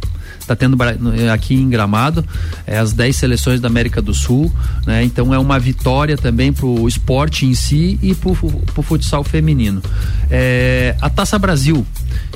Tá 0.46 0.54
tendo 0.54 0.76
no- 0.76 1.32
aqui 1.32 1.54
em 1.54 1.68
Gramado 1.70 2.24
é, 2.66 2.76
as 2.78 2.92
10 2.92 3.16
seleções 3.16 3.60
da 3.60 3.68
América 3.68 4.02
do 4.02 4.12
Sul, 4.12 4.52
né? 4.86 5.02
Então 5.02 5.32
é 5.32 5.38
uma 5.38 5.58
vitória 5.58 6.16
também 6.16 6.52
pro 6.52 6.86
esporte 6.86 7.46
em 7.46 7.54
si 7.54 7.98
e 8.02 8.12
fu- 8.14 8.34
pro 8.74 8.82
futsal 8.82 9.24
feminino. 9.24 9.82
É, 10.30 10.94
a 11.00 11.08
Taça 11.08 11.38
Brasil, 11.38 11.86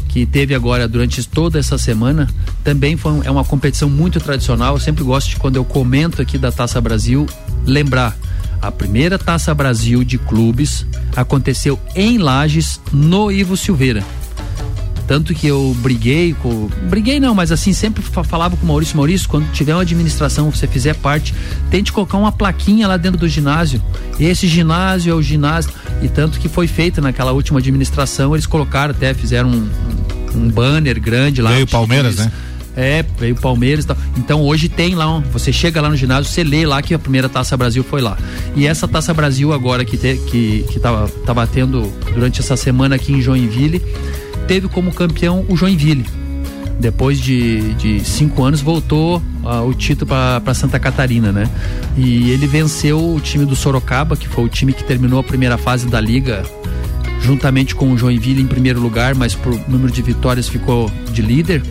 que 0.08 0.24
teve 0.24 0.54
agora 0.54 0.88
durante 0.88 1.26
toda 1.28 1.58
essa 1.58 1.76
semana, 1.76 2.28
também 2.64 2.96
foi 2.96 3.20
é 3.24 3.30
uma 3.30 3.44
competição 3.44 3.90
muito 3.90 4.18
tradicional. 4.20 4.74
Eu 4.76 4.80
sempre 4.80 5.04
gosto 5.04 5.28
de 5.28 5.36
quando 5.36 5.56
eu 5.56 5.64
comento 5.64 6.22
aqui 6.22 6.38
da 6.38 6.50
Taça 6.50 6.80
Brasil, 6.80 7.26
lembrar 7.66 8.16
a 8.62 8.72
primeira 8.72 9.18
Taça 9.18 9.54
Brasil 9.54 10.02
de 10.02 10.18
clubes 10.18 10.86
aconteceu 11.14 11.78
em 11.94 12.18
Lages 12.18 12.80
no 12.92 13.30
Ivo 13.30 13.56
Silveira. 13.56 14.02
Tanto 15.08 15.34
que 15.34 15.46
eu 15.46 15.74
briguei 15.80 16.34
com. 16.34 16.68
Briguei 16.88 17.18
não, 17.18 17.34
mas 17.34 17.50
assim, 17.50 17.72
sempre 17.72 18.02
fa- 18.02 18.22
falava 18.22 18.56
com 18.58 18.64
o 18.64 18.68
Maurício. 18.68 18.94
Maurício, 18.94 19.26
quando 19.28 19.50
tiver 19.52 19.74
uma 19.74 19.80
administração, 19.80 20.50
você 20.52 20.66
fizer 20.66 20.94
parte, 20.94 21.34
tente 21.70 21.90
colocar 21.92 22.18
uma 22.18 22.30
plaquinha 22.30 22.86
lá 22.86 22.96
dentro 22.98 23.18
do 23.18 23.26
ginásio. 23.26 23.82
Esse 24.20 24.46
ginásio 24.46 25.10
é 25.10 25.14
o 25.14 25.22
ginásio. 25.22 25.70
E 26.02 26.08
tanto 26.08 26.38
que 26.38 26.46
foi 26.48 26.66
feita 26.68 27.00
naquela 27.00 27.32
última 27.32 27.58
administração, 27.58 28.34
eles 28.34 28.44
colocaram 28.46 28.90
até, 28.92 29.14
fizeram 29.14 29.48
um, 29.48 29.68
um- 30.34 30.38
um 30.42 30.48
banner 30.50 31.00
grande 31.00 31.40
lá. 31.40 31.52
Veio 31.52 31.64
o 31.64 31.68
Palmeiras, 31.68 32.16
né? 32.16 32.30
É, 32.76 33.04
veio 33.18 33.34
o 33.34 33.40
Palmeiras 33.40 33.84
e 33.86 33.88
tal. 33.88 33.96
Então 34.18 34.42
hoje 34.42 34.68
tem 34.68 34.94
lá, 34.94 35.10
um- 35.10 35.22
você 35.22 35.50
chega 35.50 35.80
lá 35.80 35.88
no 35.88 35.96
ginásio, 35.96 36.30
você 36.30 36.44
lê 36.44 36.66
lá 36.66 36.82
que 36.82 36.92
a 36.92 36.98
primeira 36.98 37.30
Taça 37.30 37.56
Brasil 37.56 37.82
foi 37.82 38.02
lá. 38.02 38.16
E 38.54 38.66
essa 38.66 38.86
Taça 38.86 39.14
Brasil 39.14 39.54
agora 39.54 39.84
que, 39.86 39.96
te, 39.96 40.16
que, 40.30 40.64
que 40.70 40.78
tava, 40.78 41.08
tava 41.24 41.46
tendo 41.46 41.90
durante 42.14 42.40
essa 42.40 42.56
semana 42.58 42.94
aqui 42.96 43.12
em 43.14 43.22
Joinville, 43.22 43.82
teve 44.48 44.66
como 44.66 44.92
campeão 44.92 45.44
o 45.48 45.56
Joinville. 45.56 46.04
Depois 46.80 47.20
de, 47.20 47.74
de 47.74 48.00
cinco 48.04 48.42
anos 48.44 48.60
voltou 48.60 49.22
ah, 49.44 49.62
o 49.62 49.74
título 49.74 50.10
para 50.42 50.54
Santa 50.54 50.78
Catarina, 50.78 51.30
né? 51.30 51.48
E 51.96 52.30
ele 52.30 52.46
venceu 52.46 53.14
o 53.14 53.20
time 53.20 53.44
do 53.44 53.54
Sorocaba, 53.54 54.16
que 54.16 54.28
foi 54.28 54.44
o 54.44 54.48
time 54.48 54.72
que 54.72 54.82
terminou 54.82 55.20
a 55.20 55.24
primeira 55.24 55.56
fase 55.56 55.86
da 55.86 56.00
liga 56.00 56.42
juntamente 57.20 57.74
com 57.74 57.92
o 57.92 57.98
Joinville 57.98 58.40
em 58.40 58.46
primeiro 58.46 58.80
lugar, 58.80 59.14
mas 59.14 59.34
por 59.34 59.52
número 59.68 59.92
de 59.92 60.00
vitórias 60.02 60.48
ficou 60.48 60.90
de 61.12 61.20
líder 61.20 61.62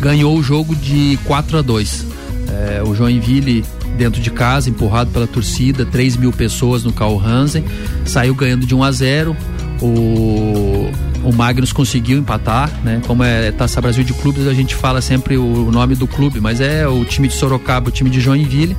ganhou 0.00 0.36
o 0.36 0.42
jogo 0.42 0.74
de 0.74 1.18
4 1.24 1.58
a 1.58 1.62
2 1.62 2.06
É, 2.48 2.82
o 2.82 2.94
Joinville 2.94 3.64
dentro 3.98 4.20
de 4.20 4.30
casa, 4.30 4.70
empurrado 4.70 5.10
pela 5.10 5.26
torcida, 5.26 5.84
3 5.84 6.16
mil 6.16 6.32
pessoas 6.32 6.84
no 6.84 6.92
Carl 6.92 7.18
Hansen, 7.18 7.64
saiu 8.04 8.34
ganhando 8.34 8.66
de 8.66 8.74
1 8.74 8.84
a 8.84 8.92
0 8.92 9.36
o, 9.80 10.90
o 11.24 11.32
Magnus 11.32 11.72
conseguiu 11.72 12.18
empatar, 12.18 12.70
né? 12.82 13.00
Como 13.06 13.22
é 13.22 13.50
Taça 13.52 13.80
Brasil 13.80 14.04
de 14.04 14.12
Clubes, 14.14 14.46
a 14.46 14.54
gente 14.54 14.74
fala 14.74 15.00
sempre 15.00 15.36
o 15.36 15.70
nome 15.70 15.94
do 15.94 16.06
clube, 16.06 16.40
mas 16.40 16.60
é 16.60 16.86
o 16.86 17.04
time 17.04 17.28
de 17.28 17.34
Sorocaba, 17.34 17.88
o 17.88 17.92
time 17.92 18.10
de 18.10 18.20
Joinville. 18.20 18.76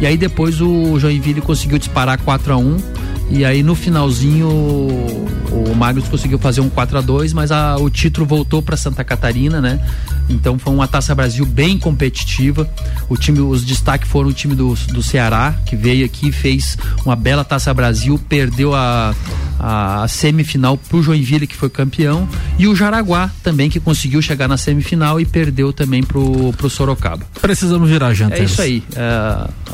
E 0.00 0.06
aí 0.06 0.16
depois 0.16 0.60
o 0.60 0.98
Joinville 0.98 1.40
conseguiu 1.40 1.78
disparar 1.78 2.18
4 2.18 2.52
a 2.52 2.56
1 2.56 2.76
e 3.30 3.44
aí 3.44 3.62
no 3.62 3.74
finalzinho 3.74 4.48
o, 4.48 5.74
Magnus 5.76 6.06
conseguiu 6.08 6.38
fazer 6.38 6.60
um 6.60 6.68
4 6.68 6.98
a 6.98 7.00
2 7.00 7.32
mas 7.32 7.50
a- 7.50 7.76
o 7.76 7.90
título 7.90 8.24
voltou 8.26 8.62
para 8.62 8.76
Santa 8.76 9.02
Catarina, 9.04 9.60
né? 9.60 9.80
Então 10.28 10.58
foi 10.58 10.72
uma 10.72 10.86
Taça 10.88 11.14
Brasil 11.14 11.44
bem 11.44 11.78
competitiva. 11.78 12.68
O 13.08 13.16
time, 13.16 13.40
os 13.40 13.62
destaques 13.64 14.08
foram 14.08 14.30
o 14.30 14.32
time 14.32 14.54
do, 14.54 14.74
do 14.92 15.02
Ceará, 15.02 15.54
que 15.66 15.76
veio 15.76 16.04
aqui 16.06 16.28
e 16.28 16.32
fez 16.32 16.78
uma 17.04 17.14
bela 17.16 17.44
Taça 17.44 17.74
Brasil, 17.74 18.18
perdeu 18.28 18.74
a, 18.74 19.14
a 19.58 20.06
semifinal 20.08 20.78
pro 20.78 21.02
Joinville, 21.02 21.46
que 21.46 21.54
foi 21.56 21.68
campeão, 21.68 22.26
e 22.58 22.66
o 22.66 22.74
Jaraguá 22.74 23.30
também, 23.42 23.68
que 23.68 23.78
conseguiu 23.80 24.22
chegar 24.22 24.48
na 24.48 24.56
semifinal 24.56 25.20
e 25.20 25.26
perdeu 25.26 25.72
também 25.72 26.02
pro, 26.02 26.52
pro 26.54 26.70
Sorocaba. 26.70 27.26
Precisamos 27.42 27.90
virar 27.90 28.14
jantar. 28.14 28.38
É 28.38 28.44
isso 28.44 28.62
aí. 28.62 28.82
É, 28.96 29.00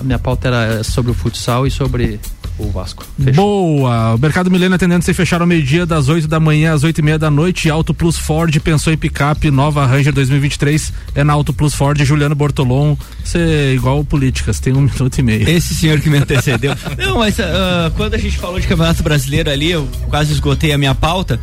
a 0.01 0.03
minha 0.03 0.18
pauta 0.18 0.48
era 0.48 0.82
sobre 0.82 1.12
o 1.12 1.14
futsal 1.14 1.66
e 1.66 1.70
sobre 1.70 2.18
o 2.61 2.70
Vasco. 2.70 3.06
Boa! 3.34 4.14
O 4.14 4.18
Mercado 4.18 4.50
Milênio 4.50 4.74
atendendo 4.74 5.04
se 5.04 5.14
fechar 5.14 5.40
ao 5.40 5.46
meio-dia, 5.46 5.86
das 5.86 6.08
8 6.08 6.28
da 6.28 6.38
manhã 6.38 6.72
às 6.72 6.84
8 6.84 6.98
e 6.98 7.02
meia 7.02 7.18
da 7.18 7.30
noite. 7.30 7.70
Auto 7.70 7.94
Plus 7.94 8.18
Ford 8.18 8.54
pensou 8.61 8.92
em 8.92 8.96
picape, 8.96 9.50
nova 9.50 9.86
Ranger 9.86 10.12
2023. 10.12 10.92
É 11.14 11.24
na 11.24 11.32
Auto 11.32 11.52
Plus 11.52 11.74
Ford, 11.74 12.00
Juliano 12.02 12.34
Bortolom. 12.34 12.96
Você 13.24 13.38
é 13.38 13.74
igual 13.74 14.04
políticas, 14.04 14.61
tem 14.61 14.72
um 14.72 14.82
minuto 14.92 15.18
e 15.18 15.22
meio. 15.22 15.48
Esse 15.48 15.74
senhor 15.74 16.00
que 16.00 16.11
me 16.11 16.18
antecedeu. 16.18 16.74
Não, 16.98 17.18
mas 17.18 17.38
uh, 17.38 17.90
quando 17.96 18.14
a 18.14 18.18
gente 18.18 18.38
falou 18.38 18.61
de 18.61 18.66
Campeonato 18.66 19.02
Brasileiro 19.02 19.50
ali, 19.50 19.70
eu 19.70 19.88
quase 20.08 20.32
esgotei 20.32 20.72
a 20.72 20.78
minha 20.78 20.94
pauta. 20.94 21.40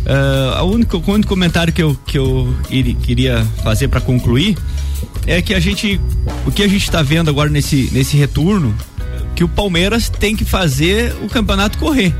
Uh, 0.00 0.62
o, 0.62 0.72
único, 0.72 0.96
o 0.96 1.12
único 1.12 1.28
comentário 1.28 1.72
que 1.72 1.82
eu, 1.82 1.96
que 2.06 2.18
eu 2.18 2.54
ir, 2.70 2.94
queria 2.94 3.46
fazer 3.62 3.88
para 3.88 4.00
concluir 4.00 4.56
é 5.26 5.42
que 5.42 5.54
a 5.54 5.60
gente. 5.60 6.00
O 6.46 6.50
que 6.50 6.62
a 6.62 6.68
gente 6.68 6.82
está 6.82 7.02
vendo 7.02 7.28
agora 7.28 7.50
nesse, 7.50 7.90
nesse 7.92 8.16
retorno 8.16 8.74
que 9.34 9.44
o 9.44 9.48
Palmeiras 9.48 10.08
tem 10.08 10.36
que 10.36 10.44
fazer 10.44 11.14
o 11.22 11.28
campeonato 11.28 11.78
correr. 11.78 12.14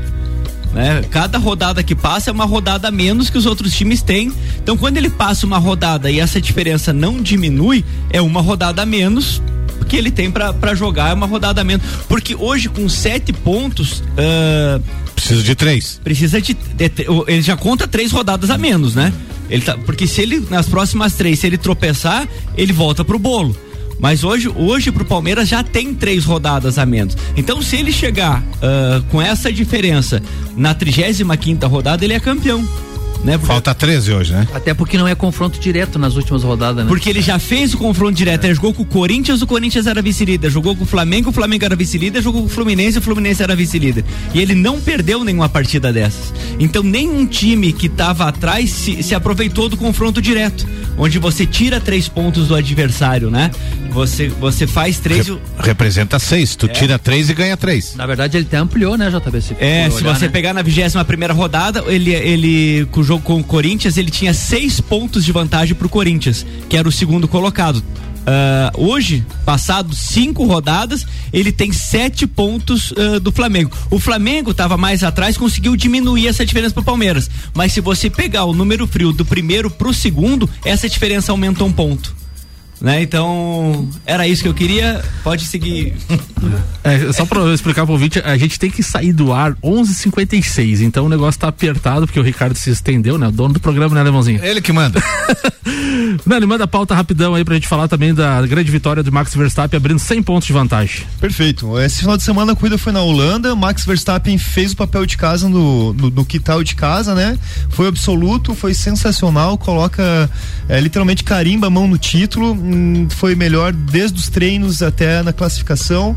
Né? 0.73 1.03
Cada 1.09 1.37
rodada 1.37 1.83
que 1.83 1.93
passa 1.93 2.29
é 2.29 2.33
uma 2.33 2.45
rodada 2.45 2.87
a 2.87 2.91
menos 2.91 3.29
que 3.29 3.37
os 3.37 3.45
outros 3.45 3.73
times 3.73 4.01
têm. 4.01 4.31
Então, 4.61 4.77
quando 4.77 4.97
ele 4.97 5.09
passa 5.09 5.45
uma 5.45 5.57
rodada 5.57 6.09
e 6.09 6.19
essa 6.19 6.39
diferença 6.39 6.93
não 6.93 7.21
diminui, 7.21 7.83
é 8.09 8.21
uma 8.21 8.41
rodada 8.41 8.81
a 8.81 8.85
menos 8.85 9.41
que 9.87 9.97
ele 9.97 10.09
tem 10.09 10.31
para 10.31 10.73
jogar, 10.73 11.09
é 11.09 11.13
uma 11.13 11.25
rodada 11.25 11.59
a 11.59 11.63
menos. 11.63 11.85
Porque 12.07 12.33
hoje, 12.35 12.69
com 12.69 12.87
sete 12.87 13.33
pontos. 13.33 13.99
Uh, 13.99 14.81
precisa 15.13 15.43
de 15.43 15.53
três. 15.53 15.99
Precisa 16.01 16.41
de, 16.41 16.53
de, 16.53 16.89
de. 16.89 17.05
Ele 17.27 17.41
já 17.41 17.57
conta 17.57 17.87
três 17.87 18.11
rodadas 18.11 18.49
a 18.49 18.57
menos, 18.57 18.95
né? 18.95 19.11
Ele 19.49 19.61
tá, 19.61 19.77
porque 19.85 20.07
se 20.07 20.21
ele, 20.21 20.45
nas 20.49 20.69
próximas 20.69 21.13
três, 21.13 21.39
se 21.39 21.47
ele 21.47 21.57
tropeçar, 21.57 22.25
ele 22.55 22.71
volta 22.71 23.03
pro 23.03 23.19
bolo. 23.19 23.55
Mas 23.99 24.23
hoje, 24.23 24.49
hoje 24.49 24.91
pro 24.91 25.05
Palmeiras 25.05 25.47
já 25.47 25.63
tem 25.63 25.93
três 25.93 26.25
rodadas 26.25 26.77
a 26.77 26.85
menos. 26.85 27.15
Então, 27.35 27.61
se 27.61 27.75
ele 27.75 27.91
chegar 27.91 28.41
uh, 28.41 29.03
com 29.09 29.21
essa 29.21 29.51
diferença 29.51 30.21
na 30.55 30.73
35 30.73 31.37
quinta 31.37 31.67
rodada, 31.67 32.03
ele 32.03 32.13
é 32.13 32.19
campeão. 32.19 32.67
Né? 33.23 33.37
Porque... 33.37 33.47
Falta 33.47 33.73
13 33.73 34.13
hoje, 34.13 34.33
né? 34.33 34.47
Até 34.53 34.73
porque 34.73 34.97
não 34.97 35.07
é 35.07 35.13
confronto 35.13 35.59
direto 35.59 35.99
nas 35.99 36.15
últimas 36.15 36.43
rodadas, 36.43 36.83
né? 36.83 36.89
Porque 36.89 37.09
ele 37.09 37.21
já 37.21 37.37
fez 37.37 37.73
o 37.73 37.77
confronto 37.77 38.13
direto. 38.13 38.45
Ele 38.45 38.55
jogou 38.55 38.73
com 38.73 38.83
o 38.83 38.85
Corinthians, 38.85 39.41
o 39.41 39.47
Corinthians 39.47 39.85
era 39.87 40.01
vice-líder. 40.01 40.49
Jogou 40.49 40.75
com 40.75 40.83
o 40.83 40.87
Flamengo, 40.87 41.29
o 41.29 41.33
Flamengo 41.33 41.65
era 41.65 41.75
vice-líder. 41.75 42.21
Jogou 42.21 42.41
com 42.41 42.47
o 42.47 42.49
Fluminense, 42.49 42.97
o 42.97 43.01
Fluminense 43.01 43.43
era 43.43 43.55
vice-líder. 43.55 44.03
E 44.33 44.39
ele 44.39 44.55
não 44.55 44.79
perdeu 44.81 45.23
nenhuma 45.23 45.49
partida 45.49 45.93
dessas. 45.93 46.33
Então, 46.59 46.83
nenhum 46.83 47.25
time 47.25 47.71
que 47.71 47.87
estava 47.87 48.27
atrás 48.27 48.69
se, 48.69 49.03
se 49.03 49.13
aproveitou 49.13 49.69
do 49.69 49.77
confronto 49.77 50.21
direto. 50.21 50.67
Onde 50.97 51.19
você 51.19 51.45
tira 51.45 51.79
três 51.79 52.07
pontos 52.07 52.47
do 52.47 52.55
adversário, 52.55 53.29
né? 53.29 53.51
Você, 53.91 54.27
você 54.27 54.67
faz 54.67 54.99
três. 54.99 55.27
Re 55.27 55.37
representa 55.59 56.19
seis. 56.19 56.55
Tu 56.55 56.65
é. 56.65 56.69
tira 56.69 56.99
três 56.99 57.29
e 57.29 57.33
ganha 57.33 57.55
três. 57.55 57.95
Na 57.95 58.05
verdade, 58.05 58.37
ele 58.37 58.45
até 58.45 58.57
ampliou, 58.57 58.97
né, 58.97 59.09
JB? 59.09 59.41
Se 59.41 59.55
é, 59.59 59.89
se 59.89 59.97
olhar, 59.97 60.15
você 60.15 60.25
né? 60.25 60.31
pegar 60.31 60.53
na 60.53 60.61
21 60.61 61.03
primeira 61.05 61.33
rodada, 61.33 61.83
ele, 61.87 62.11
ele 62.11 62.85
com 62.91 63.01
o 63.01 63.03
jogo 63.11 63.23
com 63.23 63.41
o 63.41 63.43
Corinthians, 63.43 63.97
ele 63.97 64.09
tinha 64.09 64.33
seis 64.33 64.79
pontos 64.79 65.25
de 65.25 65.33
vantagem 65.33 65.75
pro 65.75 65.89
Corinthians, 65.89 66.45
que 66.69 66.77
era 66.77 66.87
o 66.87 66.91
segundo 66.91 67.27
colocado. 67.27 67.77
Uh, 67.77 68.87
hoje, 68.87 69.25
passados 69.43 69.97
cinco 69.97 70.45
rodadas, 70.45 71.05
ele 71.33 71.51
tem 71.51 71.73
sete 71.73 72.25
pontos 72.25 72.91
uh, 72.91 73.19
do 73.19 73.29
Flamengo. 73.29 73.75
O 73.89 73.99
Flamengo 73.99 74.51
estava 74.51 74.77
mais 74.77 75.03
atrás, 75.03 75.37
conseguiu 75.37 75.75
diminuir 75.75 76.27
essa 76.27 76.45
diferença 76.45 76.73
para 76.73 76.81
o 76.81 76.85
Palmeiras. 76.85 77.29
Mas 77.53 77.73
se 77.73 77.81
você 77.81 78.09
pegar 78.09 78.45
o 78.45 78.53
número 78.53 78.87
frio 78.87 79.11
do 79.11 79.25
primeiro 79.25 79.69
pro 79.69 79.93
segundo, 79.93 80.49
essa 80.63 80.87
diferença 80.87 81.33
aumenta 81.33 81.65
um 81.65 81.71
ponto. 81.71 82.20
Né? 82.81 83.03
Então, 83.03 83.87
era 84.05 84.27
isso 84.27 84.41
que 84.41 84.49
eu 84.49 84.53
queria. 84.53 85.03
Pode 85.23 85.45
seguir. 85.45 85.93
É, 86.83 87.13
só 87.13 87.27
para 87.27 87.53
explicar 87.53 87.83
pro 87.85 87.93
ouvinte, 87.93 88.19
a 88.25 88.35
gente 88.35 88.57
tem 88.57 88.71
que 88.71 88.81
sair 88.81 89.13
do 89.13 89.31
ar 89.31 89.53
11:56. 89.63 90.81
Então 90.81 91.05
o 91.05 91.09
negócio 91.09 91.39
tá 91.39 91.47
apertado 91.47 92.07
porque 92.07 92.19
o 92.19 92.23
Ricardo 92.23 92.55
se 92.55 92.71
estendeu, 92.71 93.19
né? 93.19 93.27
O 93.27 93.31
dono 93.31 93.53
do 93.53 93.59
programa, 93.59 93.93
né, 93.93 94.01
Alemãozinho? 94.01 94.43
Ele 94.43 94.59
que 94.61 94.71
manda. 94.71 94.99
Nani, 96.25 96.45
manda 96.47 96.63
a 96.63 96.67
pauta 96.67 96.95
rapidão 96.95 97.35
aí 97.35 97.45
pra 97.45 97.53
gente 97.53 97.67
falar 97.67 97.87
também 97.87 98.15
da 98.15 98.41
grande 98.47 98.71
vitória 98.71 99.03
do 99.03 99.11
Max 99.11 99.35
Verstappen 99.35 99.77
abrindo 99.77 99.99
100 99.99 100.23
pontos 100.23 100.47
de 100.47 100.53
vantagem. 100.53 101.05
Perfeito. 101.19 101.79
Esse 101.79 101.99
final 101.99 102.17
de 102.17 102.23
semana 102.23 102.53
a 102.53 102.55
corrida 102.55 102.79
foi 102.79 102.91
na 102.91 103.01
Holanda. 103.01 103.55
Max 103.55 103.85
Verstappen 103.85 104.37
fez 104.39 104.71
o 104.71 104.75
papel 104.75 105.05
de 105.05 105.17
casa 105.17 105.47
no, 105.47 105.93
no, 105.93 106.09
no 106.09 106.25
quital 106.25 106.63
de 106.63 106.75
casa, 106.75 107.13
né? 107.13 107.37
Foi 107.69 107.87
absoluto, 107.87 108.55
foi 108.55 108.73
sensacional. 108.73 109.55
Coloca 109.57 110.29
é, 110.67 110.79
literalmente 110.79 111.23
carimba 111.23 111.67
a 111.67 111.69
mão 111.69 111.87
no 111.87 111.99
título 111.99 112.55
foi 113.09 113.35
melhor 113.35 113.73
desde 113.73 114.19
os 114.19 114.29
treinos 114.29 114.81
até 114.81 115.21
na 115.23 115.33
classificação. 115.33 116.15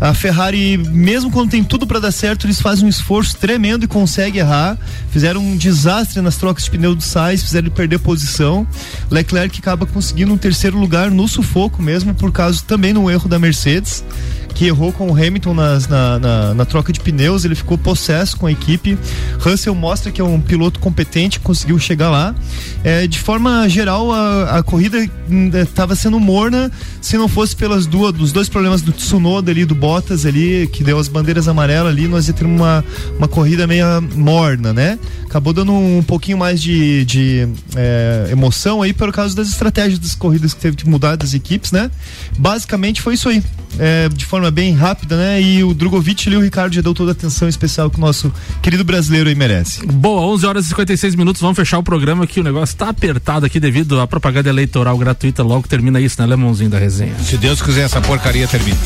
A 0.00 0.12
Ferrari, 0.14 0.76
mesmo 0.76 1.30
quando 1.30 1.50
tem 1.50 1.62
tudo 1.62 1.86
para 1.86 2.00
dar 2.00 2.12
certo, 2.12 2.46
eles 2.46 2.60
fazem 2.60 2.84
um 2.84 2.88
esforço 2.88 3.36
tremendo 3.36 3.84
e 3.84 3.88
conseguem 3.88 4.40
errar. 4.40 4.76
Fizeram 5.10 5.40
um 5.40 5.56
desastre 5.56 6.20
nas 6.20 6.36
trocas 6.36 6.64
de 6.64 6.70
pneu 6.70 6.94
do 6.94 7.02
Sainz, 7.02 7.42
fizeram 7.42 7.66
ele 7.66 7.74
perder 7.74 7.98
posição. 7.98 8.66
Leclerc 9.10 9.58
acaba 9.58 9.86
conseguindo 9.86 10.32
um 10.32 10.38
terceiro 10.38 10.78
lugar 10.78 11.10
no 11.10 11.26
sufoco 11.28 11.82
mesmo, 11.82 12.14
por 12.14 12.32
causa 12.32 12.62
também 12.66 12.92
no 12.92 13.10
erro 13.10 13.28
da 13.28 13.38
Mercedes 13.38 14.04
que 14.52 14.66
errou 14.66 14.92
com 14.92 15.10
o 15.10 15.12
Hamilton 15.12 15.54
nas, 15.54 15.88
na, 15.88 16.18
na, 16.18 16.54
na, 16.54 16.64
troca 16.64 16.92
de 16.92 17.00
pneus, 17.00 17.44
ele 17.44 17.54
ficou 17.54 17.76
possesso 17.76 18.36
com 18.36 18.46
a 18.46 18.52
equipe. 18.52 18.98
Russell 19.40 19.74
mostra 19.74 20.12
que 20.12 20.20
é 20.20 20.24
um 20.24 20.40
piloto 20.40 20.78
competente, 20.78 21.40
conseguiu 21.40 21.78
chegar 21.78 22.10
lá. 22.10 22.34
É, 22.84 23.06
de 23.06 23.18
forma 23.18 23.68
geral, 23.68 24.12
a, 24.12 24.58
a 24.58 24.62
corrida 24.62 24.98
estava 25.62 25.91
sendo 25.94 26.18
morna 26.18 26.70
se 27.00 27.16
não 27.16 27.28
fosse 27.28 27.54
pelas 27.54 27.86
duas, 27.86 28.12
dos 28.12 28.32
dois 28.32 28.48
problemas 28.48 28.82
do 28.82 28.92
Tsunoda 28.92 29.50
ali, 29.50 29.64
do 29.64 29.74
Bottas 29.74 30.24
ali, 30.24 30.68
que 30.72 30.84
deu 30.84 30.98
as 30.98 31.08
bandeiras 31.08 31.48
amarelas 31.48 31.92
ali, 31.92 32.06
nós 32.08 32.28
ia 32.28 32.34
ter 32.34 32.44
uma, 32.44 32.84
uma 33.18 33.28
corrida 33.28 33.66
meio 33.66 33.86
morna, 34.14 34.72
né? 34.72 34.98
Acabou 35.24 35.52
dando 35.52 35.72
um 35.72 36.02
pouquinho 36.02 36.36
mais 36.36 36.60
de, 36.60 37.04
de 37.04 37.48
é, 37.74 38.28
emoção 38.30 38.82
aí 38.82 38.92
por 38.92 39.10
causa 39.12 39.34
das 39.34 39.48
estratégias 39.48 39.98
das 39.98 40.14
corridas 40.14 40.52
que 40.52 40.60
teve 40.60 40.76
que 40.76 40.88
mudar 40.88 41.16
das 41.16 41.34
equipes, 41.34 41.72
né? 41.72 41.90
Basicamente 42.38 43.00
foi 43.00 43.14
isso 43.14 43.28
aí. 43.28 43.42
É, 43.78 44.08
de 44.10 44.26
forma 44.26 44.50
bem 44.50 44.74
rápida, 44.74 45.16
né? 45.16 45.40
E 45.40 45.64
o 45.64 45.72
Drogovic 45.72 46.28
e 46.28 46.36
o 46.36 46.42
Ricardo 46.42 46.74
já 46.74 46.82
deu 46.82 46.92
toda 46.92 47.12
a 47.12 47.12
atenção 47.12 47.48
especial 47.48 47.90
que 47.90 47.96
o 47.96 48.00
nosso 48.00 48.30
querido 48.60 48.84
brasileiro 48.84 49.30
aí 49.30 49.34
merece. 49.34 49.86
Boa, 49.86 50.20
11 50.20 50.46
horas 50.46 50.66
e 50.66 50.68
56 50.68 51.14
minutos, 51.14 51.40
vamos 51.40 51.56
fechar 51.56 51.78
o 51.78 51.82
programa 51.82 52.24
aqui. 52.24 52.40
O 52.40 52.42
negócio 52.42 52.76
tá 52.76 52.90
apertado 52.90 53.46
aqui 53.46 53.58
devido 53.58 53.98
à 53.98 54.06
propaganda 54.06 54.50
eleitoral 54.50 54.98
gratuita. 54.98 55.42
Logo 55.42 55.66
termina 55.82 56.00
isso, 56.00 56.20
né, 56.20 56.26
Lemãozinho 56.26 56.70
da 56.70 56.78
resenha. 56.78 57.12
Se 57.18 57.36
Deus 57.36 57.60
quiser, 57.60 57.82
essa 57.82 58.00
porcaria 58.00 58.46
termina. 58.46 58.78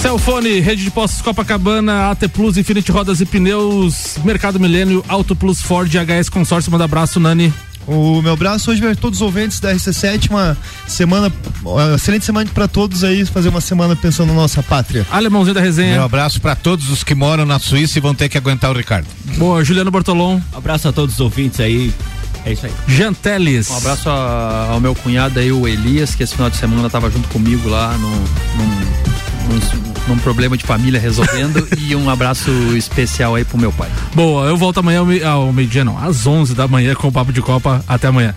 Celfone, 0.00 0.58
Rede 0.58 0.84
de 0.84 0.90
Postos 0.90 1.20
Copacabana, 1.20 2.10
AT 2.10 2.28
Plus, 2.32 2.56
Infinite 2.56 2.90
Rodas 2.90 3.20
e 3.20 3.26
Pneus, 3.26 4.16
Mercado 4.24 4.58
Milênio, 4.58 5.04
Auto 5.06 5.36
Plus 5.36 5.60
Ford, 5.60 5.92
HS 5.92 6.30
Consórcio. 6.30 6.72
Manda 6.72 6.84
abraço, 6.84 7.20
Nani. 7.20 7.52
O 7.86 8.22
meu 8.22 8.32
abraço 8.32 8.70
hoje 8.70 8.80
vai 8.80 8.96
todos 8.96 9.18
os 9.18 9.22
ouvintes 9.22 9.60
da 9.60 9.74
RC7, 9.74 10.30
uma 10.30 10.56
semana, 10.86 11.30
uma 11.62 11.96
excelente 11.96 12.24
semana 12.24 12.48
para 12.54 12.66
todos 12.66 13.04
aí, 13.04 13.26
fazer 13.26 13.50
uma 13.50 13.60
semana 13.60 13.94
pensando 13.94 14.28
na 14.28 14.34
nossa 14.34 14.62
pátria. 14.62 15.06
Alemãozinho 15.10 15.54
da 15.54 15.60
resenha. 15.60 16.00
Um 16.00 16.04
abraço 16.04 16.40
para 16.40 16.54
todos 16.56 16.88
os 16.88 17.04
que 17.04 17.14
moram 17.14 17.44
na 17.44 17.58
Suíça 17.58 17.98
e 17.98 18.00
vão 18.00 18.14
ter 18.14 18.28
que 18.28 18.38
aguentar 18.38 18.70
o 18.70 18.74
Ricardo. 18.74 19.06
Boa, 19.36 19.62
Juliano 19.62 19.90
Bortolom. 19.90 20.40
Um 20.52 20.56
abraço 20.56 20.88
a 20.88 20.92
todos 20.92 21.16
os 21.16 21.20
ouvintes 21.20 21.60
aí. 21.60 21.92
É 22.44 22.52
isso 22.52 22.66
aí. 22.66 22.72
Janteles. 22.88 23.70
Um 23.70 23.76
abraço 23.76 24.08
a, 24.08 24.68
ao 24.70 24.80
meu 24.80 24.94
cunhado 24.94 25.38
aí, 25.38 25.52
o 25.52 25.66
Elias, 25.66 26.14
que 26.14 26.22
esse 26.22 26.34
final 26.34 26.50
de 26.50 26.56
semana 26.56 26.86
estava 26.86 27.10
junto 27.10 27.28
comigo 27.28 27.68
lá 27.68 27.96
no, 27.98 28.10
num, 28.10 28.66
num, 29.48 29.94
num 30.08 30.18
problema 30.18 30.56
de 30.56 30.64
família 30.64 31.00
resolvendo 31.00 31.66
e 31.78 31.94
um 31.94 32.10
abraço 32.10 32.50
especial 32.76 33.34
aí 33.34 33.44
pro 33.44 33.58
meu 33.58 33.72
pai. 33.72 33.90
Boa, 34.14 34.46
eu 34.46 34.56
volto 34.56 34.78
amanhã 34.78 35.04
ao, 35.24 35.52
meio-dia, 35.52 35.84
não, 35.84 35.96
às 35.98 36.26
11 36.26 36.54
da 36.54 36.66
manhã 36.66 36.94
com 36.94 37.08
o 37.08 37.12
Papo 37.12 37.32
de 37.32 37.40
Copa. 37.40 37.84
Até 37.86 38.08
amanhã. 38.08 38.34